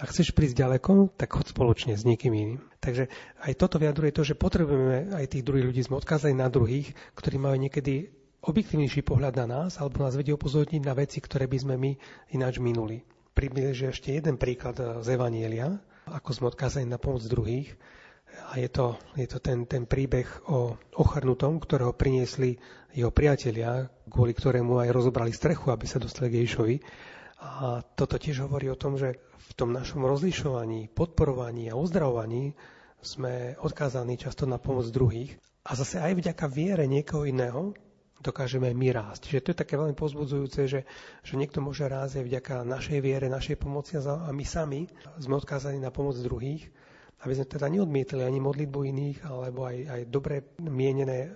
Ak 0.00 0.08
chceš 0.08 0.32
prísť 0.32 0.64
ďaleko, 0.64 1.12
tak 1.20 1.36
choď 1.36 1.52
spoločne 1.52 2.00
s 2.00 2.08
niekým 2.08 2.32
iným. 2.32 2.64
Takže 2.80 3.12
aj 3.44 3.52
toto 3.60 3.76
vyjadruje 3.76 4.16
to, 4.16 4.24
že 4.24 4.40
potrebujeme 4.40 5.12
aj 5.12 5.28
tých 5.28 5.44
druhých 5.44 5.68
ľudí, 5.68 5.84
sme 5.84 6.00
odkázali 6.00 6.32
na 6.32 6.48
druhých, 6.48 6.96
ktorí 7.12 7.36
majú 7.36 7.60
niekedy 7.60 8.08
objektívnejší 8.40 9.04
pohľad 9.04 9.36
na 9.44 9.46
nás, 9.52 9.76
alebo 9.76 10.00
nás 10.00 10.16
vedie 10.16 10.32
upozorniť 10.32 10.80
na 10.80 10.96
veci, 10.96 11.20
ktoré 11.20 11.44
by 11.44 11.58
sme 11.60 11.74
my 11.76 11.92
ináč 12.32 12.56
minuli. 12.56 13.04
Približuje 13.36 13.92
ešte 13.92 14.16
jeden 14.16 14.40
príklad 14.40 14.80
z 14.80 15.06
Evanielia, 15.12 15.76
ako 16.08 16.30
sme 16.32 16.48
odkázali 16.48 16.88
na 16.88 16.96
pomoc 16.96 17.20
druhých. 17.28 17.76
A 18.48 18.56
je 18.56 18.68
to, 18.72 18.96
je 19.12 19.28
to 19.28 19.44
ten, 19.44 19.68
ten 19.68 19.84
príbeh 19.84 20.24
o 20.48 20.72
ochrnutom, 20.96 21.60
ktorého 21.60 21.92
priniesli 21.92 22.56
jeho 22.96 23.12
priatelia, 23.12 23.92
kvôli 24.08 24.32
ktorému 24.32 24.80
aj 24.80 24.88
rozobrali 24.88 25.36
strechu, 25.36 25.68
aby 25.68 25.84
sa 25.84 26.00
dostali 26.00 26.32
k 26.32 26.40
Ježišovi. 26.44 26.76
A 27.44 27.84
toto 27.84 28.16
tiež 28.16 28.48
hovorí 28.48 28.72
o 28.72 28.80
tom, 28.80 28.96
že 28.96 29.20
v 29.20 29.52
tom 29.52 29.76
našom 29.76 30.00
rozlišovaní, 30.00 30.88
podporovaní 30.96 31.68
a 31.68 31.76
uzdravovaní 31.76 32.56
sme 33.04 33.52
odkázaní 33.60 34.16
často 34.16 34.48
na 34.48 34.56
pomoc 34.56 34.88
druhých. 34.88 35.36
A 35.68 35.76
zase 35.76 36.00
aj 36.00 36.16
vďaka 36.16 36.48
viere 36.48 36.88
niekoho 36.88 37.28
iného 37.28 37.76
dokážeme 38.18 38.72
my 38.74 38.88
rásť. 38.90 39.30
Čiže 39.30 39.42
to 39.44 39.50
je 39.54 39.60
také 39.62 39.74
veľmi 39.78 39.94
pozbudzujúce, 39.94 40.60
že, 40.66 40.80
že 41.22 41.34
niekto 41.38 41.62
môže 41.62 41.86
rásť 41.86 42.22
aj 42.22 42.24
vďaka 42.26 42.54
našej 42.66 42.98
viere, 42.98 43.30
našej 43.30 43.60
pomoci 43.60 44.00
a 44.00 44.32
my 44.32 44.44
sami 44.48 44.90
sme 45.20 45.38
odkázaní 45.38 45.78
na 45.78 45.94
pomoc 45.94 46.18
druhých 46.18 46.66
aby 47.24 47.32
sme 47.34 47.46
teda 47.50 47.66
neodmietli 47.66 48.22
ani 48.22 48.38
modlitbu 48.38 48.78
iných, 48.84 49.18
alebo 49.26 49.66
aj, 49.66 49.76
aj 49.90 50.00
dobre 50.06 50.54
mienené 50.62 51.34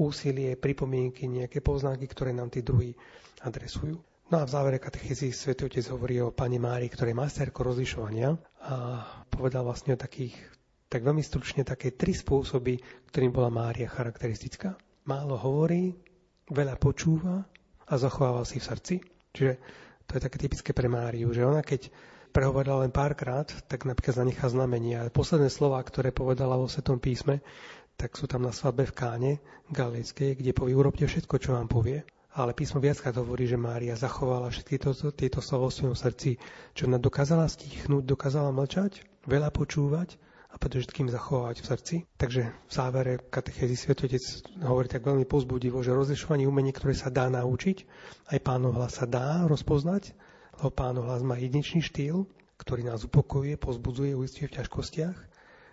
úsilie, 0.00 0.56
pripomienky, 0.56 1.28
nejaké 1.28 1.60
poznámky, 1.60 2.08
ktoré 2.08 2.32
nám 2.32 2.48
tí 2.48 2.64
druhí 2.64 2.96
adresujú. 3.44 4.00
No 4.30 4.38
a 4.38 4.46
v 4.46 4.54
závere 4.54 4.78
katechézy 4.78 5.34
Svetý 5.34 5.66
Otec 5.66 5.82
hovorí 5.90 6.22
o 6.22 6.30
pani 6.30 6.62
Mári, 6.62 6.86
ktorá 6.86 7.10
je 7.10 7.18
masterko 7.18 7.66
rozlišovania 7.66 8.30
a 8.62 9.02
povedal 9.26 9.66
vlastne 9.66 9.98
o 9.98 10.00
takých, 10.00 10.38
tak 10.86 11.02
veľmi 11.02 11.20
stručne, 11.20 11.66
také 11.66 11.92
tri 11.98 12.14
spôsoby, 12.14 12.78
ktorým 13.10 13.34
bola 13.34 13.50
Mária 13.50 13.90
charakteristická. 13.90 14.78
Málo 15.10 15.34
hovorí, 15.34 15.98
veľa 16.46 16.78
počúva 16.78 17.42
a 17.90 17.94
zachováva 17.98 18.46
si 18.46 18.62
v 18.62 18.68
srdci. 18.70 18.94
Čiže 19.34 19.52
to 20.06 20.18
je 20.18 20.22
také 20.22 20.38
typické 20.38 20.70
pre 20.70 20.86
Máriu, 20.86 21.34
že 21.34 21.42
ona 21.42 21.66
keď 21.66 21.90
prehovorila 22.30 22.86
len 22.86 22.94
párkrát, 22.94 23.46
tak 23.66 23.84
napríklad 23.84 24.22
zanechá 24.22 24.46
znamenie. 24.48 24.96
Ale 24.96 25.10
posledné 25.10 25.50
slova, 25.50 25.82
ktoré 25.82 26.14
povedala 26.14 26.54
vo 26.54 26.70
Svetom 26.70 27.02
písme, 27.02 27.42
tak 27.98 28.16
sú 28.16 28.24
tam 28.24 28.46
na 28.46 28.54
svadbe 28.54 28.88
v 28.88 28.96
Káne 28.96 29.32
Galilejskej, 29.68 30.40
kde 30.40 30.56
povie, 30.56 30.72
urobte 30.72 31.04
všetko, 31.04 31.34
čo 31.36 31.52
vám 31.52 31.68
povie. 31.68 32.00
Ale 32.30 32.54
písmo 32.54 32.78
viackrát 32.78 33.12
hovorí, 33.18 33.44
že 33.50 33.58
Mária 33.58 33.98
zachovala 33.98 34.54
všetky 34.54 34.78
to, 34.78 34.94
tieto 35.10 35.42
slova 35.42 35.68
v 35.68 35.76
svojom 35.82 35.98
srdci, 35.98 36.38
čo 36.78 36.86
ona 36.86 36.96
dokázala 36.96 37.50
stichnúť, 37.50 38.06
dokázala 38.06 38.54
mlčať, 38.54 39.02
veľa 39.26 39.50
počúvať 39.50 40.14
a 40.50 40.58
predovšetkým 40.58 41.10
zachovávať 41.10 41.62
v 41.62 41.66
srdci. 41.66 41.96
Takže 42.14 42.42
v 42.46 42.72
závere 42.72 43.18
katechézy 43.18 43.74
Svetotec 43.74 44.22
hovorí 44.62 44.86
tak 44.86 45.02
veľmi 45.02 45.26
pozbudivo, 45.26 45.82
že 45.82 45.94
rozlišovanie 45.94 46.46
umenie, 46.46 46.70
ktoré 46.70 46.94
sa 46.94 47.10
dá 47.10 47.26
naučiť, 47.30 47.86
aj 48.30 48.38
pánov 48.46 48.78
hlas 48.78 48.98
sa 49.02 49.06
dá 49.10 49.46
rozpoznať, 49.50 50.14
lebo 50.60 50.68
pánov 50.68 51.08
hlas 51.08 51.24
má 51.24 51.40
jedinečný 51.40 51.80
štýl, 51.80 52.28
ktorý 52.60 52.84
nás 52.84 53.00
upokojuje, 53.08 53.56
pozbudzuje, 53.56 54.12
uistuje 54.12 54.52
v 54.52 54.60
ťažkostiach 54.60 55.16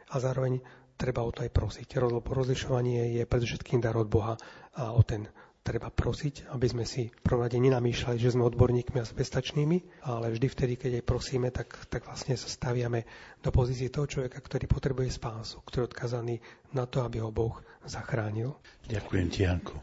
a 0.07 0.15
zároveň 0.15 0.63
treba 0.95 1.27
o 1.27 1.31
to 1.35 1.43
aj 1.43 1.51
prosiť. 1.51 1.99
Rozlišovanie 2.23 3.19
je 3.19 3.27
predovšetkým 3.27 3.83
dar 3.83 3.99
od 3.99 4.07
Boha 4.07 4.39
a 4.79 4.95
o 4.95 5.03
ten 5.03 5.27
treba 5.67 5.91
prosiť, 5.91 6.47
aby 6.55 6.63
sme 6.71 6.87
si 6.87 7.11
prvom 7.11 7.43
nenamýšľali, 7.43 8.15
že 8.15 8.31
sme 8.31 8.47
odborníkmi 8.47 9.03
a 9.03 9.05
sebestačnými, 9.05 10.07
ale 10.07 10.31
vždy 10.31 10.47
vtedy, 10.47 10.73
keď 10.79 11.03
aj 11.03 11.03
prosíme, 11.03 11.51
tak, 11.51 11.75
tak 11.91 12.07
vlastne 12.07 12.39
sa 12.39 12.47
staviame 12.47 13.03
do 13.43 13.51
pozície 13.51 13.91
toho 13.91 14.07
človeka, 14.07 14.39
ktorý 14.39 14.63
potrebuje 14.71 15.11
spásu, 15.11 15.59
ktorý 15.67 15.83
je 15.83 15.89
odkazaný 15.91 16.35
na 16.71 16.87
to, 16.87 17.03
aby 17.03 17.19
ho 17.19 17.35
Boh 17.35 17.59
zachránil. 17.83 18.55
Ďakujem 18.87 19.27
ti, 19.27 19.43
Janko. 19.43 19.75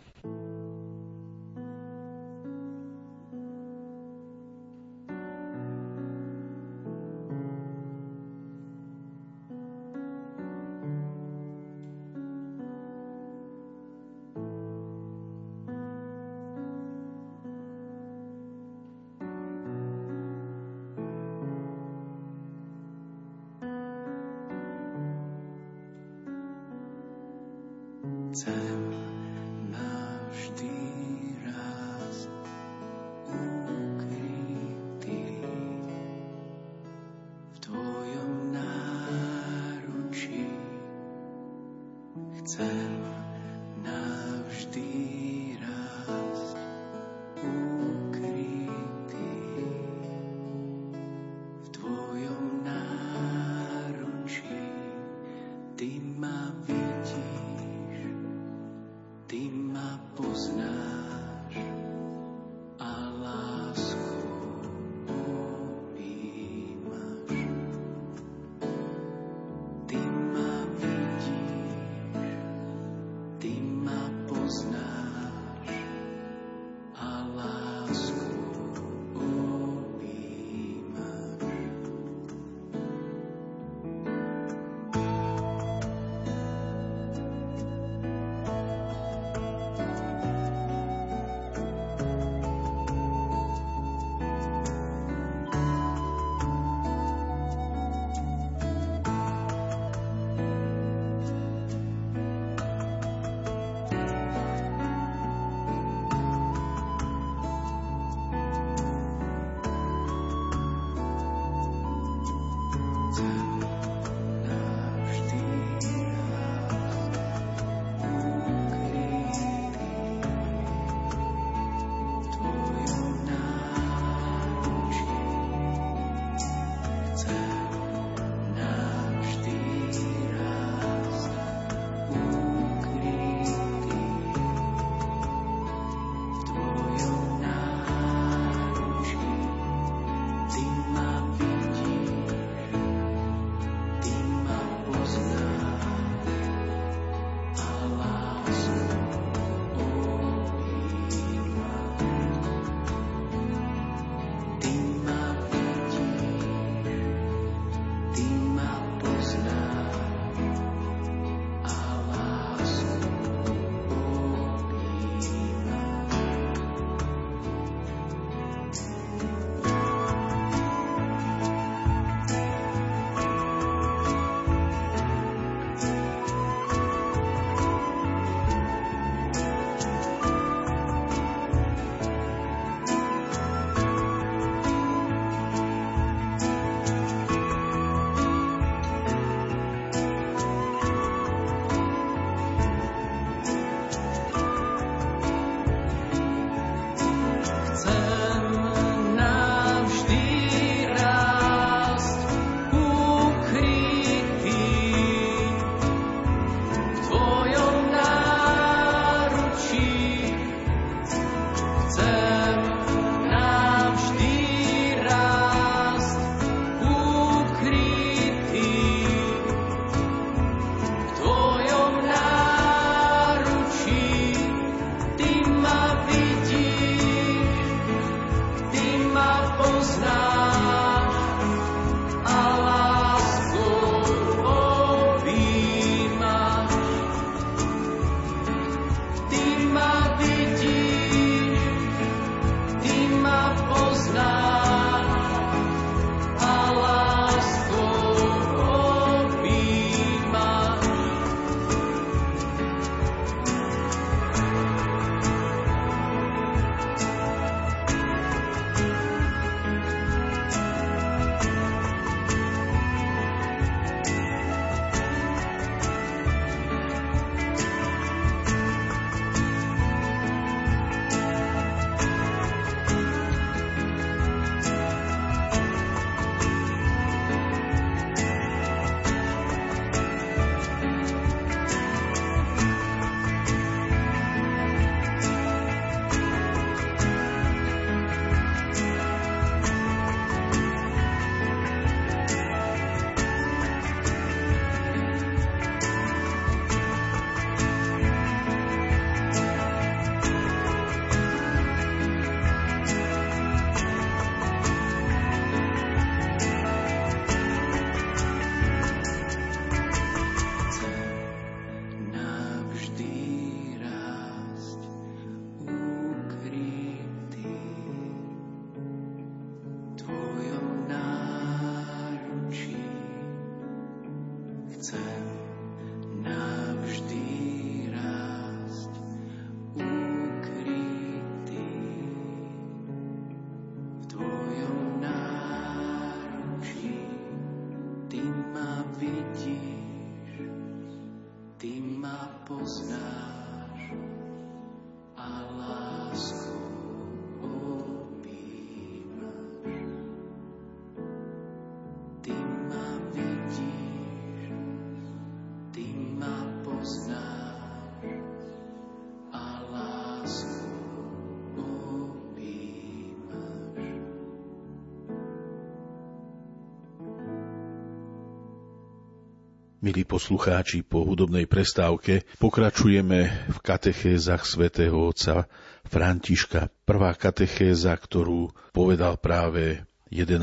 Milí 369.85 370.09
poslucháči, 370.09 370.81
po 370.81 371.05
hudobnej 371.05 371.45
prestávke 371.45 372.25
pokračujeme 372.41 373.53
v 373.53 373.59
katechézach 373.61 374.49
svätého 374.49 374.97
otca 374.97 375.45
Františka. 375.85 376.73
Prvá 376.89 377.13
katechéza, 377.13 377.93
ktorú 377.93 378.49
povedal 378.73 379.21
práve 379.21 379.85
11. 380.09 380.41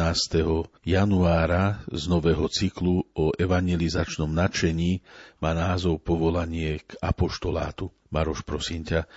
januára 0.86 1.82
z 1.89 2.04
nového 2.06 2.46
cyklu 2.54 3.02
o 3.18 3.34
evangelizačnom 3.34 4.30
nadšení 4.30 5.02
má 5.42 5.58
názov 5.58 6.06
Povolanie 6.06 6.78
k 6.86 7.02
apoštolátu. 7.02 7.89
Maroš, 8.14 8.46
prosím 8.46 8.86
ťa, 8.86 9.10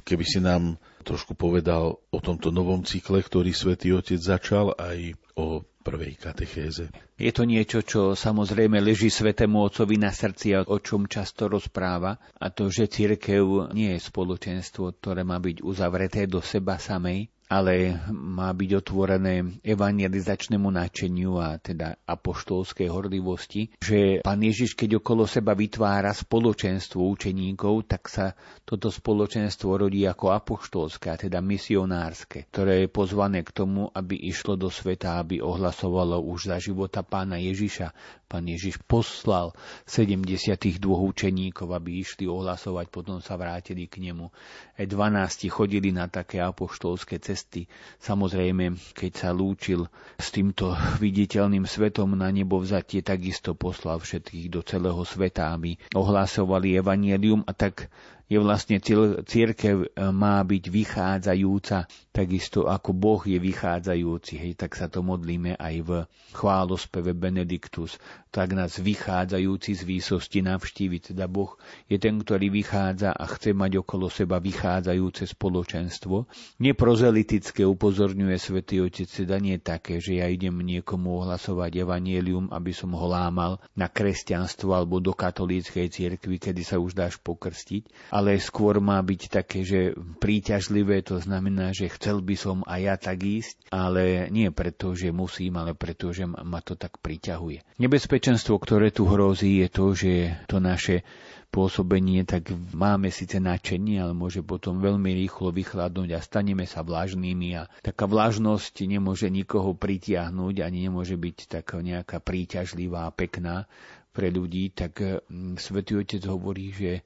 keby 0.00 0.24
si 0.24 0.40
nám 0.40 0.80
trošku 1.04 1.36
povedal 1.36 2.00
o 2.00 2.18
tomto 2.22 2.48
novom 2.48 2.80
cykle, 2.86 3.20
ktorý 3.20 3.52
svätý 3.52 3.92
Otec 3.92 4.16
začal, 4.16 4.72
aj 4.78 5.18
o 5.36 5.66
prvej 5.82 6.14
katechéze. 6.14 6.88
Je 7.18 7.32
to 7.34 7.42
niečo, 7.42 7.82
čo 7.82 8.14
samozrejme 8.14 8.78
leží 8.78 9.10
Svetému 9.10 9.66
Otcovi 9.66 9.98
na 9.98 10.14
srdci 10.14 10.54
a 10.54 10.62
o 10.62 10.78
čom 10.78 11.10
často 11.10 11.50
rozpráva, 11.50 12.16
a 12.38 12.46
to, 12.54 12.70
že 12.70 12.86
církev 12.86 13.74
nie 13.74 13.98
je 13.98 14.00
spoločenstvo, 14.00 14.94
ktoré 15.02 15.26
má 15.26 15.42
byť 15.42 15.60
uzavreté 15.66 16.30
do 16.30 16.38
seba 16.38 16.78
samej, 16.78 17.26
ale 17.52 18.00
má 18.08 18.48
byť 18.48 18.70
otvorené 18.80 19.60
evangelizačnému 19.60 20.72
načeniu 20.72 21.36
a 21.36 21.60
teda 21.60 22.00
apoštolskej 22.08 22.88
horlivosti, 22.88 23.76
že 23.76 24.24
pán 24.24 24.40
Ježiš, 24.40 24.72
keď 24.72 25.04
okolo 25.04 25.28
seba 25.28 25.52
vytvára 25.52 26.16
spoločenstvo 26.16 27.04
učeníkov, 27.12 27.92
tak 27.92 28.08
sa 28.08 28.32
toto 28.64 28.88
spoločenstvo 28.88 29.76
rodí 29.76 30.08
ako 30.08 30.32
apoštolské, 30.32 31.12
a 31.12 31.20
teda 31.20 31.44
misionárske, 31.44 32.48
ktoré 32.48 32.86
je 32.86 32.88
pozvané 32.88 33.44
k 33.44 33.52
tomu, 33.52 33.92
aby 33.92 34.16
išlo 34.16 34.56
do 34.56 34.72
sveta, 34.72 35.20
aby 35.20 35.44
ohlasovalo 35.44 36.24
už 36.24 36.48
za 36.48 36.56
života 36.56 37.04
pána 37.04 37.36
Ježiša. 37.36 37.92
Pán 38.32 38.48
Ježiš 38.48 38.80
poslal 38.88 39.52
72 39.84 40.56
učeníkov, 40.88 41.68
aby 41.68 42.00
išli 42.00 42.24
ohlasovať, 42.24 42.88
potom 42.88 43.20
sa 43.20 43.36
vrátili 43.36 43.84
k 43.92 44.00
nemu. 44.08 44.32
Aj 44.72 44.86
12 44.88 45.52
chodili 45.52 45.92
na 45.92 46.08
také 46.08 46.40
apoštolské 46.40 47.20
cesty 47.20 47.41
cesty. 47.42 47.66
Samozrejme, 47.98 48.78
keď 48.94 49.12
sa 49.18 49.30
lúčil 49.34 49.90
s 50.14 50.30
týmto 50.30 50.78
viditeľným 51.02 51.66
svetom 51.66 52.14
na 52.14 52.30
nebo 52.30 52.62
vzatie, 52.62 53.02
takisto 53.02 53.58
poslal 53.58 53.98
všetkých 53.98 54.46
do 54.46 54.62
celého 54.62 55.02
sveta, 55.02 55.50
aby 55.50 55.74
ohlásovali 55.98 56.78
evanielium 56.78 57.42
a 57.42 57.50
tak 57.50 57.90
je 58.30 58.40
vlastne 58.40 58.80
církev 59.28 59.76
e, 59.84 59.86
má 60.08 60.40
byť 60.40 60.64
vychádzajúca, 60.72 61.84
takisto 62.16 62.64
ako 62.64 62.96
Boh 62.96 63.20
je 63.28 63.36
vychádzajúci. 63.36 64.40
Hej, 64.40 64.52
tak 64.56 64.72
sa 64.72 64.88
to 64.88 65.04
modlíme 65.04 65.52
aj 65.60 65.74
v 65.84 65.90
chválospeve 66.32 67.12
Benediktus. 67.12 68.00
Tak 68.32 68.56
nás 68.56 68.80
vychádzajúci 68.80 69.76
z 69.76 69.82
výsosti 69.84 70.40
navštívi. 70.40 71.12
Teda 71.12 71.28
Boh 71.28 71.52
je 71.84 72.00
ten, 72.00 72.16
ktorý 72.16 72.48
vychádza 72.48 73.12
a 73.12 73.28
chce 73.28 73.52
mať 73.52 73.84
okolo 73.84 74.08
seba 74.08 74.40
vychádzajúce 74.40 75.28
spoločenstvo. 75.36 76.24
Neprozelitické 76.56 77.68
upozorňuje 77.68 78.36
svätý 78.40 78.80
Otec, 78.80 79.04
teda 79.04 79.36
nie 79.36 79.60
také, 79.60 80.00
že 80.00 80.24
ja 80.24 80.32
idem 80.32 80.64
niekomu 80.64 81.20
ohlasovať 81.20 81.84
evanielium, 81.84 82.48
aby 82.56 82.72
som 82.72 82.96
ho 82.96 83.04
lámal 83.04 83.60
na 83.76 83.92
kresťanstvo 83.92 84.72
alebo 84.72 84.96
do 84.96 85.12
katolíckej 85.12 85.92
cirkvi, 85.92 86.40
kedy 86.40 86.64
sa 86.64 86.80
už 86.80 86.96
dáš 86.96 87.20
pokrstiť, 87.20 88.16
ale 88.16 88.40
skôr 88.40 88.80
má 88.80 88.96
byť 89.04 89.20
také, 89.28 89.60
že 89.60 89.92
príťažlivé, 90.24 91.04
to 91.04 91.20
znamená, 91.20 91.76
že 91.76 91.92
chcel 91.92 92.24
by 92.24 92.36
som 92.40 92.64
aj 92.64 92.80
ja 92.80 92.96
tak 92.96 93.20
ísť, 93.20 93.68
ale 93.68 94.32
nie 94.32 94.48
preto, 94.48 94.96
že 94.96 95.12
musím, 95.12 95.60
ale 95.60 95.76
preto, 95.76 96.16
že 96.16 96.24
ma 96.24 96.64
to 96.64 96.80
tak 96.80 96.96
priťahuje. 96.96 97.76
Nebezpečenstvo, 98.22 98.54
ktoré 98.62 98.94
tu 98.94 99.02
hrozí, 99.10 99.66
je 99.66 99.68
to, 99.74 99.98
že 99.98 100.46
to 100.46 100.62
naše 100.62 101.02
pôsobenie, 101.50 102.22
tak 102.22 102.54
máme 102.70 103.10
síce 103.10 103.42
načenie, 103.42 103.98
ale 103.98 104.14
môže 104.14 104.46
potom 104.46 104.78
veľmi 104.78 105.10
rýchlo 105.10 105.50
vychladnúť 105.50 106.14
a 106.14 106.22
staneme 106.22 106.62
sa 106.62 106.86
vlažnými 106.86 107.58
a 107.58 107.66
taká 107.82 108.06
vlažnosť 108.06 108.86
nemôže 108.86 109.26
nikoho 109.26 109.74
pritiahnuť 109.74 110.54
ani 110.62 110.86
nemôže 110.86 111.18
byť 111.18 111.36
taká 111.50 111.82
nejaká 111.82 112.22
príťažlivá 112.22 113.10
a 113.10 113.14
pekná 113.14 113.66
pre 114.14 114.30
ľudí, 114.30 114.70
tak 114.70 115.02
mm, 115.02 115.58
Svetý 115.58 115.98
Otec 115.98 116.22
hovorí, 116.30 116.70
že 116.70 117.02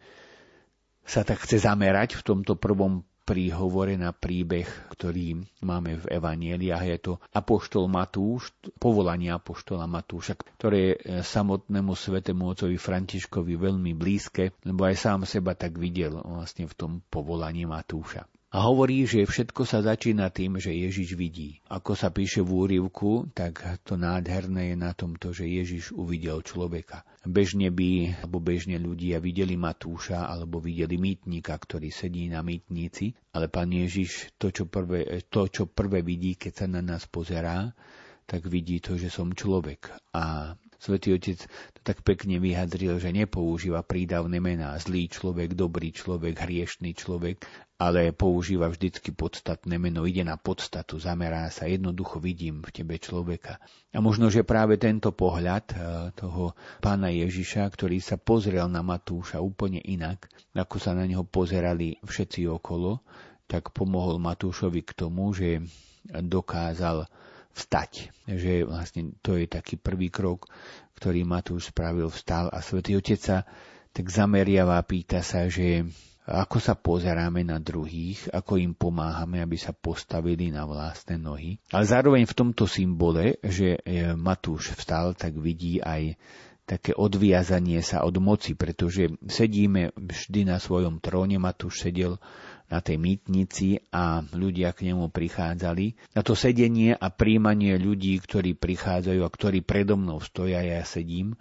sa 1.01 1.25
tak 1.25 1.41
chce 1.49 1.65
zamerať 1.65 2.21
v 2.21 2.29
tomto 2.29 2.61
prvom 2.61 3.01
príhovore 3.27 3.99
na 3.99 4.15
príbeh, 4.15 4.95
ktorý 4.95 5.43
máme 5.67 5.99
v 5.99 6.07
Evanieliach. 6.15 6.87
Je 6.87 6.99
to 7.03 7.13
Apoštol 7.35 7.91
Matúš, 7.91 8.55
povolanie 8.79 9.35
Apoštola 9.35 9.91
Matúša, 9.91 10.39
ktoré 10.39 10.95
je 10.95 11.27
samotnému 11.27 11.91
svetému 11.91 12.47
ocovi 12.55 12.79
Františkovi 12.79 13.59
veľmi 13.59 13.99
blízke, 13.99 14.55
lebo 14.63 14.87
aj 14.87 14.95
sám 14.95 15.21
seba 15.27 15.59
tak 15.59 15.75
videl 15.75 16.23
vlastne 16.23 16.71
v 16.71 16.75
tom 16.79 16.93
povolaní 17.11 17.67
Matúša. 17.67 18.31
A 18.57 18.65
hovorí, 18.73 19.05
že 19.05 19.29
všetko 19.29 19.69
sa 19.69 19.85
začína 19.85 20.33
tým, 20.33 20.57
že 20.57 20.73
Ježiš 20.73 21.13
vidí. 21.13 21.61
Ako 21.69 21.93
sa 21.93 22.09
píše 22.09 22.41
v 22.41 22.57
úrivku, 22.57 23.29
tak 23.37 23.61
to 23.85 24.01
nádherné 24.01 24.73
je 24.73 24.77
na 24.81 24.97
tomto, 24.97 25.37
že 25.37 25.45
Ježiš 25.45 25.93
uvidel 25.93 26.41
človeka. 26.41 27.05
Bežne 27.29 27.69
by, 27.69 28.25
alebo 28.25 28.41
bežne 28.41 28.81
ľudia 28.81 29.21
videli 29.21 29.61
Matúša, 29.61 30.25
alebo 30.33 30.57
videli 30.57 30.97
mýtnika, 30.97 31.53
ktorý 31.53 31.93
sedí 31.93 32.33
na 32.33 32.41
mýtnici, 32.41 33.13
ale 33.37 33.53
pán 33.53 33.77
Ježiš 33.77 34.33
to, 34.41 34.49
čo 34.49 34.65
prvé, 34.65 35.05
to, 35.29 35.53
čo 35.53 35.69
prvé 35.69 36.01
vidí, 36.01 36.41
keď 36.41 36.65
sa 36.65 36.67
na 36.73 36.81
nás 36.81 37.05
pozerá, 37.05 37.77
tak 38.25 38.49
vidí 38.49 38.81
to, 38.81 38.97
že 38.97 39.13
som 39.13 39.37
človek. 39.37 39.93
A 40.17 40.57
Svetý 40.77 41.17
Otec 41.17 41.41
to 41.47 41.81
tak 41.81 42.05
pekne 42.05 42.37
vyjadril, 42.37 43.01
že 43.01 43.15
nepoužíva 43.15 43.81
prídavné 43.81 44.39
mená. 44.43 44.77
Zlý 44.77 45.09
človek, 45.09 45.57
dobrý 45.57 45.91
človek, 45.91 46.37
hriešný 46.37 46.93
človek, 46.93 47.41
ale 47.77 48.13
používa 48.17 48.73
vždycky 48.73 49.13
podstatné 49.13 49.77
meno, 49.77 50.09
ide 50.09 50.25
na 50.25 50.41
podstatu, 50.41 50.97
zamerá 50.97 51.49
sa, 51.53 51.69
jednoducho 51.69 52.21
vidím 52.21 52.65
v 52.65 52.73
tebe 52.73 52.97
človeka. 52.97 53.61
A 53.93 54.01
možno, 54.01 54.33
že 54.33 54.49
práve 54.49 54.81
tento 54.81 55.13
pohľad 55.13 55.65
eh, 55.73 55.79
toho 56.17 56.57
pána 56.81 57.13
Ježiša, 57.13 57.69
ktorý 57.69 58.01
sa 58.01 58.17
pozrel 58.17 58.65
na 58.73 58.81
Matúša 58.81 59.45
úplne 59.45 59.81
inak, 59.85 60.29
ako 60.57 60.77
sa 60.81 60.97
na 60.97 61.05
neho 61.05 61.25
pozerali 61.25 62.01
všetci 62.01 62.49
okolo, 62.49 63.05
tak 63.47 63.71
pomohol 63.71 64.19
Matúšovi 64.19 64.83
k 64.83 64.93
tomu, 64.97 65.31
že 65.31 65.63
dokázal 66.11 67.07
vstať. 67.57 68.13
Že 68.29 68.69
vlastne 68.69 69.17
to 69.25 69.41
je 69.41 69.49
taký 69.49 69.81
prvý 69.81 70.13
krok, 70.13 70.53
ktorý 71.01 71.25
Matúš 71.25 71.73
spravil, 71.73 72.13
vstal 72.13 72.53
a 72.53 72.61
Svetý 72.61 73.01
Otec 73.01 73.21
sa 73.21 73.49
tak 73.97 74.13
zameriava, 74.13 74.77
pýta 74.85 75.25
sa, 75.25 75.49
že 75.49 75.89
ako 76.27 76.59
sa 76.59 76.75
pozeráme 76.75 77.47
na 77.47 77.63
druhých, 77.63 78.29
ako 78.35 78.59
im 78.59 78.75
pomáhame, 78.75 79.39
aby 79.39 79.55
sa 79.55 79.71
postavili 79.71 80.51
na 80.51 80.67
vlastné 80.67 81.17
nohy. 81.17 81.63
Ale 81.71 81.87
zároveň 81.87 82.27
v 82.27 82.37
tomto 82.37 82.67
symbole, 82.67 83.39
že 83.47 83.79
e, 83.79 84.13
Matúš 84.19 84.75
vstal, 84.75 85.15
tak 85.15 85.39
vidí 85.39 85.79
aj 85.79 86.19
také 86.67 86.99
odviazanie 86.99 87.79
sa 87.79 88.03
od 88.03 88.19
moci, 88.19 88.59
pretože 88.59 89.15
sedíme 89.31 89.95
vždy 89.95 90.51
na 90.51 90.59
svojom 90.59 90.99
tróne, 90.99 91.39
Matúš 91.39 91.87
sedel 91.87 92.19
na 92.67 92.83
tej 92.83 92.99
mýtnici 92.99 93.79
a 93.95 94.23
ľudia 94.35 94.75
k 94.75 94.91
nemu 94.91 95.11
prichádzali. 95.11 96.17
Na 96.19 96.23
to 96.27 96.35
sedenie 96.35 96.99
a 96.99 97.07
príjmanie 97.11 97.79
ľudí, 97.79 98.19
ktorí 98.19 98.59
prichádzajú 98.59 99.21
a 99.23 99.31
ktorí 99.31 99.63
predo 99.63 99.95
mnou 99.95 100.19
stoja, 100.19 100.63
ja 100.63 100.83
sedím, 100.83 101.39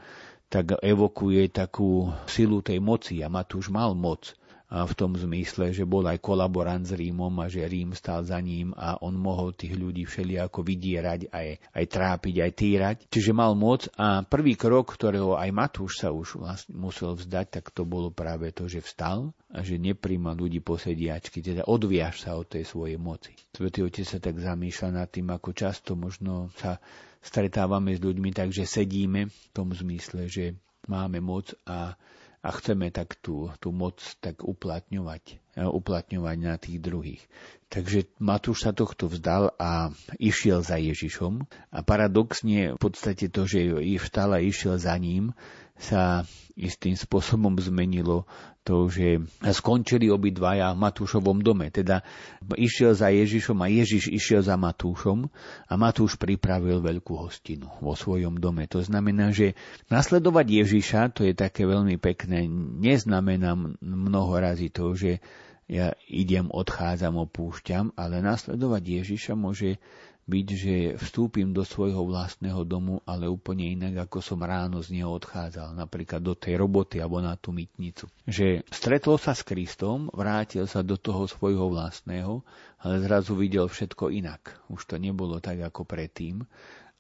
tak 0.48 0.78
evokuje 0.80 1.50
takú 1.50 2.14
silu 2.30 2.62
tej 2.62 2.78
moci 2.78 3.26
a 3.26 3.28
Matúš 3.28 3.74
mal 3.74 3.98
moc 3.98 4.38
v 4.84 4.94
tom 5.00 5.16
zmysle, 5.16 5.72
že 5.72 5.88
bol 5.88 6.04
aj 6.04 6.20
kolaborant 6.20 6.84
s 6.84 6.92
Rímom 6.92 7.32
a 7.40 7.48
že 7.48 7.64
Rím 7.64 7.96
stal 7.96 8.28
za 8.28 8.36
ním 8.44 8.76
a 8.76 9.00
on 9.00 9.16
mohol 9.16 9.56
tých 9.56 9.80
ľudí 9.80 10.04
všelijako 10.04 10.60
vydierať, 10.68 11.32
aj, 11.32 11.48
aj 11.72 11.86
trápiť, 11.88 12.36
aj 12.44 12.52
týrať. 12.52 12.98
Čiže 13.08 13.32
mal 13.32 13.56
moc 13.56 13.88
a 13.96 14.28
prvý 14.28 14.60
krok, 14.60 14.92
ktorého 15.00 15.40
aj 15.40 15.50
Matúš 15.56 16.04
sa 16.04 16.12
už 16.12 16.44
vlastne 16.44 16.76
musel 16.76 17.16
vzdať, 17.16 17.48
tak 17.62 17.72
to 17.72 17.88
bolo 17.88 18.12
práve 18.12 18.52
to, 18.52 18.68
že 18.68 18.84
vstal 18.84 19.32
a 19.56 19.64
že 19.64 19.80
nepríjma 19.80 20.36
ľudí 20.36 20.60
posediačky, 20.60 21.40
teda 21.40 21.64
odviaž 21.64 22.28
sa 22.28 22.36
od 22.36 22.52
tej 22.52 22.68
svojej 22.68 23.00
moci. 23.00 23.32
Svetý 23.56 23.88
Otec 23.88 24.04
sa 24.04 24.20
tak 24.20 24.44
zamýšľa 24.44 24.90
nad 24.92 25.08
tým, 25.08 25.32
ako 25.32 25.56
často 25.56 25.96
možno 25.96 26.52
sa 26.60 26.84
stretávame 27.24 27.96
s 27.96 28.04
ľuďmi 28.04 28.36
tak, 28.36 28.52
že 28.52 28.68
sedíme 28.68 29.32
v 29.32 29.48
tom 29.56 29.72
zmysle, 29.72 30.28
že 30.28 30.60
máme 30.86 31.24
moc 31.24 31.56
a 31.66 31.98
a 32.46 32.50
chceme 32.54 32.94
tak 32.94 33.18
tú, 33.26 33.50
tú 33.58 33.74
moc 33.74 33.98
tak 34.22 34.46
uplatňovať, 34.46 35.42
uplatňovať 35.58 36.38
na 36.38 36.56
tých 36.62 36.78
druhých. 36.78 37.24
Takže 37.66 38.08
Matúš 38.22 38.64
sa 38.64 38.72
tohto 38.72 39.10
vzdal 39.10 39.52
a 39.58 39.90
išiel 40.22 40.62
za 40.62 40.78
Ježišom. 40.78 41.44
A 41.74 41.80
paradoxne 41.82 42.78
v 42.78 42.80
podstate 42.80 43.28
to, 43.28 43.50
že 43.50 43.74
stále 44.06 44.46
išiel 44.46 44.78
za 44.78 44.94
ním, 44.96 45.34
sa 45.76 46.24
istým 46.56 46.96
spôsobom 46.96 47.52
zmenilo 47.60 48.24
to, 48.64 48.88
že 48.88 49.22
skončili 49.44 50.08
obidvaja 50.08 50.72
v 50.72 50.82
Matúšovom 50.82 51.44
dome. 51.44 51.68
Teda 51.68 52.00
išiel 52.56 52.96
za 52.96 53.12
Ježišom 53.12 53.60
a 53.60 53.68
Ježiš 53.68 54.08
išiel 54.08 54.40
za 54.40 54.56
Matúšom 54.56 55.28
a 55.68 55.74
Matúš 55.76 56.16
pripravil 56.16 56.80
veľkú 56.80 57.14
hostinu 57.20 57.68
vo 57.84 57.94
svojom 57.94 58.40
dome. 58.40 58.66
To 58.72 58.80
znamená, 58.80 59.36
že 59.36 59.54
nasledovať 59.92 60.66
Ježiša, 60.66 61.12
to 61.12 61.28
je 61.28 61.36
také 61.36 61.68
veľmi 61.68 62.00
pekné, 62.00 62.48
neznamená 62.80 63.54
mnoho 63.84 64.32
razy 64.40 64.72
to, 64.72 64.96
že 64.96 65.20
ja 65.66 65.98
idem, 66.06 66.50
odchádzam, 66.54 67.18
opúšťam, 67.26 67.98
ale 67.98 68.22
nasledovať 68.22 68.84
Ježiša 69.02 69.34
môže 69.34 69.82
byť, 70.26 70.48
že 70.58 70.76
vstúpim 70.98 71.54
do 71.54 71.62
svojho 71.62 72.02
vlastného 72.10 72.66
domu, 72.66 72.98
ale 73.06 73.30
úplne 73.30 73.78
inak, 73.78 74.10
ako 74.10 74.26
som 74.26 74.42
ráno 74.42 74.82
z 74.82 74.98
neho 74.98 75.14
odchádzal, 75.14 75.78
napríklad 75.78 76.18
do 76.18 76.34
tej 76.34 76.58
roboty 76.58 76.98
alebo 76.98 77.22
na 77.22 77.38
tú 77.38 77.54
mytnicu. 77.54 78.10
Že 78.26 78.66
stretol 78.74 79.22
sa 79.22 79.38
s 79.38 79.46
Kristom, 79.46 80.10
vrátil 80.10 80.66
sa 80.66 80.82
do 80.82 80.98
toho 80.98 81.30
svojho 81.30 81.70
vlastného, 81.70 82.42
ale 82.82 83.06
zrazu 83.06 83.38
videl 83.38 83.70
všetko 83.70 84.10
inak. 84.10 84.58
Už 84.74 84.90
to 84.90 84.98
nebolo 84.98 85.38
tak 85.38 85.62
ako 85.62 85.86
predtým 85.86 86.42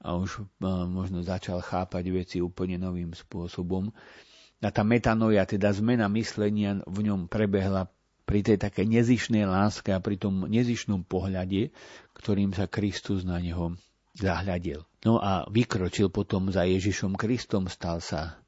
a 0.06 0.14
už 0.14 0.46
e, 0.62 0.70
možno 0.86 1.26
začal 1.26 1.66
chápať 1.66 2.06
veci 2.14 2.38
úplne 2.46 2.78
novým 2.78 3.10
spôsobom. 3.10 3.90
A 4.62 4.70
tá 4.70 4.86
metanoja, 4.86 5.50
teda 5.50 5.74
zmena 5.74 6.06
myslenia 6.14 6.78
v 6.86 7.10
ňom 7.10 7.26
prebehla 7.26 7.90
pri 8.26 8.42
tej 8.42 8.58
také 8.58 8.84
nezišnej 8.90 9.46
láske 9.46 9.94
a 9.94 10.02
pri 10.02 10.18
tom 10.18 10.50
nezišnom 10.50 11.06
pohľade, 11.06 11.70
ktorým 12.18 12.52
sa 12.58 12.66
Kristus 12.66 13.22
na 13.22 13.38
neho 13.38 13.78
zahľadil. 14.18 14.82
No 15.06 15.22
a 15.22 15.46
vykročil 15.46 16.10
potom 16.10 16.50
za 16.50 16.66
Ježišom 16.66 17.14
Kristom, 17.14 17.70
stal 17.70 18.02
sa 18.02 18.42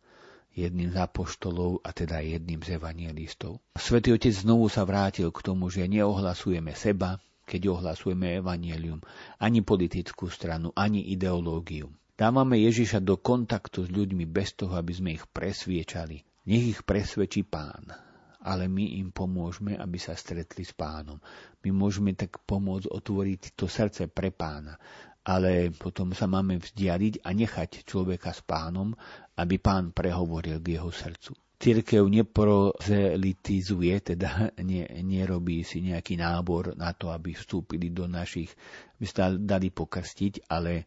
jedným 0.57 0.89
z 0.89 0.97
apoštolov 0.97 1.85
a 1.85 1.93
teda 1.93 2.25
jedným 2.25 2.65
z 2.65 2.81
evangelistov. 2.81 3.61
Svetý 3.77 4.17
Otec 4.17 4.33
znovu 4.33 4.65
sa 4.73 4.81
vrátil 4.89 5.29
k 5.29 5.39
tomu, 5.45 5.69
že 5.69 5.85
neohlasujeme 5.85 6.73
seba, 6.73 7.21
keď 7.45 7.77
ohlasujeme 7.77 8.41
evanielium, 8.41 9.05
ani 9.37 9.61
politickú 9.61 10.33
stranu, 10.33 10.73
ani 10.73 11.05
ideológiu. 11.13 11.93
Dávame 12.17 12.57
Ježiša 12.57 13.05
do 13.05 13.13
kontaktu 13.13 13.85
s 13.85 13.89
ľuďmi 13.93 14.25
bez 14.25 14.57
toho, 14.57 14.73
aby 14.73 14.89
sme 14.89 15.13
ich 15.13 15.29
presviečali. 15.29 16.25
Nech 16.49 16.65
ich 16.65 16.81
presvedčí 16.81 17.45
pán 17.45 18.06
ale 18.47 18.71
my 18.71 19.03
im 19.03 19.11
pomôžeme, 19.11 19.75
aby 19.75 19.99
sa 19.99 20.15
stretli 20.15 20.63
s 20.63 20.71
pánom. 20.71 21.19
My 21.67 21.75
môžeme 21.75 22.15
tak 22.15 22.39
pomôcť 22.47 22.87
otvoriť 22.87 23.59
to 23.59 23.67
srdce 23.67 24.07
pre 24.07 24.31
pána, 24.31 24.79
ale 25.27 25.75
potom 25.75 26.15
sa 26.15 26.31
máme 26.31 26.55
vzdialiť 26.55 27.27
a 27.27 27.35
nechať 27.35 27.83
človeka 27.83 28.31
s 28.31 28.39
pánom, 28.47 28.95
aby 29.35 29.59
pán 29.59 29.91
prehovoril 29.91 30.63
k 30.63 30.79
jeho 30.79 30.87
srdcu. 30.87 31.35
Církev 31.57 32.05
neprozelitizuje, 32.05 34.13
teda 34.13 34.55
ne, 34.61 34.87
nerobí 35.03 35.65
si 35.67 35.83
nejaký 35.83 36.15
nábor 36.15 36.77
na 36.77 36.93
to, 36.93 37.11
aby 37.11 37.35
vstúpili 37.35 37.91
do 37.91 38.07
našich, 38.07 38.53
by 39.01 39.05
sa 39.09 39.33
dali 39.33 39.73
pokrstiť, 39.73 40.47
ale 40.47 40.85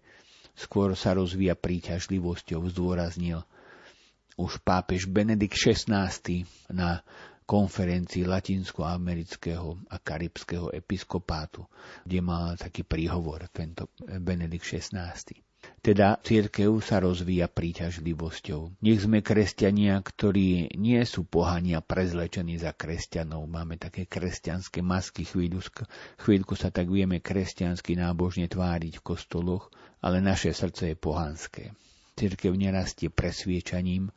skôr 0.54 0.94
sa 0.94 1.12
rozvíja 1.12 1.58
príťažlivosťou, 1.58 2.70
zdôraznil 2.70 3.42
už 4.40 4.64
pápež 4.64 5.04
Benedikt 5.04 5.58
XVI 5.58 6.08
na 6.72 7.04
konferencii 7.50 8.30
latinskoamerického 8.30 9.90
a 9.90 9.98
karibského 9.98 10.70
episkopátu, 10.70 11.66
kde 12.06 12.22
mal 12.22 12.54
taký 12.54 12.86
príhovor 12.86 13.50
tento 13.50 13.90
Benedikt 13.98 14.62
XVI. 14.62 15.18
Teda 15.82 16.16
církev 16.24 16.72
sa 16.80 17.04
rozvíja 17.04 17.50
príťažlivosťou. 17.50 18.80
Nech 18.80 19.04
sme 19.04 19.20
kresťania, 19.20 20.00
ktorí 20.00 20.72
nie 20.78 21.02
sú 21.04 21.28
pohania 21.28 21.84
prezlečení 21.84 22.56
za 22.56 22.72
kresťanov. 22.72 23.44
Máme 23.44 23.76
také 23.76 24.08
kresťanské 24.08 24.80
masky, 24.80 25.28
chvíľku 25.28 26.54
sa 26.56 26.72
tak 26.72 26.88
vieme 26.88 27.20
kresťansky 27.20 27.92
nábožne 27.98 28.48
tváriť 28.48 29.02
v 29.02 29.04
kostoloch, 29.04 29.68
ale 30.00 30.24
naše 30.24 30.56
srdce 30.56 30.94
je 30.94 30.96
pohanské. 30.96 31.64
Církev 32.16 32.56
nerastie 32.56 33.12
presviečaním, 33.12 34.08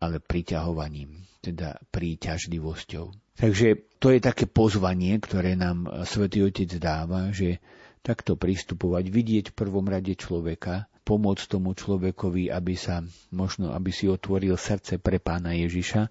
ale 0.00 0.24
priťahovaním, 0.24 1.27
teda 1.40 1.78
príťažlivosťou. 1.94 3.38
Takže 3.38 3.68
to 4.02 4.10
je 4.10 4.20
také 4.22 4.50
pozvanie, 4.50 5.14
ktoré 5.22 5.54
nám 5.54 5.86
Svetý 6.02 6.42
Otec 6.42 6.70
dáva, 6.82 7.30
že 7.30 7.62
takto 8.02 8.34
pristupovať, 8.34 9.04
vidieť 9.10 9.44
v 9.52 9.58
prvom 9.58 9.86
rade 9.86 10.14
človeka, 10.14 10.90
pomôcť 11.06 11.44
tomu 11.48 11.72
človekovi, 11.72 12.52
aby 12.52 12.74
sa 12.76 13.00
možno, 13.32 13.72
aby 13.72 13.88
si 13.88 14.10
otvoril 14.10 14.60
srdce 14.60 15.00
pre 15.00 15.16
pána 15.16 15.56
Ježiša 15.56 16.02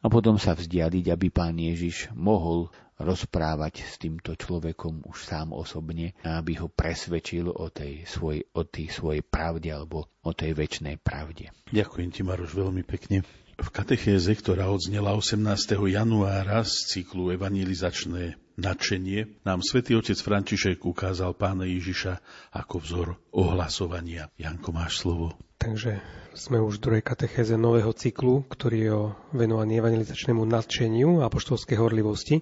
a 0.00 0.06
potom 0.08 0.40
sa 0.40 0.56
vzdialiť, 0.56 1.04
aby 1.12 1.28
pán 1.28 1.58
Ježiš 1.60 2.08
mohol 2.16 2.72
rozprávať 2.98 3.86
s 3.86 3.94
týmto 4.02 4.34
človekom 4.34 5.06
už 5.06 5.18
sám 5.22 5.54
osobne, 5.54 6.18
aby 6.26 6.58
ho 6.58 6.66
presvedčil 6.66 7.46
o 7.46 7.70
tej, 7.70 8.02
svoj, 8.08 8.42
o 8.58 8.66
tej 8.66 8.90
svojej 8.90 9.22
pravde 9.22 9.70
alebo 9.70 10.10
o 10.26 10.30
tej 10.34 10.58
väčšnej 10.58 10.98
pravde. 10.98 11.54
Ďakujem 11.70 12.10
ti, 12.10 12.20
Maroš, 12.26 12.58
veľmi 12.58 12.82
pekne. 12.82 13.22
V 13.58 13.74
katechéze, 13.74 14.30
ktorá 14.38 14.70
odznela 14.70 15.18
18. 15.18 15.42
januára 15.90 16.62
z 16.62 16.94
cyklu 16.94 17.34
Evangelizačné 17.34 18.38
nadšenie, 18.54 19.42
nám 19.42 19.66
svätý 19.66 19.98
otec 19.98 20.14
František 20.14 20.86
ukázal 20.86 21.34
pána 21.34 21.66
Ježiša 21.66 22.22
ako 22.54 22.74
vzor 22.78 23.08
ohlasovania. 23.34 24.30
Janko, 24.38 24.70
máš 24.70 25.02
slovo. 25.02 25.34
Takže 25.58 25.98
sme 26.38 26.62
už 26.62 26.78
v 26.78 26.82
druhej 26.86 27.02
katechéze 27.02 27.58
nového 27.58 27.90
cyklu, 27.90 28.46
ktorý 28.46 28.78
je 28.78 28.94
venovaný 29.34 29.82
evangelizačnému 29.82 30.46
nadšeniu 30.46 31.18
a 31.18 31.26
poštolskej 31.26 31.82
horlivosti. 31.82 32.38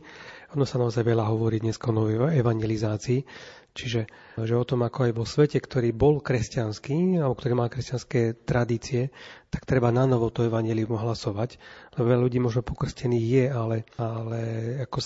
Ono 0.53 0.69
sa 0.69 0.77
naozaj 0.77 1.01
veľa 1.01 1.33
hovorí 1.33 1.65
dnes 1.65 1.81
o 1.81 1.97
novej 1.97 2.29
evangelizácii, 2.37 3.25
čiže 3.77 4.09
že 4.41 4.55
o 4.57 4.65
tom, 4.65 4.85
ako 4.85 5.09
aj 5.09 5.13
vo 5.13 5.29
svete, 5.29 5.61
ktorý 5.61 5.93
bol 5.93 6.25
kresťanský, 6.25 7.21
alebo 7.21 7.37
ktorý 7.37 7.53
má 7.53 7.69
kresťanské 7.69 8.33
tradície, 8.33 9.13
tak 9.53 9.69
treba 9.69 9.93
na 9.93 10.09
novo 10.09 10.33
to 10.33 10.49
evangelium 10.49 10.97
hlasovať. 10.97 11.61
Lebo 11.97 12.05
veľa 12.09 12.25
ľudí 12.25 12.41
možno 12.41 12.65
pokrstených 12.65 13.27
je, 13.29 13.45
ale, 13.53 13.77
ale 14.01 14.41
ako 14.89 14.99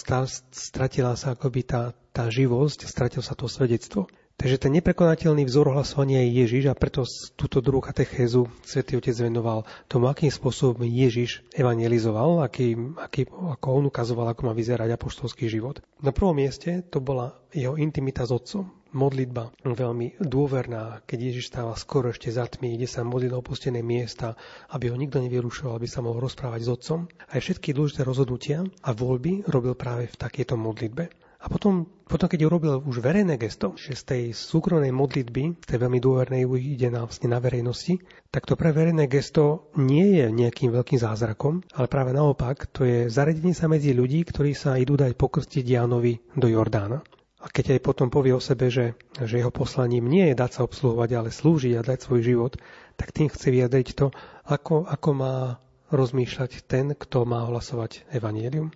stratila 0.55 1.18
sa 1.18 1.35
akoby 1.35 1.61
tá, 1.66 1.91
tá 2.14 2.31
živosť, 2.31 2.87
stratilo 2.87 3.27
sa 3.27 3.35
to 3.35 3.51
svedectvo. 3.51 4.07
Takže 4.41 4.57
ten 4.57 4.72
neprekonateľný 4.80 5.45
vzor 5.45 5.76
hlasovania 5.76 6.24
je 6.24 6.41
Ježiš 6.41 6.72
a 6.72 6.78
preto 6.78 7.05
túto 7.36 7.61
druhú 7.61 7.84
katechézu 7.84 8.49
svätý 8.64 8.97
Otec 8.97 9.12
venoval 9.12 9.68
tomu, 9.84 10.09
akým 10.09 10.32
spôsobom 10.32 10.80
Ježiš 10.80 11.45
evangelizoval, 11.53 12.41
aký, 12.41 12.72
aký, 12.97 13.28
ako 13.28 13.66
on 13.68 13.84
ukazoval, 13.93 14.32
ako 14.32 14.49
má 14.49 14.57
vyzerať 14.57 14.97
apoštolský 14.97 15.45
život. 15.45 15.84
Na 16.01 16.16
prvom 16.16 16.32
mieste 16.32 16.80
to 16.88 17.05
bola 17.05 17.36
jeho 17.53 17.76
intimita 17.76 18.24
s 18.24 18.32
Otcom, 18.32 18.72
modlitba 18.97 19.53
veľmi 19.61 20.16
dôverná, 20.24 21.05
keď 21.05 21.18
Ježiš 21.20 21.53
stáva 21.53 21.76
skoro 21.76 22.09
ešte 22.09 22.32
za 22.32 22.49
tmy, 22.49 22.80
ide 22.80 22.88
sa 22.88 23.05
modliť 23.05 23.30
na 23.36 23.38
opustené 23.45 23.84
miesta, 23.84 24.41
aby 24.72 24.88
ho 24.88 24.97
nikto 24.97 25.20
nevyrušoval, 25.20 25.76
aby 25.76 25.84
sa 25.84 26.01
mohol 26.01 26.24
rozprávať 26.24 26.64
s 26.64 26.72
Otcom. 26.72 27.12
Aj 27.28 27.36
všetky 27.36 27.76
dôležité 27.76 28.09
rozhodnutia 28.09 28.64
a 28.64 28.91
voľby 28.97 29.45
robil 29.53 29.76
práve 29.76 30.09
v 30.09 30.16
takejto 30.16 30.57
modlitbe. 30.57 31.30
A 31.41 31.49
potom, 31.49 31.88
potom 32.05 32.28
keď 32.28 32.53
urobil 32.53 32.84
už 32.84 33.01
verejné 33.01 33.41
gesto, 33.41 33.72
že 33.72 33.97
z 33.97 34.03
tej 34.05 34.22
súkromnej 34.36 34.93
modlitby, 34.93 35.64
z 35.64 35.66
tej 35.72 35.78
veľmi 35.80 35.97
dôvernej 35.97 36.45
ide 36.45 36.93
na, 36.93 37.09
vlastne 37.09 37.32
na 37.32 37.41
verejnosti, 37.41 37.97
tak 38.28 38.45
to 38.45 38.61
pre 38.61 38.76
verejné 38.76 39.09
gesto 39.09 39.72
nie 39.80 40.20
je 40.20 40.28
nejakým 40.28 40.68
veľkým 40.68 41.01
zázrakom, 41.01 41.64
ale 41.72 41.88
práve 41.88 42.12
naopak, 42.12 42.68
to 42.68 42.84
je 42.84 43.09
zaredenie 43.09 43.57
sa 43.57 43.72
medzi 43.72 43.97
ľudí, 43.97 44.20
ktorí 44.28 44.53
sa 44.53 44.76
idú 44.76 45.01
dať 45.01 45.16
pokrstiť 45.16 45.64
Jánovi 45.64 46.20
do 46.36 46.45
Jordána. 46.45 47.01
A 47.41 47.49
keď 47.49 47.80
aj 47.80 47.88
potom 47.88 48.12
povie 48.12 48.36
o 48.36 48.43
sebe, 48.45 48.68
že, 48.68 49.01
že 49.16 49.41
jeho 49.41 49.49
poslaním 49.49 50.12
nie 50.12 50.28
je 50.28 50.36
dať 50.36 50.61
sa 50.61 50.64
obsluhovať, 50.68 51.11
ale 51.16 51.32
slúžiť 51.32 51.72
a 51.80 51.86
dať 51.88 51.99
svoj 52.05 52.20
život, 52.20 52.53
tak 53.01 53.16
tým 53.16 53.32
chce 53.32 53.49
vyjadriť 53.49 53.88
to, 53.97 54.12
ako, 54.45 54.84
ako 54.84 55.11
má 55.16 55.57
rozmýšľať 55.88 56.68
ten, 56.68 56.93
kto 56.93 57.24
má 57.24 57.49
hlasovať 57.49 58.05
evanielium. 58.12 58.68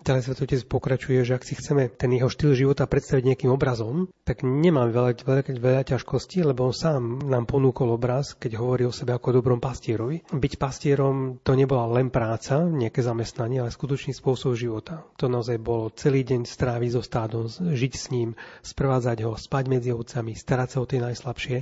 Ďalej 0.00 0.22
Svetý 0.24 0.42
Otec 0.48 0.62
pokračuje, 0.64 1.20
že 1.28 1.36
ak 1.36 1.44
si 1.44 1.52
chceme 1.52 1.92
ten 1.92 2.08
jeho 2.16 2.32
štýl 2.32 2.56
života 2.56 2.88
predstaviť 2.88 3.20
nejakým 3.20 3.52
obrazom, 3.52 4.08
tak 4.24 4.40
nemám 4.40 4.88
veľa, 4.96 5.12
veľa, 5.20 5.42
veľa 5.60 5.82
ťažkostí, 5.92 6.40
lebo 6.40 6.64
on 6.64 6.72
sám 6.72 7.20
nám 7.28 7.44
ponúkol 7.44 7.92
obraz, 7.92 8.32
keď 8.32 8.56
hovorí 8.56 8.88
o 8.88 8.96
sebe 8.96 9.12
ako 9.12 9.36
dobrom 9.36 9.60
pastierovi. 9.60 10.24
Byť 10.32 10.52
pastierom 10.56 11.44
to 11.44 11.52
nebola 11.52 11.84
len 12.00 12.08
práca, 12.08 12.64
nejaké 12.64 13.04
zamestnanie, 13.04 13.60
ale 13.60 13.68
skutočný 13.68 14.16
spôsob 14.16 14.56
života. 14.56 15.04
To 15.20 15.28
naozaj 15.28 15.60
bolo 15.60 15.92
celý 15.92 16.24
deň 16.24 16.48
stráviť 16.48 16.90
so 16.96 17.02
stádom, 17.04 17.52
žiť 17.52 17.92
s 17.92 18.08
ním, 18.08 18.32
sprevádzať 18.64 19.28
ho, 19.28 19.36
spať 19.36 19.64
medzi 19.68 19.92
ovcami, 19.92 20.32
starať 20.32 20.68
sa 20.72 20.78
o 20.80 20.88
tie 20.88 21.04
najslabšie. 21.04 21.56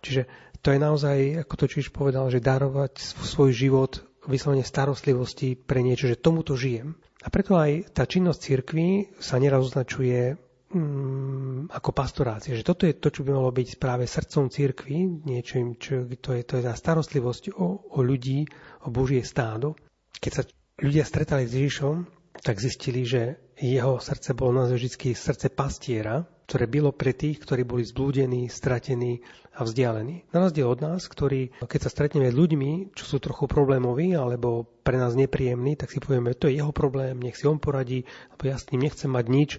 Čiže 0.00 0.22
to 0.64 0.72
je 0.72 0.78
naozaj, 0.80 1.44
ako 1.44 1.54
to 1.60 1.64
Čiž 1.68 1.92
povedal, 1.92 2.32
že 2.32 2.40
darovať 2.40 3.04
svoj 3.04 3.52
život 3.52 4.00
vyslovene 4.30 4.62
starostlivosti 4.62 5.58
pre 5.58 5.82
niečo, 5.82 6.06
že 6.06 6.18
tomuto 6.18 6.54
žijem. 6.54 6.94
A 7.22 7.26
preto 7.30 7.54
aj 7.54 7.94
tá 7.94 8.02
činnosť 8.02 8.40
cirkvi 8.42 8.88
sa 9.22 9.38
neraz 9.38 9.70
označuje 9.70 10.34
mm, 10.74 11.70
ako 11.70 11.90
pastorácia. 11.94 12.58
Že 12.58 12.66
toto 12.66 12.82
je 12.88 12.98
to, 12.98 13.08
čo 13.14 13.22
by 13.22 13.30
malo 13.30 13.54
byť 13.54 13.78
práve 13.78 14.10
srdcom 14.10 14.50
cirkvi, 14.50 15.22
niečo, 15.22 15.62
čo, 15.78 16.02
to, 16.18 16.30
je, 16.34 16.42
to 16.42 16.54
je 16.58 16.64
tá 16.66 16.74
starostlivosť 16.74 17.54
o, 17.54 17.94
o 17.94 17.98
ľudí, 18.02 18.42
o 18.82 18.88
Božie 18.90 19.22
stádo. 19.22 19.78
Keď 20.18 20.32
sa 20.34 20.42
ľudia 20.82 21.06
stretali 21.06 21.46
s 21.46 21.54
Ježišom, 21.54 21.96
tak 22.42 22.58
zistili, 22.58 23.06
že 23.06 23.38
jeho 23.60 24.02
srdce 24.02 24.34
bolo 24.34 24.58
naozaj 24.58 24.82
vždy 24.82 25.14
srdce 25.14 25.46
pastiera, 25.54 26.26
ktoré 26.46 26.64
bylo 26.68 26.90
pre 26.92 27.12
tých, 27.16 27.40
ktorí 27.42 27.62
boli 27.64 27.86
zblúdení, 27.86 28.50
stratení 28.50 29.22
a 29.52 29.68
vzdialení. 29.68 30.24
Na 30.32 30.48
rozdiel 30.48 30.64
od 30.64 30.80
nás, 30.80 31.04
ktorí, 31.04 31.52
keď 31.60 31.80
sa 31.84 31.90
stretneme 31.92 32.32
s 32.32 32.36
ľuďmi, 32.36 32.96
čo 32.96 33.04
sú 33.04 33.16
trochu 33.20 33.44
problémoví 33.44 34.16
alebo 34.16 34.64
pre 34.80 34.96
nás 34.96 35.12
nepríjemní, 35.12 35.76
tak 35.76 35.92
si 35.92 36.00
povieme, 36.00 36.32
to 36.32 36.48
je 36.48 36.58
jeho 36.58 36.72
problém, 36.72 37.20
nech 37.20 37.36
si 37.36 37.44
on 37.44 37.60
poradí, 37.60 38.08
lebo 38.36 38.42
ja 38.48 38.56
s 38.56 38.68
ním 38.72 38.88
nechcem 38.88 39.12
mať 39.12 39.24
nič, 39.28 39.50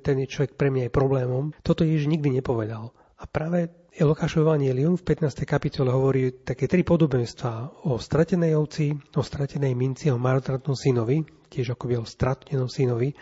ten 0.00 0.16
je 0.22 0.30
človek 0.30 0.54
pre 0.54 0.70
mňa 0.70 0.88
je 0.88 0.92
problémom. 0.94 1.44
Toto 1.66 1.82
Ježiš 1.82 2.06
nikdy 2.06 2.38
nepovedal. 2.38 2.94
A 3.18 3.24
práve 3.26 3.74
Lukášov 3.94 4.42
Evangelium 4.42 4.98
v 4.98 5.06
15. 5.06 5.46
kapitole 5.46 5.94
hovorí 5.94 6.42
také 6.42 6.66
tri 6.66 6.82
podobenstva 6.82 7.86
o 7.86 7.94
stratenej 7.94 8.58
ovci, 8.58 8.90
o 9.14 9.22
stratenej 9.22 9.70
minci, 9.78 10.10
o 10.10 10.18
marotratnom 10.18 10.74
synovi, 10.74 11.22
tiež 11.46 11.78
ako 11.78 12.02
o 12.02 12.06
stratenom 12.06 12.66
synovi, 12.66 13.14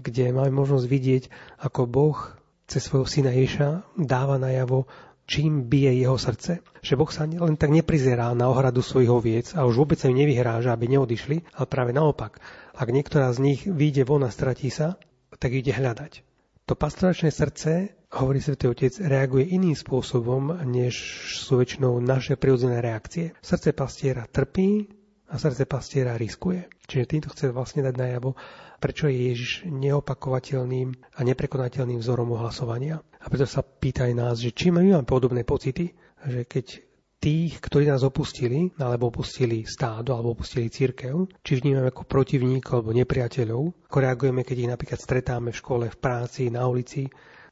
kde 0.00 0.32
máme 0.32 0.50
možnosť 0.50 0.86
vidieť, 0.88 1.22
ako 1.60 1.86
Boh 1.86 2.18
cez 2.64 2.86
svojho 2.86 3.06
syna 3.06 3.34
Ježa 3.34 3.84
dáva 3.98 4.38
najavo, 4.38 4.88
čím 5.30 5.70
bije 5.70 6.02
jeho 6.02 6.18
srdce. 6.18 6.62
Že 6.82 6.98
Boh 6.98 7.10
sa 7.10 7.26
len 7.26 7.54
tak 7.54 7.70
neprizerá 7.70 8.34
na 8.34 8.50
ohradu 8.50 8.82
svojich 8.82 9.10
oviec 9.10 9.46
a 9.54 9.62
už 9.62 9.78
vôbec 9.86 9.98
sa 10.02 10.10
im 10.10 10.18
nevyhráža, 10.18 10.74
aby 10.74 10.90
neodišli, 10.90 11.46
ale 11.54 11.66
práve 11.70 11.94
naopak. 11.94 12.42
Ak 12.74 12.90
niektorá 12.90 13.30
z 13.30 13.38
nich 13.42 13.60
vyjde 13.62 14.02
von 14.02 14.26
a 14.26 14.30
stratí 14.34 14.74
sa, 14.74 14.98
tak 15.38 15.54
ide 15.54 15.70
hľadať. 15.70 16.26
To 16.70 16.78
pastoračné 16.78 17.34
srdce, 17.34 17.98
hovorí 18.14 18.38
Svetý 18.38 18.70
Otec, 18.70 18.94
reaguje 19.02 19.50
iným 19.50 19.74
spôsobom, 19.74 20.54
než 20.70 20.94
sú 21.42 21.58
väčšinou 21.58 21.98
naše 21.98 22.38
prirodzené 22.38 22.78
reakcie. 22.78 23.34
Srdce 23.42 23.74
pastiera 23.74 24.30
trpí 24.30 24.86
a 25.30 25.34
srdce 25.38 25.66
pastiera 25.66 26.14
riskuje. 26.14 26.70
Čiže 26.86 27.10
týmto 27.10 27.28
chce 27.34 27.50
vlastne 27.50 27.82
dať 27.82 27.94
najavo, 27.98 28.38
prečo 28.80 29.06
je 29.06 29.30
Ježiš 29.30 29.68
neopakovateľným 29.68 30.88
a 31.14 31.20
neprekonateľným 31.20 32.00
vzorom 32.00 32.32
ohlasovania. 32.32 33.04
A 33.20 33.28
preto 33.28 33.44
sa 33.44 33.60
pýta 33.60 34.08
aj 34.08 34.14
nás, 34.16 34.36
že 34.40 34.56
či 34.56 34.72
my 34.72 34.80
máme 34.80 35.04
podobné 35.04 35.44
pocity, 35.44 35.92
že 36.24 36.48
keď 36.48 36.80
tých, 37.20 37.60
ktorí 37.60 37.84
nás 37.84 38.00
opustili, 38.00 38.72
alebo 38.80 39.12
opustili 39.12 39.68
stádo, 39.68 40.16
alebo 40.16 40.32
opustili 40.32 40.72
církev, 40.72 41.28
či 41.44 41.60
vnímame 41.60 41.92
ako 41.92 42.08
protivníkov 42.08 42.80
alebo 42.80 42.96
nepriateľov, 42.96 43.62
ako 43.92 43.98
reagujeme, 44.00 44.40
keď 44.40 44.56
ich 44.56 44.72
napríklad 44.72 45.00
stretáme 45.04 45.52
v 45.52 45.60
škole, 45.60 45.84
v 45.92 46.00
práci, 46.00 46.48
na 46.48 46.64
ulici. 46.64 47.04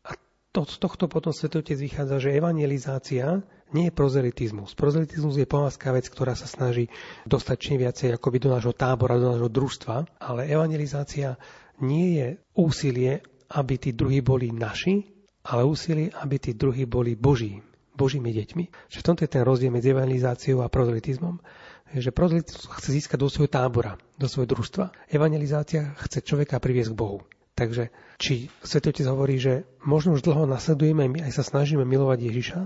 A 0.09 0.17
to, 0.57 0.65
z 0.65 0.81
tohto 0.81 1.05
potom 1.05 1.37
svetotec 1.37 1.77
vychádza, 1.77 2.17
že 2.17 2.41
evangelizácia 2.41 3.45
nie 3.73 3.89
je 3.89 3.97
prozelitizmus. 3.97 4.73
Prozelitizmus 4.73 5.37
je 5.37 5.49
pomáska 5.49 5.93
vec, 5.93 6.09
ktorá 6.09 6.33
sa 6.33 6.49
snaží 6.49 6.89
dostať 7.29 7.57
čím 7.59 7.77
viacej 7.85 8.17
akoby 8.17 8.39
do 8.41 8.53
nášho 8.53 8.73
tábora, 8.73 9.21
do 9.21 9.35
nášho 9.37 9.53
družstva, 9.53 10.21
ale 10.21 10.49
evangelizácia 10.49 11.37
nie 11.85 12.19
je 12.19 12.29
úsilie, 12.57 13.21
aby 13.53 13.75
tí 13.81 13.91
druhí 13.97 14.21
boli 14.21 14.53
naši, 14.53 15.09
ale 15.49 15.65
úsilie, 15.65 16.13
aby 16.13 16.37
tí 16.37 16.53
druhí 16.53 16.85
boli 16.85 17.17
Boží. 17.17 17.61
Božími 17.99 18.31
deťmi. 18.31 18.65
Že 18.95 18.99
v 19.03 19.07
tomto 19.11 19.27
je 19.27 19.33
ten 19.35 19.43
rozdiel 19.43 19.75
medzi 19.75 19.91
evangelizáciou 19.91 20.63
a 20.63 20.71
prozelitizmom. 20.71 21.43
Že 21.91 22.15
prozelitizmus 22.15 22.71
chce 22.79 22.95
získať 22.95 23.19
do 23.19 23.27
svojho 23.27 23.51
tábora, 23.51 23.99
do 24.15 24.31
svojho 24.31 24.55
družstva. 24.55 25.11
Evangelizácia 25.11 25.99
chce 25.99 26.23
človeka 26.23 26.63
priviesť 26.63 26.95
k 26.95 27.01
Bohu. 27.01 27.27
Takže 27.59 27.91
či 28.23 28.55
Svetotec 28.63 29.03
hovorí, 29.11 29.43
že 29.43 29.67
možno 29.83 30.15
už 30.15 30.23
dlho 30.23 30.47
nasledujeme, 30.47 31.11
my 31.11 31.27
aj 31.27 31.43
sa 31.43 31.43
snažíme 31.43 31.83
milovať 31.83 32.31
Ježiša, 32.31 32.61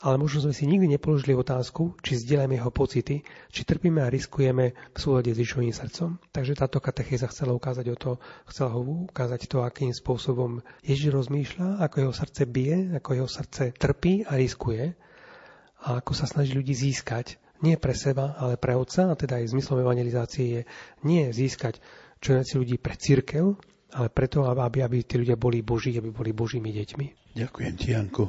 ale 0.00 0.16
možno 0.16 0.48
sme 0.48 0.56
si 0.56 0.64
nikdy 0.64 0.96
nepoložili 0.96 1.36
otázku, 1.36 2.00
či 2.00 2.16
zdieľame 2.16 2.56
jeho 2.56 2.72
pocity, 2.72 3.20
či 3.52 3.60
trpíme 3.68 4.00
a 4.00 4.08
riskujeme 4.08 4.72
v 4.72 4.98
súlade 4.98 5.28
s 5.28 5.36
Ježišovým 5.36 5.76
srdcom. 5.76 6.16
Takže 6.32 6.56
táto 6.56 6.80
katechéza 6.80 7.28
chcela 7.28 7.52
ukázať 7.52 7.86
o 7.92 7.96
to, 8.00 8.10
chcela 8.48 8.72
ho 8.72 8.80
ukázať 9.12 9.44
to, 9.44 9.60
akým 9.60 9.92
spôsobom 9.92 10.64
Ježiš 10.80 11.12
rozmýšľa, 11.12 11.84
ako 11.84 11.96
jeho 12.00 12.14
srdce 12.16 12.42
bije, 12.48 12.96
ako 12.96 13.08
jeho 13.12 13.28
srdce 13.28 13.62
trpí 13.76 14.24
a 14.24 14.40
riskuje 14.40 14.96
a 15.84 16.00
ako 16.00 16.12
sa 16.16 16.24
snaží 16.24 16.56
ľudí 16.56 16.72
získať 16.72 17.36
nie 17.60 17.76
pre 17.76 17.92
seba, 17.92 18.40
ale 18.40 18.56
pre 18.56 18.72
Otca, 18.72 19.12
a 19.12 19.14
teda 19.16 19.36
aj 19.36 19.52
zmyslom 19.52 19.84
evangelizácie 19.84 20.44
je 20.48 20.60
nie 21.04 21.28
získať 21.28 21.76
čo 22.20 22.40
ľudí 22.40 22.80
pre 22.80 22.96
církev, 22.96 23.56
ale 23.96 24.08
preto, 24.08 24.44
aby, 24.48 24.80
aby 24.80 25.04
tí 25.04 25.20
ľudia 25.20 25.36
boli 25.36 25.60
Boží, 25.64 25.92
aby 25.96 26.08
boli 26.12 26.32
Božími 26.32 26.72
deťmi. 26.72 27.36
Ďakujem 27.36 27.72
ti, 27.76 27.96
Janko. 27.96 28.24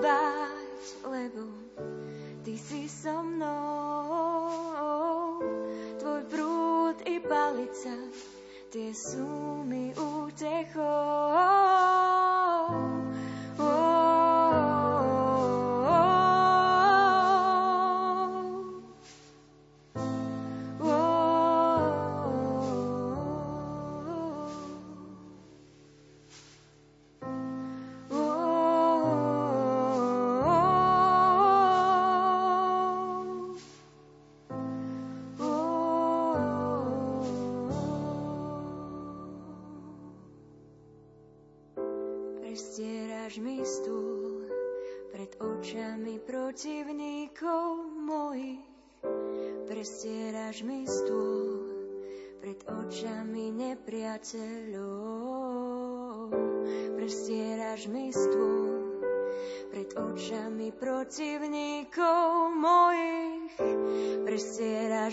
by 0.00 0.41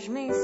nem 0.07 0.38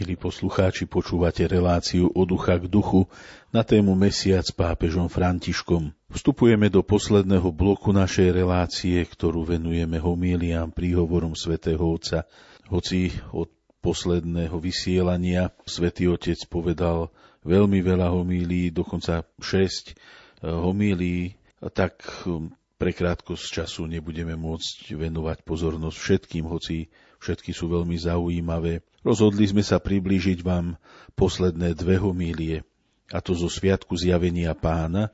Milí 0.00 0.16
poslucháči, 0.16 0.88
počúvate 0.88 1.44
reláciu 1.44 2.08
od 2.16 2.24
ducha 2.24 2.56
k 2.56 2.64
duchu 2.72 3.04
na 3.52 3.60
tému 3.60 3.92
Mesiac 3.92 4.48
s 4.48 4.48
pápežom 4.48 5.12
Františkom. 5.12 5.92
Vstupujeme 6.08 6.72
do 6.72 6.80
posledného 6.80 7.52
bloku 7.52 7.92
našej 7.92 8.32
relácie, 8.32 8.96
ktorú 8.96 9.44
venujeme 9.44 10.00
homíliám 10.00 10.72
príhovorom 10.72 11.36
svätého 11.36 11.84
Otca. 11.84 12.24
Hoci 12.72 13.12
od 13.36 13.52
posledného 13.84 14.56
vysielania 14.56 15.52
svätý 15.68 16.08
Otec 16.08 16.48
povedal 16.48 17.12
veľmi 17.44 17.84
veľa 17.84 18.08
homílií, 18.08 18.72
dokonca 18.72 19.28
6 19.36 19.44
eh, 19.44 20.48
homílií, 20.48 21.36
tak 21.76 22.00
hm, 22.24 22.56
pre 22.80 22.96
krátkosť 22.96 23.44
času 23.52 23.84
nebudeme 23.84 24.32
môcť 24.32 24.96
venovať 24.96 25.44
pozornosť 25.44 25.96
všetkým, 26.00 26.48
hoci 26.48 26.88
všetky 27.20 27.52
sú 27.52 27.68
veľmi 27.70 27.94
zaujímavé. 28.00 28.80
Rozhodli 29.04 29.46
sme 29.48 29.60
sa 29.60 29.78
priblížiť 29.78 30.40
vám 30.40 30.80
posledné 31.14 31.76
dve 31.76 32.00
homílie, 32.00 32.64
a 33.10 33.18
to 33.18 33.34
zo 33.36 33.50
Sviatku 33.50 33.94
zjavenia 33.98 34.54
pána 34.54 35.10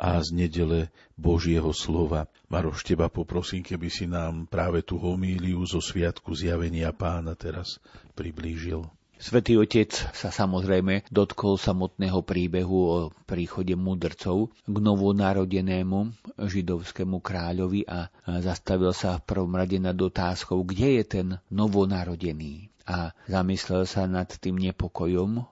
a 0.00 0.16
z 0.24 0.32
nedele 0.32 0.88
Božieho 1.18 1.76
slova. 1.76 2.30
Maroš, 2.48 2.88
teba 2.88 3.12
poprosím, 3.12 3.60
keby 3.60 3.88
si 3.92 4.08
nám 4.08 4.48
práve 4.48 4.80
tú 4.80 4.96
homíliu 4.96 5.60
zo 5.68 5.82
Sviatku 5.82 6.32
zjavenia 6.32 6.88
pána 6.96 7.36
teraz 7.36 7.76
priblížil. 8.16 8.88
Svetý 9.20 9.60
Otec 9.60 9.92
sa 10.16 10.32
samozrejme 10.32 11.04
dotkol 11.12 11.60
samotného 11.60 12.24
príbehu 12.24 12.78
o 12.88 12.96
príchode 13.28 13.76
mudrcov 13.76 14.48
k 14.64 14.76
novonarodenému 14.80 15.98
židovskému 16.40 17.20
kráľovi 17.20 17.84
a 17.84 18.08
zastavil 18.40 18.96
sa 18.96 19.20
v 19.20 19.28
prvom 19.28 19.52
rade 19.52 19.76
nad 19.76 19.92
otázkou, 19.92 20.64
kde 20.64 20.88
je 20.96 21.04
ten 21.04 21.28
novonarodený 21.52 22.72
a 22.88 23.12
zamyslel 23.28 23.84
sa 23.84 24.08
nad 24.08 24.32
tým 24.40 24.56
nepokojom, 24.56 25.44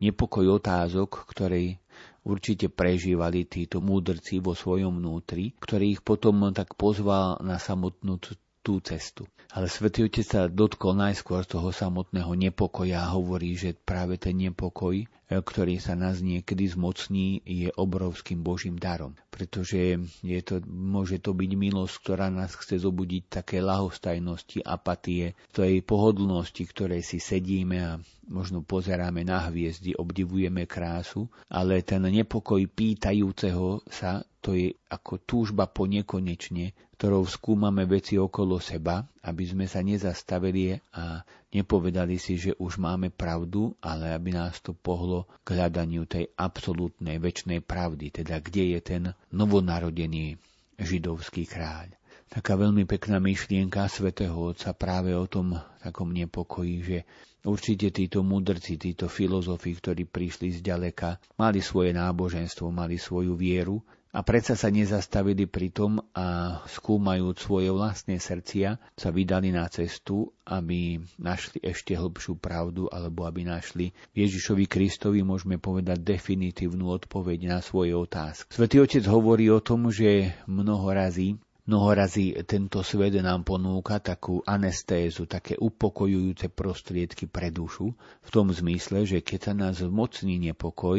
nepokoj 0.00 0.56
otázok, 0.56 1.28
ktorý 1.28 1.76
určite 2.24 2.72
prežívali 2.72 3.44
títo 3.44 3.84
múdrci 3.84 4.40
vo 4.40 4.56
svojom 4.56 4.96
vnútri, 4.96 5.52
ktorý 5.60 6.00
ich 6.00 6.02
potom 6.02 6.40
tak 6.56 6.72
pozval 6.72 7.36
na 7.44 7.60
samotnú 7.60 8.16
tú 8.64 8.80
cestu. 8.80 9.28
Ale 9.50 9.66
Svetý 9.66 10.06
Otec 10.06 10.22
sa 10.22 10.46
dotkol 10.46 10.94
najskôr 10.94 11.42
toho 11.42 11.74
samotného 11.74 12.30
nepokoja 12.38 13.02
a 13.02 13.10
hovorí, 13.18 13.58
že 13.58 13.74
práve 13.74 14.14
ten 14.14 14.38
nepokoj, 14.38 14.94
e, 14.94 15.06
ktorý 15.26 15.82
sa 15.82 15.98
nás 15.98 16.22
niekedy 16.22 16.70
zmocní, 16.70 17.42
je 17.42 17.66
obrovským 17.74 18.46
Božím 18.46 18.78
darom. 18.78 19.18
Pretože 19.34 19.98
je 20.22 20.40
to, 20.46 20.62
môže 20.70 21.18
to 21.18 21.34
byť 21.34 21.50
milosť, 21.58 21.94
ktorá 21.98 22.30
nás 22.30 22.54
chce 22.54 22.78
zobudiť 22.78 23.42
také 23.42 23.58
lahostajnosti, 23.58 24.62
apatie, 24.62 25.34
tej 25.50 25.82
pohodlnosti, 25.82 26.62
ktorej 26.70 27.02
si 27.02 27.18
sedíme 27.18 27.78
a 27.82 27.98
možno 28.30 28.62
pozeráme 28.62 29.26
na 29.26 29.50
hviezdy, 29.50 29.98
obdivujeme 29.98 30.62
krásu, 30.70 31.26
ale 31.50 31.82
ten 31.82 32.06
nepokoj 32.06 32.62
pýtajúceho 32.70 33.82
sa, 33.90 34.22
to 34.38 34.54
je 34.54 34.78
ako 34.86 35.18
túžba 35.26 35.66
po 35.66 35.90
nekonečne, 35.90 36.70
ktorou 37.00 37.24
skúmame 37.24 37.88
veci 37.88 38.20
okolo 38.20 38.60
seba, 38.60 39.00
aby 39.24 39.48
sme 39.48 39.64
sa 39.64 39.80
nezastavili 39.80 40.76
a 40.92 41.24
nepovedali 41.48 42.20
si, 42.20 42.36
že 42.36 42.52
už 42.60 42.76
máme 42.76 43.08
pravdu, 43.08 43.72
ale 43.80 44.12
aby 44.12 44.36
nás 44.36 44.60
to 44.60 44.76
pohlo 44.76 45.24
k 45.40 45.56
hľadaniu 45.56 46.04
tej 46.04 46.28
absolútnej 46.36 47.16
väčšnej 47.16 47.64
pravdy, 47.64 48.12
teda 48.20 48.44
kde 48.44 48.76
je 48.76 48.80
ten 48.84 49.02
novonarodený 49.32 50.36
židovský 50.76 51.48
kráľ. 51.48 51.96
Taká 52.28 52.60
veľmi 52.60 52.84
pekná 52.84 53.16
myšlienka 53.16 53.88
svätého 53.88 54.36
Otca 54.36 54.76
práve 54.76 55.16
o 55.16 55.24
tom 55.24 55.56
takom 55.80 56.12
nepokoji, 56.12 56.76
že 56.84 56.98
Určite 57.40 57.88
títo 57.88 58.20
mudrci, 58.20 58.76
títo 58.76 59.08
filozofi, 59.08 59.72
ktorí 59.72 60.04
prišli 60.04 60.52
z 60.52 60.58
ďaleka, 60.60 61.16
mali 61.40 61.64
svoje 61.64 61.96
náboženstvo, 61.96 62.68
mali 62.68 63.00
svoju 63.00 63.32
vieru, 63.32 63.80
a 64.10 64.26
predsa 64.26 64.58
sa 64.58 64.66
nezastavili 64.74 65.46
pri 65.46 65.70
tom 65.70 66.02
a 66.18 66.58
skúmajúc 66.66 67.36
svoje 67.38 67.70
vlastné 67.70 68.18
srdcia, 68.18 68.82
sa 68.98 69.08
vydali 69.14 69.54
na 69.54 69.70
cestu, 69.70 70.34
aby 70.42 70.98
našli 71.22 71.62
ešte 71.62 71.94
hlbšiu 71.94 72.34
pravdu, 72.42 72.90
alebo 72.90 73.22
aby 73.30 73.46
našli 73.46 73.94
Ježišovi 74.18 74.66
Kristovi, 74.66 75.22
môžeme 75.22 75.62
povedať, 75.62 76.02
definitívnu 76.02 76.90
odpoveď 76.90 77.54
na 77.54 77.58
svoje 77.62 77.94
otázky. 77.94 78.50
Svetý 78.50 78.82
Otec 78.82 79.06
hovorí 79.06 79.46
o 79.46 79.62
tom, 79.62 79.94
že 79.94 80.34
mnoho 80.50 80.90
razy 80.90 81.38
Mnoho 81.70 81.94
razy 81.94 82.34
tento 82.50 82.82
svet 82.82 83.14
nám 83.22 83.46
ponúka 83.46 84.02
takú 84.02 84.42
anestézu, 84.42 85.30
také 85.30 85.54
upokojujúce 85.54 86.50
prostriedky 86.50 87.30
pre 87.30 87.54
dušu, 87.54 87.94
v 88.26 88.28
tom 88.34 88.50
zmysle, 88.50 89.06
že 89.06 89.22
keď 89.22 89.38
sa 89.38 89.54
nás 89.54 89.78
zmocní 89.78 90.50
nepokoj, 90.50 90.98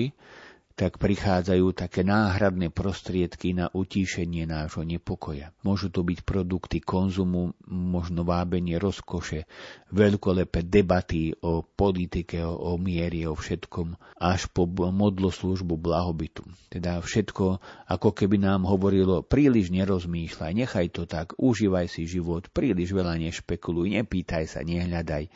tak 0.81 0.97
prichádzajú 0.97 1.77
také 1.77 2.01
náhradné 2.01 2.73
prostriedky 2.73 3.53
na 3.53 3.69
utíšenie 3.69 4.49
nášho 4.49 4.81
nepokoja. 4.81 5.53
Môžu 5.61 5.93
to 5.93 6.01
byť 6.01 6.25
produkty 6.25 6.81
konzumu, 6.81 7.53
možno 7.69 8.25
vábenie 8.25 8.81
rozkoše, 8.81 9.45
veľkolepé 9.93 10.65
debaty 10.65 11.37
o 11.45 11.61
politike, 11.61 12.41
o, 12.41 12.81
mieri, 12.81 13.29
o 13.29 13.37
všetkom, 13.37 13.93
až 14.17 14.49
po 14.49 14.65
modloslužbu 14.65 15.77
blahobytu. 15.77 16.49
Teda 16.73 16.97
všetko, 16.97 17.61
ako 17.85 18.09
keby 18.17 18.41
nám 18.41 18.65
hovorilo, 18.65 19.21
príliš 19.21 19.69
nerozmýšľaj, 19.69 20.65
nechaj 20.65 20.87
to 20.97 21.05
tak, 21.05 21.37
užívaj 21.37 21.93
si 21.93 22.09
život, 22.09 22.49
príliš 22.49 22.89
veľa 22.89 23.21
nešpekuluj, 23.21 24.01
nepýtaj 24.01 24.49
sa, 24.49 24.65
nehľadaj. 24.65 25.29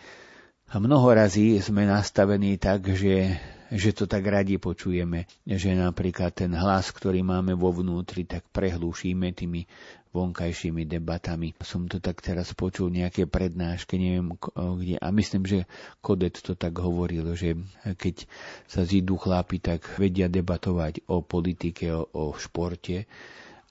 Mnoho 0.73 1.13
razy 1.13 1.61
sme 1.61 1.85
nastavení 1.85 2.57
tak, 2.57 2.89
že 2.89 3.37
že 3.73 3.97
to 3.97 4.05
tak 4.05 4.21
radi 4.29 4.61
počujeme, 4.61 5.25
že 5.41 5.73
napríklad 5.73 6.37
ten 6.37 6.53
hlas, 6.53 6.93
ktorý 6.93 7.25
máme 7.25 7.57
vo 7.57 7.73
vnútri, 7.73 8.21
tak 8.21 8.45
prehlúšime 8.53 9.33
tými 9.33 9.65
vonkajšími 10.13 10.85
debatami. 10.87 11.51
Som 11.59 11.89
to 11.89 11.99
tak 11.99 12.21
teraz 12.21 12.53
počul 12.53 12.93
nejaké 12.93 13.27
prednáške, 13.27 13.97
neviem 13.97 14.37
kde, 14.55 14.95
a 15.01 15.07
myslím, 15.11 15.43
že 15.43 15.67
Kodet 15.99 16.39
to 16.39 16.55
tak 16.55 16.77
hovoril, 16.77 17.35
že 17.35 17.57
keď 17.83 18.29
sa 18.69 18.87
zídu 18.87 19.17
chlapi, 19.17 19.59
tak 19.59 19.83
vedia 19.99 20.31
debatovať 20.31 21.03
o 21.11 21.19
politike, 21.25 21.91
o, 21.91 22.05
o 22.05 22.23
športe, 22.37 23.09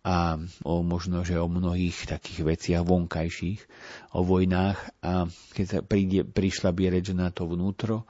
a 0.05 0.37
o 0.69 0.85
možno, 0.85 1.25
že 1.25 1.41
o 1.41 1.49
mnohých 1.49 2.05
takých 2.05 2.45
veciach 2.45 2.85
vonkajších, 2.85 3.61
o 4.13 4.21
vojnách 4.21 4.79
a 5.01 5.25
keď 5.57 5.67
sa 5.67 5.81
príde, 5.81 6.29
prišla 6.29 6.77
by 6.77 6.93
reč 6.93 7.17
na 7.17 7.33
to 7.33 7.49
vnútro, 7.49 8.05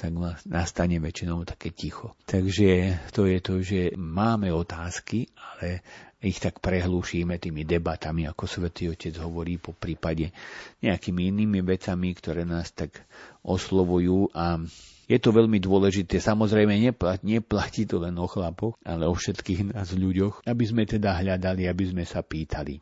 tak 0.00 0.16
nastane 0.48 0.96
väčšinou 0.98 1.44
také 1.44 1.70
ticho. 1.70 2.16
Takže 2.24 2.98
to 3.12 3.28
je 3.28 3.38
to, 3.44 3.54
že 3.60 3.80
máme 3.94 4.48
otázky, 4.50 5.28
ale 5.36 5.84
ich 6.24 6.40
tak 6.40 6.64
prehlúšime 6.64 7.36
tými 7.36 7.68
debatami, 7.68 8.24
ako 8.24 8.48
svätý 8.48 8.88
Otec 8.88 9.12
hovorí, 9.20 9.60
po 9.60 9.76
prípade 9.76 10.32
nejakými 10.80 11.28
inými 11.28 11.60
vecami, 11.60 12.16
ktoré 12.16 12.48
nás 12.48 12.72
tak 12.72 13.04
oslovujú 13.44 14.32
a 14.32 14.56
je 15.04 15.18
to 15.20 15.30
veľmi 15.32 15.60
dôležité. 15.60 16.16
Samozrejme, 16.20 16.76
neplatí, 16.80 17.38
neplatí 17.38 17.82
to 17.84 18.00
len 18.00 18.16
o 18.16 18.28
chlapoch, 18.28 18.80
ale 18.84 19.04
o 19.04 19.14
všetkých 19.14 19.76
nás 19.76 19.92
ľuďoch, 19.92 20.44
aby 20.48 20.64
sme 20.64 20.88
teda 20.88 21.20
hľadali, 21.20 21.68
aby 21.68 21.84
sme 21.92 22.04
sa 22.08 22.24
pýtali. 22.24 22.80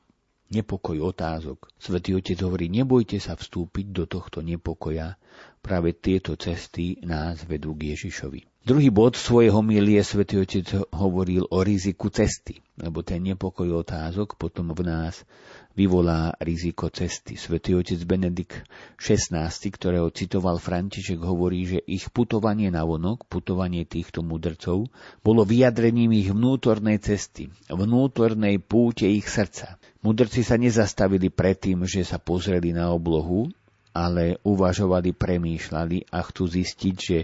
Nepokoj 0.52 1.00
otázok. 1.16 1.72
Svetý 1.80 2.12
Otec 2.12 2.36
hovorí, 2.44 2.68
nebojte 2.68 3.16
sa 3.16 3.40
vstúpiť 3.40 3.88
do 3.88 4.04
tohto 4.04 4.44
nepokoja. 4.44 5.16
Práve 5.64 5.96
tieto 5.96 6.36
cesty 6.36 7.00
nás 7.08 7.40
vedú 7.48 7.72
k 7.72 7.96
Ježišovi. 7.96 8.52
Druhý 8.62 8.92
bod 8.92 9.16
svojho 9.16 9.64
milie 9.64 10.04
svätý 10.04 10.38
Otec 10.38 10.92
hovoril 10.92 11.48
o 11.48 11.58
riziku 11.64 12.12
cesty, 12.12 12.60
lebo 12.76 13.00
ten 13.00 13.24
nepokoj 13.24 13.80
otázok 13.80 14.36
potom 14.36 14.76
v 14.76 14.86
nás 14.86 15.24
vyvolá 15.72 16.36
riziko 16.40 16.92
cesty. 16.92 17.36
Svetý 17.40 17.76
otec 17.76 18.00
Benedikt 18.04 18.68
XVI, 19.00 19.48
ktorého 19.48 20.12
citoval 20.12 20.60
František, 20.60 21.20
hovorí, 21.20 21.64
že 21.64 21.78
ich 21.84 22.08
putovanie 22.12 22.68
na 22.68 22.84
vonok, 22.84 23.24
putovanie 23.26 23.88
týchto 23.88 24.20
mudrcov, 24.20 24.88
bolo 25.24 25.42
vyjadrením 25.42 26.12
ich 26.12 26.30
vnútornej 26.32 27.00
cesty, 27.00 27.48
vnútornej 27.72 28.60
púte 28.60 29.08
ich 29.08 29.28
srdca. 29.28 29.80
Mudrci 30.02 30.42
sa 30.42 30.58
nezastavili 30.58 31.30
predtým, 31.30 31.86
že 31.86 32.02
sa 32.02 32.18
pozreli 32.18 32.74
na 32.74 32.90
oblohu, 32.90 33.48
ale 33.92 34.40
uvažovali, 34.42 35.12
premýšľali 35.12 36.10
a 36.10 36.18
chcú 36.24 36.48
zistiť, 36.48 36.94
že 36.96 37.18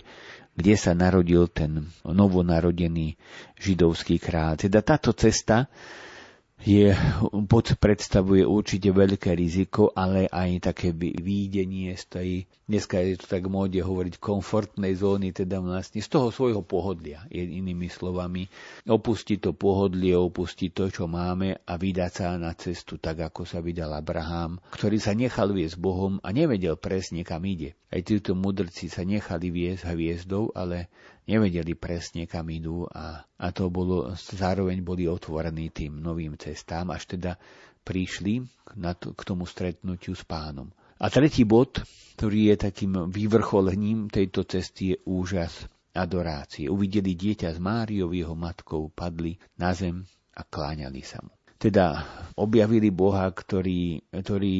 kde 0.58 0.74
sa 0.74 0.92
narodil 0.92 1.46
ten 1.48 1.86
novonarodený 2.02 3.14
židovský 3.62 4.18
kráľ. 4.18 4.58
Teda 4.58 4.82
táto 4.82 5.14
cesta 5.14 5.70
je, 6.58 6.90
pod, 7.46 7.78
predstavuje 7.78 8.42
určite 8.42 8.90
veľké 8.90 9.30
riziko, 9.38 9.94
ale 9.94 10.26
aj 10.26 10.74
také 10.74 10.90
výdenie 10.96 11.94
z 11.94 12.04
tej, 12.10 12.30
dneska 12.66 12.98
je 12.98 13.14
to 13.14 13.26
tak 13.30 13.46
móde 13.46 13.78
hovoriť, 13.78 14.18
komfortnej 14.18 14.98
zóny, 14.98 15.30
teda 15.30 15.62
vlastne 15.62 16.02
z 16.02 16.08
toho 16.10 16.34
svojho 16.34 16.66
pohodlia, 16.66 17.22
inými 17.30 17.86
slovami, 17.86 18.50
opustiť 18.90 19.38
to 19.38 19.50
pohodlie, 19.54 20.18
opustiť 20.18 20.70
to, 20.74 20.84
čo 20.90 21.04
máme 21.06 21.62
a 21.62 21.72
vydať 21.78 22.10
sa 22.10 22.34
na 22.34 22.50
cestu 22.58 22.98
tak, 22.98 23.22
ako 23.22 23.46
sa 23.46 23.62
vydal 23.62 23.94
Abraham, 23.94 24.58
ktorý 24.74 24.98
sa 24.98 25.14
nechal 25.14 25.54
viesť 25.54 25.78
Bohom 25.78 26.18
a 26.26 26.34
nevedel 26.34 26.74
presne, 26.74 27.22
kam 27.22 27.46
ide. 27.46 27.78
Aj 27.88 28.04
títo 28.04 28.36
mudrci 28.36 28.92
sa 28.92 29.06
nechali 29.06 29.48
viesť 29.48 29.94
hviezdou, 29.94 30.52
ale 30.52 30.92
nevedeli 31.28 31.76
presne, 31.76 32.24
kam 32.24 32.48
idú 32.48 32.88
a, 32.88 33.20
a 33.20 33.46
to 33.52 33.68
bolo, 33.68 34.16
zároveň 34.16 34.80
boli 34.80 35.04
otvorení 35.04 35.68
tým 35.68 36.00
novým 36.00 36.40
cestám, 36.40 36.88
až 36.90 37.14
teda 37.14 37.36
prišli 37.84 38.40
na 38.80 38.96
to, 38.96 39.12
k 39.12 39.20
tomu 39.28 39.44
stretnutiu 39.44 40.16
s 40.16 40.24
pánom. 40.24 40.72
A 40.98 41.12
tretí 41.12 41.46
bod, 41.46 41.84
ktorý 42.18 42.50
je 42.50 42.56
takým 42.58 42.92
vyvrcholením 43.12 44.10
tejto 44.10 44.42
cesty, 44.42 44.92
je 44.92 44.96
úžas 45.06 45.68
adorácie. 45.94 46.66
Uvideli 46.66 47.14
dieťa 47.14 47.54
s 47.54 47.58
Máriou, 47.62 48.10
jeho 48.10 48.34
matkou, 48.34 48.90
padli 48.90 49.38
na 49.54 49.70
zem 49.76 50.02
a 50.34 50.42
kláňali 50.42 51.02
sa 51.06 51.22
mu. 51.22 51.30
Teda 51.58 52.06
objavili 52.38 52.90
Boha, 52.90 53.30
ktorý, 53.30 54.02
ktorý 54.14 54.58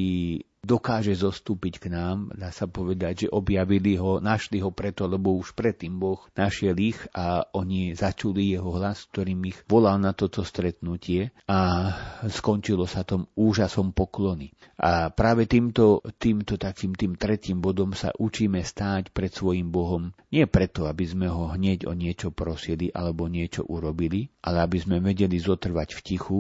dokáže 0.68 1.16
zostúpiť 1.16 1.80
k 1.80 1.86
nám, 1.88 2.28
dá 2.36 2.52
sa 2.52 2.68
povedať, 2.68 3.24
že 3.24 3.32
objavili 3.32 3.96
ho, 3.96 4.20
našli 4.20 4.60
ho 4.60 4.68
preto, 4.68 5.08
lebo 5.08 5.32
už 5.40 5.56
predtým 5.56 5.96
Boh 5.96 6.20
našiel 6.36 6.76
ich 6.76 7.00
a 7.16 7.48
oni 7.56 7.96
začuli 7.96 8.52
jeho 8.52 8.76
hlas, 8.76 9.08
ktorým 9.08 9.40
ich 9.48 9.64
volal 9.64 9.96
na 9.96 10.12
toto 10.12 10.44
stretnutie 10.44 11.32
a 11.48 11.90
skončilo 12.28 12.84
sa 12.84 13.08
tom 13.08 13.24
úžasom 13.32 13.96
poklony. 13.96 14.52
A 14.76 15.08
práve 15.08 15.48
týmto, 15.48 16.04
týmto 16.20 16.60
takým 16.60 16.92
tým 16.92 17.16
tretím 17.16 17.64
bodom 17.64 17.96
sa 17.96 18.12
učíme 18.12 18.60
stáť 18.60 19.10
pred 19.16 19.32
svojim 19.32 19.72
Bohom. 19.72 20.12
Nie 20.28 20.44
preto, 20.44 20.84
aby 20.84 21.08
sme 21.08 21.32
ho 21.32 21.48
hneď 21.48 21.88
o 21.88 21.96
niečo 21.96 22.28
prosili 22.28 22.92
alebo 22.92 23.24
niečo 23.26 23.64
urobili, 23.64 24.28
ale 24.44 24.60
aby 24.62 24.76
sme 24.76 25.00
vedeli 25.00 25.40
zotrvať 25.40 25.88
v 25.96 26.00
tichu, 26.04 26.38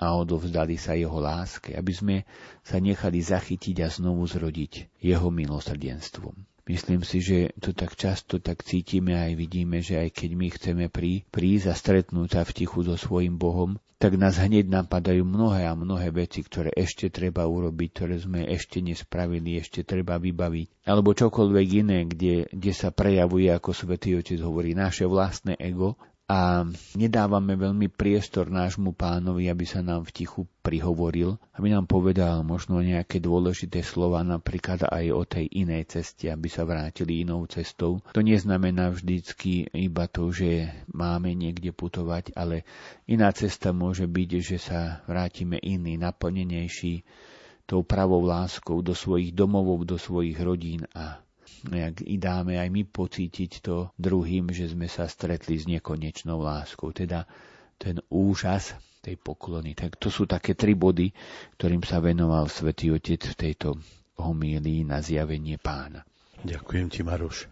a 0.00 0.16
odovzdali 0.16 0.80
sa 0.80 0.96
jeho 0.96 1.20
láske, 1.20 1.76
aby 1.76 1.92
sme 1.92 2.16
sa 2.64 2.80
nechali 2.80 3.20
zachytiť 3.20 3.84
a 3.84 3.92
znovu 3.92 4.24
zrodiť 4.24 4.96
jeho 5.04 5.28
milosrdenstvom. 5.28 6.32
Myslím 6.70 7.02
si, 7.04 7.20
že 7.20 7.52
to 7.60 7.76
tak 7.76 7.98
často 7.98 8.40
tak 8.40 8.64
cítime 8.64 9.12
a 9.18 9.28
aj 9.28 9.34
vidíme, 9.36 9.84
že 9.84 10.00
aj 10.00 10.08
keď 10.16 10.30
my 10.38 10.46
chceme 10.54 10.84
prí, 10.88 11.26
prísť 11.28 11.66
a 11.68 11.74
stretnúť 11.74 12.28
sa 12.30 12.42
v 12.46 12.54
tichu 12.56 12.80
so 12.86 12.94
svojim 12.94 13.36
Bohom, 13.36 13.76
tak 14.00 14.16
nás 14.16 14.40
hneď 14.40 14.64
napadajú 14.72 15.28
mnohé 15.28 15.68
a 15.68 15.76
mnohé 15.76 16.08
veci, 16.08 16.40
ktoré 16.40 16.72
ešte 16.72 17.12
treba 17.12 17.44
urobiť, 17.44 17.88
ktoré 17.92 18.16
sme 18.16 18.48
ešte 18.48 18.80
nespravili, 18.80 19.60
ešte 19.60 19.84
treba 19.84 20.16
vybaviť. 20.16 20.88
Alebo 20.88 21.12
čokoľvek 21.12 21.68
iné, 21.84 22.08
kde, 22.08 22.48
kde 22.48 22.72
sa 22.72 22.88
prejavuje, 22.96 23.52
ako 23.52 23.76
Svetý 23.76 24.16
Otec 24.16 24.40
hovorí, 24.40 24.72
naše 24.72 25.04
vlastné 25.04 25.60
ego 25.60 26.00
a 26.30 26.62
nedávame 26.94 27.58
veľmi 27.58 27.90
priestor 27.90 28.54
nášmu 28.54 28.94
pánovi, 28.94 29.50
aby 29.50 29.66
sa 29.66 29.82
nám 29.82 30.06
v 30.06 30.22
tichu 30.22 30.46
prihovoril, 30.62 31.34
aby 31.58 31.74
nám 31.74 31.90
povedal 31.90 32.46
možno 32.46 32.78
nejaké 32.78 33.18
dôležité 33.18 33.82
slova, 33.82 34.22
napríklad 34.22 34.86
aj 34.86 35.04
o 35.10 35.26
tej 35.26 35.50
inej 35.50 35.90
ceste, 35.90 36.30
aby 36.30 36.46
sa 36.46 36.62
vrátili 36.62 37.26
inou 37.26 37.50
cestou. 37.50 37.98
To 38.14 38.22
neznamená 38.22 38.94
vždycky 38.94 39.74
iba 39.74 40.06
to, 40.06 40.30
že 40.30 40.70
máme 40.94 41.34
niekde 41.34 41.74
putovať, 41.74 42.38
ale 42.38 42.62
iná 43.10 43.34
cesta 43.34 43.74
môže 43.74 44.06
byť, 44.06 44.30
že 44.38 44.58
sa 44.62 45.02
vrátime 45.10 45.58
iný, 45.58 45.98
naplnenejší 45.98 47.02
tou 47.66 47.82
pravou 47.82 48.22
láskou 48.22 48.86
do 48.86 48.94
svojich 48.94 49.34
domovov, 49.34 49.82
do 49.82 49.98
svojich 49.98 50.38
rodín 50.38 50.86
a 50.94 51.18
nejak 51.66 52.06
i 52.06 52.16
dáme 52.16 52.56
aj 52.56 52.68
my 52.72 52.82
pocítiť 52.88 53.60
to 53.60 53.92
druhým, 53.98 54.54
že 54.54 54.70
sme 54.72 54.88
sa 54.88 55.04
stretli 55.10 55.60
s 55.60 55.68
nekonečnou 55.68 56.40
láskou. 56.40 56.94
Teda 56.94 57.28
ten 57.80 58.00
úžas 58.12 58.76
tej 59.00 59.16
poklony. 59.16 59.72
Tak 59.72 59.96
to 59.96 60.12
sú 60.12 60.28
také 60.28 60.52
tri 60.52 60.76
body, 60.76 61.08
ktorým 61.56 61.80
sa 61.84 62.04
venoval 62.04 62.52
svätý 62.52 62.92
Otec 62.92 63.24
v 63.24 63.36
tejto 63.36 63.80
homílii 64.20 64.84
na 64.84 65.00
zjavenie 65.00 65.56
pána. 65.56 66.04
Ďakujem 66.44 66.86
ti, 66.92 67.00
Maroš. 67.00 67.48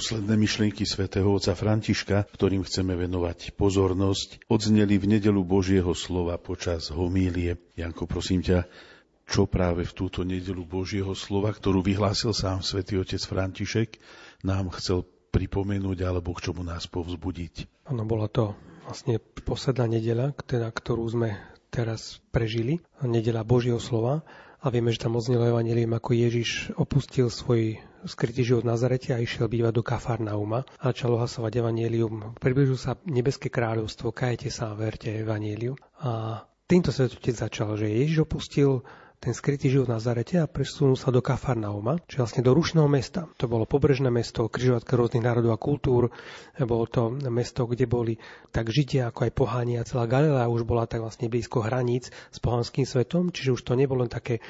Posledné 0.00 0.32
myšlienky 0.32 0.88
svätého 0.88 1.28
otca 1.28 1.52
Františka, 1.52 2.24
ktorým 2.32 2.64
chceme 2.64 2.96
venovať 2.96 3.52
pozornosť, 3.52 4.48
odzneli 4.48 4.96
v 4.96 5.20
nedelu 5.20 5.44
Božieho 5.44 5.92
slova 5.92 6.40
počas 6.40 6.88
homílie. 6.88 7.60
Janko, 7.76 8.08
prosím 8.08 8.40
ťa, 8.40 8.64
čo 9.28 9.44
práve 9.44 9.84
v 9.84 9.92
túto 9.92 10.24
nedelu 10.24 10.64
Božieho 10.64 11.12
slova, 11.12 11.52
ktorú 11.52 11.84
vyhlásil 11.84 12.32
sám 12.32 12.64
svätý 12.64 12.96
otec 12.96 13.20
František, 13.20 14.00
nám 14.40 14.72
chcel 14.80 15.04
pripomenúť 15.36 16.00
alebo 16.00 16.32
k 16.32 16.48
čomu 16.48 16.64
nás 16.64 16.88
povzbudiť. 16.88 17.84
Áno, 17.92 18.08
bola 18.08 18.32
to 18.32 18.56
vlastne 18.88 19.20
posledná 19.44 19.84
nedeľa, 19.84 20.32
teda, 20.48 20.72
ktorú 20.72 21.04
sme 21.12 21.36
teraz 21.68 22.24
prežili, 22.32 22.80
nedeľa 23.04 23.44
Božieho 23.44 23.76
slova 23.76 24.24
a 24.64 24.72
vieme, 24.72 24.96
že 24.96 25.04
tam 25.04 25.20
oznelo 25.20 25.44
evanelium, 25.44 25.92
ako 25.92 26.16
Ježiš 26.16 26.72
opustil 26.80 27.28
svoj 27.28 27.84
skrytý 28.06 28.46
život 28.46 28.64
v 28.64 28.72
Nazarete 28.72 29.12
a 29.12 29.22
išiel 29.22 29.50
bývať 29.50 29.72
do 29.76 29.82
Kafarnauma 29.84 30.64
a 30.80 30.92
začal 30.92 31.16
ohlasovať 31.16 31.60
evanelium. 31.60 32.36
Približil 32.40 32.78
sa 32.80 32.96
nebeské 33.04 33.52
kráľovstvo, 33.52 34.14
kajete 34.14 34.48
sa 34.48 34.72
verte 34.72 35.12
evaneliu. 35.12 35.76
A 36.00 36.44
týmto 36.64 36.94
to 36.94 37.08
začal, 37.32 37.76
že 37.76 37.90
Ježiš 37.90 38.24
opustil 38.24 38.86
ten 39.20 39.36
skrytý 39.36 39.68
život 39.68 39.84
na 39.84 40.00
Nazarete 40.00 40.40
a 40.40 40.48
presunul 40.48 40.96
sa 40.96 41.12
do 41.12 41.20
Kafarnauma, 41.20 42.00
čiže 42.08 42.24
vlastne 42.24 42.40
do 42.40 42.56
rušného 42.56 42.88
mesta. 42.88 43.28
To 43.36 43.52
bolo 43.52 43.68
pobrežné 43.68 44.08
mesto, 44.08 44.48
križovatka 44.48 44.96
rôznych 44.96 45.20
národov 45.20 45.52
a 45.52 45.60
kultúr. 45.60 46.08
Bolo 46.56 46.88
to 46.88 47.12
mesto, 47.28 47.68
kde 47.68 47.84
boli 47.84 48.16
tak 48.48 48.72
Židia, 48.72 49.12
ako 49.12 49.28
aj 49.28 49.36
poháni 49.36 49.76
a 49.76 49.84
celá 49.84 50.08
Galilea 50.08 50.48
už 50.48 50.64
bola 50.64 50.88
tak 50.88 51.04
vlastne 51.04 51.28
blízko 51.28 51.60
hraníc 51.60 52.08
s 52.08 52.38
pohanským 52.40 52.88
svetom, 52.88 53.28
čiže 53.28 53.60
už 53.60 53.60
to 53.60 53.76
nebolo 53.76 54.08
len 54.08 54.08
také 54.08 54.40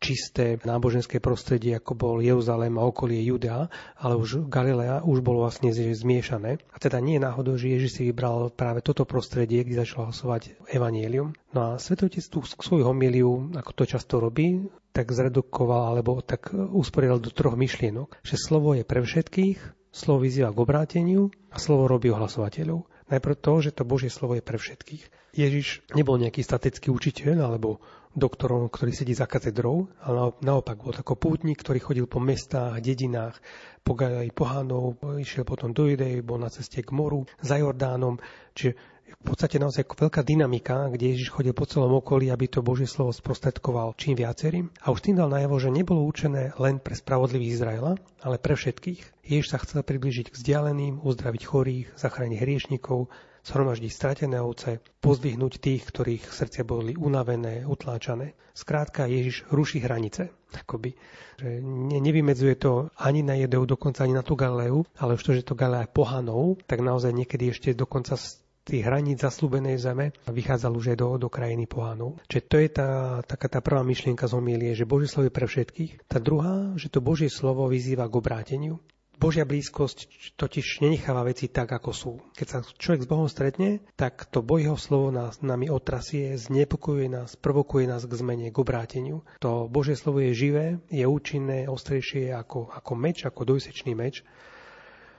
čisté 0.00 0.56
náboženské 0.64 1.20
prostredie, 1.20 1.76
ako 1.76 1.92
bol 1.92 2.16
Jeruzalém 2.24 2.72
a 2.80 2.88
okolie 2.88 3.20
Judea, 3.20 3.68
ale 4.00 4.16
už 4.16 4.48
Galilea 4.48 5.04
už 5.04 5.20
bolo 5.20 5.44
vlastne 5.44 5.70
zmiešané. 5.70 6.56
A 6.72 6.76
teda 6.80 6.98
nie 7.04 7.20
je 7.20 7.26
náhodou, 7.28 7.54
že 7.60 7.68
Ježiš 7.68 8.00
si 8.00 8.02
vybral 8.08 8.48
práve 8.48 8.80
toto 8.80 9.04
prostredie, 9.04 9.60
kde 9.60 9.84
začal 9.84 10.08
hlasovať 10.08 10.56
evanielium. 10.72 11.36
No 11.52 11.60
a 11.60 11.68
Svetotec 11.76 12.24
tú 12.24 12.40
svoju 12.42 12.88
homiliu, 12.88 13.52
ako 13.52 13.70
to 13.76 13.84
často 13.84 14.18
robí, 14.18 14.66
tak 14.90 15.12
zredukoval 15.12 15.94
alebo 15.94 16.24
tak 16.24 16.50
usporiadal 16.56 17.22
do 17.22 17.30
troch 17.30 17.54
myšlienok, 17.54 18.18
že 18.24 18.40
slovo 18.40 18.74
je 18.74 18.82
pre 18.82 19.04
všetkých, 19.04 19.58
slovo 19.94 20.26
vyzýva 20.26 20.50
k 20.50 20.62
obráteniu 20.64 21.30
a 21.52 21.60
slovo 21.60 21.86
robí 21.86 22.10
ohlasovateľov. 22.10 22.88
Najprv 23.10 23.36
to, 23.42 23.52
že 23.58 23.74
to 23.74 23.82
Božie 23.82 24.10
slovo 24.10 24.38
je 24.38 24.42
pre 24.42 24.54
všetkých. 24.54 25.34
Ježiš 25.34 25.82
nebol 25.98 26.18
nejaký 26.18 26.42
statický 26.42 26.94
učiteľ 26.94 27.42
alebo 27.42 27.82
doktorom, 28.10 28.66
ktorý 28.66 28.90
sedí 28.90 29.14
za 29.14 29.30
katedrou, 29.30 29.86
ale 30.02 30.34
naopak 30.42 30.82
bol 30.82 30.94
ako 30.94 31.14
pútnik, 31.14 31.62
ktorý 31.62 31.78
chodil 31.78 32.06
po 32.10 32.18
mestách, 32.18 32.82
dedinách, 32.82 33.38
po 33.86 33.94
pohánov, 34.34 34.98
išiel 35.22 35.46
potom 35.46 35.70
do 35.70 35.86
Judei, 35.86 36.20
bol 36.20 36.42
na 36.42 36.50
ceste 36.50 36.82
k 36.82 36.90
moru, 36.90 37.24
za 37.40 37.56
Jordánom, 37.56 38.18
čiže 38.52 38.74
v 39.10 39.24
podstate 39.26 39.58
naozaj 39.58 39.90
veľká 39.90 40.22
dynamika, 40.22 40.86
kde 40.86 41.12
Ježiš 41.12 41.34
chodil 41.34 41.50
po 41.50 41.66
celom 41.66 41.90
okolí, 41.98 42.30
aby 42.30 42.46
to 42.46 42.62
Božie 42.62 42.86
slovo 42.86 43.10
sprostredkoval 43.10 43.98
čím 43.98 44.14
viacerým. 44.14 44.70
A 44.86 44.94
už 44.94 45.02
tým 45.02 45.18
dal 45.18 45.26
najavo, 45.26 45.58
že 45.58 45.74
nebolo 45.74 46.06
určené 46.06 46.54
len 46.62 46.78
pre 46.78 46.94
spravodlivých 46.94 47.58
Izraela, 47.58 47.92
ale 48.22 48.38
pre 48.38 48.54
všetkých. 48.54 49.26
Ježiš 49.26 49.50
sa 49.50 49.58
chcel 49.58 49.82
približiť 49.82 50.30
k 50.30 50.36
vzdialeným, 50.38 51.02
uzdraviť 51.02 51.42
chorých, 51.42 51.86
zachrániť 51.98 52.38
hriešnikov, 52.38 53.10
zhromaždiť 53.44 53.90
stratené 53.92 54.38
ovce, 54.40 54.80
pozdvihnúť 55.00 55.60
tých, 55.60 55.82
ktorých 55.88 56.24
srdcia 56.28 56.62
boli 56.64 56.94
unavené, 56.96 57.64
utláčané. 57.64 58.36
Skrátka, 58.52 59.08
Ježiš 59.08 59.48
ruší 59.48 59.80
hranice. 59.80 60.32
Akoby, 60.50 60.98
že 61.38 61.62
ne, 61.62 62.02
nevymedzuje 62.02 62.58
to 62.58 62.90
ani 62.98 63.22
na 63.22 63.38
Jedeu, 63.38 63.62
dokonca 63.62 64.02
ani 64.02 64.18
na 64.18 64.26
tú 64.26 64.34
Galileu, 64.34 64.82
ale 64.98 65.14
už 65.14 65.22
to, 65.22 65.30
že 65.38 65.46
to 65.46 65.54
Galilea 65.54 65.86
pohanov, 65.86 66.58
tak 66.66 66.82
naozaj 66.82 67.14
niekedy 67.14 67.54
ešte 67.54 67.70
dokonca 67.72 68.18
tých 68.60 68.84
hraníc 68.84 69.24
zaslúbenej 69.24 69.80
zeme 69.80 70.12
vychádzal 70.28 70.72
už 70.76 70.94
aj 70.94 70.98
do, 71.00 71.08
do 71.16 71.28
krajiny 71.32 71.64
pohánov. 71.64 72.20
Čiže 72.28 72.42
to 72.46 72.56
je 72.60 72.68
tá, 72.70 72.90
taká 73.24 73.48
tá 73.48 73.58
prvá 73.64 73.80
myšlienka 73.82 74.28
z 74.28 74.36
homilie, 74.36 74.76
že 74.76 74.86
Božie 74.86 75.08
slovo 75.08 75.26
je 75.26 75.34
pre 75.34 75.46
všetkých. 75.48 76.06
Tá 76.06 76.22
druhá, 76.22 76.76
že 76.76 76.92
to 76.92 77.02
Božie 77.02 77.32
slovo 77.32 77.66
vyzýva 77.66 78.06
k 78.06 78.18
obráteniu. 78.20 78.78
Božia 79.20 79.44
blízkosť 79.44 80.32
totiž 80.40 80.80
nenecháva 80.80 81.28
veci 81.28 81.52
tak, 81.52 81.68
ako 81.68 81.90
sú. 81.92 82.12
Keď 82.32 82.46
sa 82.48 82.58
človek 82.64 83.04
s 83.04 83.10
Bohom 83.12 83.28
stretne, 83.28 83.84
tak 84.00 84.24
to 84.32 84.40
Božieho 84.40 84.80
slovo 84.80 85.12
nás 85.12 85.44
nami 85.44 85.68
otrasie, 85.68 86.40
znepokojuje 86.40 87.12
nás, 87.12 87.36
provokuje 87.36 87.84
nás 87.84 88.08
k 88.08 88.16
zmene, 88.16 88.48
k 88.48 88.56
obráteniu. 88.56 89.20
To 89.44 89.68
Božie 89.68 90.00
slovo 90.00 90.24
je 90.24 90.32
živé, 90.32 90.80
je 90.88 91.04
účinné, 91.04 91.68
ostrejšie 91.68 92.32
ako, 92.32 92.72
ako 92.72 92.92
meč, 92.96 93.28
ako 93.28 93.44
dojsečný 93.44 93.92
meč. 93.92 94.24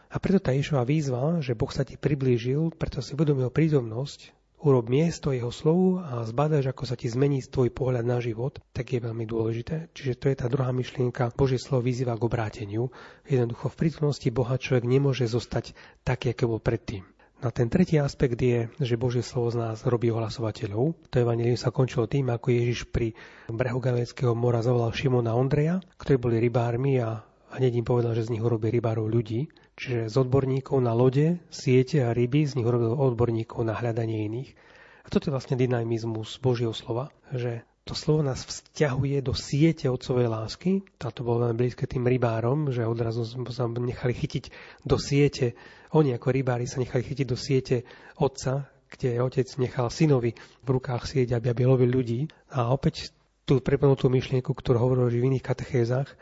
A 0.09 0.17
preto 0.17 0.41
tá 0.41 0.49
Ješova 0.51 0.81
výzva, 0.81 1.37
že 1.39 1.53
Boh 1.53 1.69
sa 1.69 1.85
ti 1.85 1.93
priblížil, 1.95 2.73
preto 2.75 3.05
si 3.05 3.13
uvedomil 3.13 3.53
prítomnosť, 3.53 4.40
urob 4.61 4.87
miesto 4.87 5.33
jeho 5.33 5.49
slovu 5.49 5.97
a 5.99 6.21
zbadáš, 6.23 6.69
ako 6.69 6.85
sa 6.85 6.95
ti 6.95 7.09
zmení 7.09 7.41
tvoj 7.41 7.73
pohľad 7.73 8.05
na 8.05 8.21
život, 8.21 8.61
tak 8.71 8.93
je 8.93 9.01
veľmi 9.01 9.25
dôležité. 9.25 9.89
Čiže 9.91 10.17
to 10.21 10.25
je 10.29 10.35
tá 10.37 10.47
druhá 10.47 10.69
myšlienka. 10.69 11.33
Božie 11.33 11.57
slovo 11.57 11.89
vyzýva 11.89 12.13
k 12.15 12.25
obráteniu. 12.25 12.93
Jednoducho 13.25 13.73
v 13.73 13.79
prítomnosti 13.87 14.27
Boha 14.29 14.55
človek 14.61 14.85
nemôže 14.85 15.25
zostať 15.25 15.73
tak, 16.05 16.29
aké 16.29 16.45
bol 16.45 16.61
predtým. 16.61 17.01
Na 17.41 17.49
ten 17.49 17.73
tretí 17.73 17.97
aspekt 17.97 18.37
je, 18.37 18.69
že 18.77 19.01
Božie 19.01 19.25
slovo 19.25 19.49
z 19.49 19.57
nás 19.57 19.81
robí 19.81 20.13
ohlasovateľov. 20.13 20.93
To 21.09 21.15
evanelium 21.17 21.57
sa 21.57 21.73
končilo 21.73 22.05
tým, 22.05 22.29
ako 22.29 22.53
Ježiš 22.53 22.93
pri 22.93 23.17
brehu 23.49 23.81
Galileckého 23.81 24.37
mora 24.37 24.61
zavolal 24.61 24.93
Šimona 24.93 25.33
Ondreja, 25.33 25.81
ktorí 25.97 26.21
boli 26.21 26.37
rybármi 26.37 27.01
a 27.01 27.25
hneď 27.57 27.81
im 27.81 27.85
povedal, 27.89 28.13
že 28.13 28.29
z 28.29 28.37
nich 28.37 28.45
urobí 28.45 28.69
rybárov 28.69 29.09
ľudí. 29.09 29.49
Čiže 29.81 30.13
z 30.13 30.15
odborníkov 30.21 30.77
na 30.77 30.93
lode, 30.93 31.41
siete 31.49 32.05
a 32.05 32.13
ryby 32.13 32.45
z 32.45 32.61
nich 32.61 32.69
urobil 32.69 32.93
odborníkov 32.93 33.65
na 33.65 33.73
hľadanie 33.73 34.29
iných. 34.29 34.53
A 35.01 35.07
toto 35.09 35.25
je 35.25 35.33
vlastne 35.33 35.57
dynamizmus 35.57 36.37
Božieho 36.37 36.69
slova, 36.69 37.09
že 37.33 37.65
to 37.81 37.97
slovo 37.97 38.21
nás 38.21 38.45
vzťahuje 38.45 39.25
do 39.25 39.33
siete 39.33 39.89
otcovej 39.89 40.29
lásky. 40.29 40.85
Táto 41.01 41.25
bolo 41.25 41.49
veľmi 41.49 41.57
blízke 41.57 41.89
tým 41.89 42.05
rybárom, 42.05 42.69
že 42.69 42.85
odrazu 42.85 43.25
sa 43.25 43.65
nechali 43.65 44.13
chytiť 44.13 44.53
do 44.85 45.01
siete. 45.01 45.57
Oni 45.97 46.13
ako 46.13 46.29
rybári 46.29 46.69
sa 46.69 46.77
nechali 46.77 47.01
chytiť 47.01 47.25
do 47.25 47.33
siete 47.33 47.81
otca, 48.21 48.69
kde 48.85 49.17
otec 49.17 49.49
nechal 49.57 49.89
synovi 49.89 50.37
v 50.61 50.67
rukách 50.77 51.09
sieť, 51.09 51.41
aby, 51.41 51.57
aby 51.57 51.63
lovil 51.65 51.89
ľudí. 51.89 52.29
A 52.53 52.69
opäť 52.69 53.09
tú 53.49 53.57
preplnutú 53.57 54.13
myšlienku, 54.13 54.53
ktorú 54.53 54.77
hovoril 54.77 55.09
v 55.09 55.27
iných 55.33 55.43
katechézach, 55.43 56.13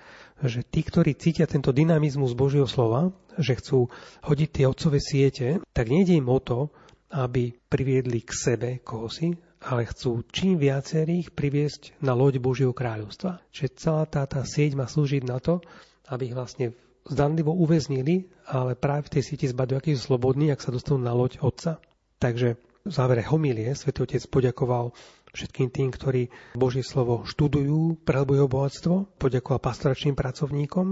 že 0.45 0.64
tí, 0.64 0.86
ktorí 0.86 1.18
cítia 1.20 1.49
tento 1.49 1.76
dynamizmus 1.76 2.38
Božieho 2.38 2.70
slova, 2.70 3.11
že 3.36 3.60
chcú 3.60 3.91
hodiť 4.24 4.49
tie 4.52 4.66
otcové 4.68 4.99
siete, 5.03 5.48
tak 5.76 5.91
nejde 5.91 6.16
im 6.16 6.28
o 6.32 6.40
to, 6.40 6.72
aby 7.10 7.52
priviedli 7.68 8.22
k 8.22 8.32
sebe 8.32 8.70
koho 8.86 9.10
si, 9.10 9.34
ale 9.60 9.90
chcú 9.90 10.24
čím 10.32 10.56
viacerých 10.56 11.36
priviesť 11.36 11.99
na 11.99 12.16
loď 12.16 12.40
Božieho 12.40 12.72
kráľovstva. 12.72 13.44
Čiže 13.52 13.76
celá 13.76 14.03
tá, 14.07 14.24
tá 14.24 14.45
sieť 14.48 14.80
má 14.80 14.88
slúžiť 14.88 15.28
na 15.28 15.41
to, 15.44 15.60
aby 16.07 16.32
ich 16.32 16.38
vlastne 16.38 16.72
zdanlivo 17.10 17.52
uväznili, 17.52 18.30
ale 18.48 18.78
práve 18.78 19.10
v 19.10 19.20
tej 19.20 19.24
sieti 19.26 19.45
zbadujú, 19.49 19.78
aký 19.82 19.91
sú 19.98 20.14
slobodní, 20.14 20.53
ak 20.53 20.64
sa 20.64 20.72
dostanú 20.72 21.02
na 21.03 21.11
loď 21.11 21.41
Otca. 21.44 21.82
Takže 22.20 22.56
v 22.86 22.91
závere 22.91 23.26
homilie 23.28 23.76
Svetý 23.76 24.07
Otec 24.07 24.24
poďakoval 24.32 24.95
všetkým 25.34 25.69
tým, 25.69 25.89
ktorí 25.93 26.30
Božie 26.57 26.81
slovo 26.81 27.26
študujú, 27.26 28.01
prehlbujú 28.03 28.45
bohatstvo. 28.49 28.95
Poďakoval 29.18 29.60
pastoračným 29.61 30.15
pracovníkom, 30.18 30.88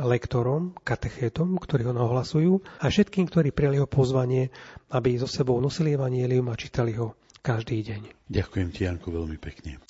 lektorom, 0.00 0.76
katechétom, 0.82 1.56
ktorí 1.60 1.88
ho 1.88 1.94
nahlasujú 1.96 2.52
a 2.80 2.88
všetkým, 2.88 3.28
ktorí 3.28 3.52
prijali 3.52 3.80
ho 3.80 3.88
pozvanie, 3.88 4.52
aby 4.92 5.16
so 5.20 5.28
sebou 5.28 5.60
nosili 5.60 5.94
evanielium 5.96 6.48
a 6.48 6.58
čítali 6.58 6.96
ho 6.96 7.16
každý 7.42 7.82
deň. 7.82 8.30
Ďakujem 8.30 8.68
ti, 8.70 8.86
Janko, 8.86 9.10
veľmi 9.10 9.38
pekne. 9.42 9.82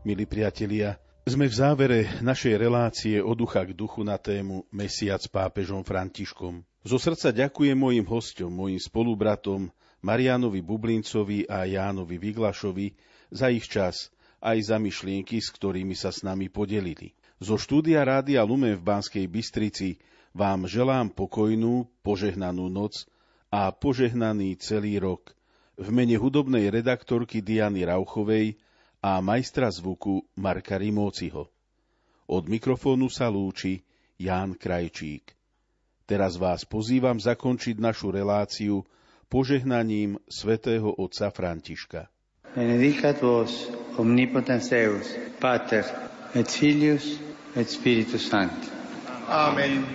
Milí 0.00 0.24
priatelia, 0.24 0.96
sme 1.30 1.46
v 1.46 1.54
závere 1.54 1.98
našej 2.26 2.58
relácie 2.58 3.22
od 3.22 3.38
ducha 3.38 3.62
k 3.62 3.70
duchu 3.70 4.02
na 4.02 4.18
tému 4.18 4.66
Mesiac 4.74 5.22
pápežom 5.30 5.86
Františkom. 5.86 6.66
Zo 6.82 6.98
srdca 6.98 7.30
ďakujem 7.30 7.78
mojim 7.78 8.02
hostom, 8.02 8.50
mojim 8.50 8.82
spolubratom 8.82 9.70
Marianovi 10.02 10.58
Bublincovi 10.58 11.46
a 11.46 11.70
Jánovi 11.70 12.18
Vyglašovi 12.18 12.98
za 13.30 13.46
ich 13.46 13.70
čas, 13.70 14.10
aj 14.42 14.74
za 14.74 14.82
myšlienky, 14.82 15.38
s 15.38 15.54
ktorými 15.54 15.94
sa 15.94 16.10
s 16.10 16.26
nami 16.26 16.50
podelili. 16.50 17.14
Zo 17.38 17.54
štúdia 17.54 18.02
Rádia 18.02 18.42
Lumen 18.42 18.74
v 18.74 18.82
Banskej 18.90 19.30
Bystrici 19.30 20.02
vám 20.34 20.66
želám 20.66 21.14
pokojnú, 21.14 21.86
požehnanú 22.02 22.66
noc 22.66 23.06
a 23.54 23.70
požehnaný 23.70 24.58
celý 24.58 24.98
rok. 24.98 25.30
V 25.78 25.94
mene 25.94 26.18
hudobnej 26.18 26.74
redaktorky 26.74 27.38
Diany 27.38 27.86
Rauchovej 27.86 28.58
a 29.00 29.20
majstra 29.20 29.72
zvuku 29.72 30.24
Marka 30.36 30.76
Rimóciho. 30.76 31.48
Od 32.30 32.44
mikrofónu 32.46 33.08
sa 33.10 33.32
lúči 33.32 33.80
Ján 34.20 34.54
Krajčík. 34.54 35.34
Teraz 36.04 36.36
vás 36.36 36.68
pozývam 36.68 37.16
zakončiť 37.16 37.80
našu 37.80 38.12
reláciu 38.12 38.84
požehnaním 39.30 40.18
svätého 40.26 40.92
otca 40.98 41.30
Františka. 41.30 42.10
Benedicat 42.50 43.22
vos 43.22 43.70
omnipotens 43.94 44.66
Deus, 44.68 45.06
Pater 45.38 45.86
et 46.34 46.50
Filius 46.50 47.18
et 47.54 47.66
Spiritus 47.70 48.26
Sancti. 48.26 48.68
Amen. 49.30 49.86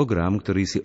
Program, 0.00 0.40
ktorý 0.40 0.64
si 0.64 0.78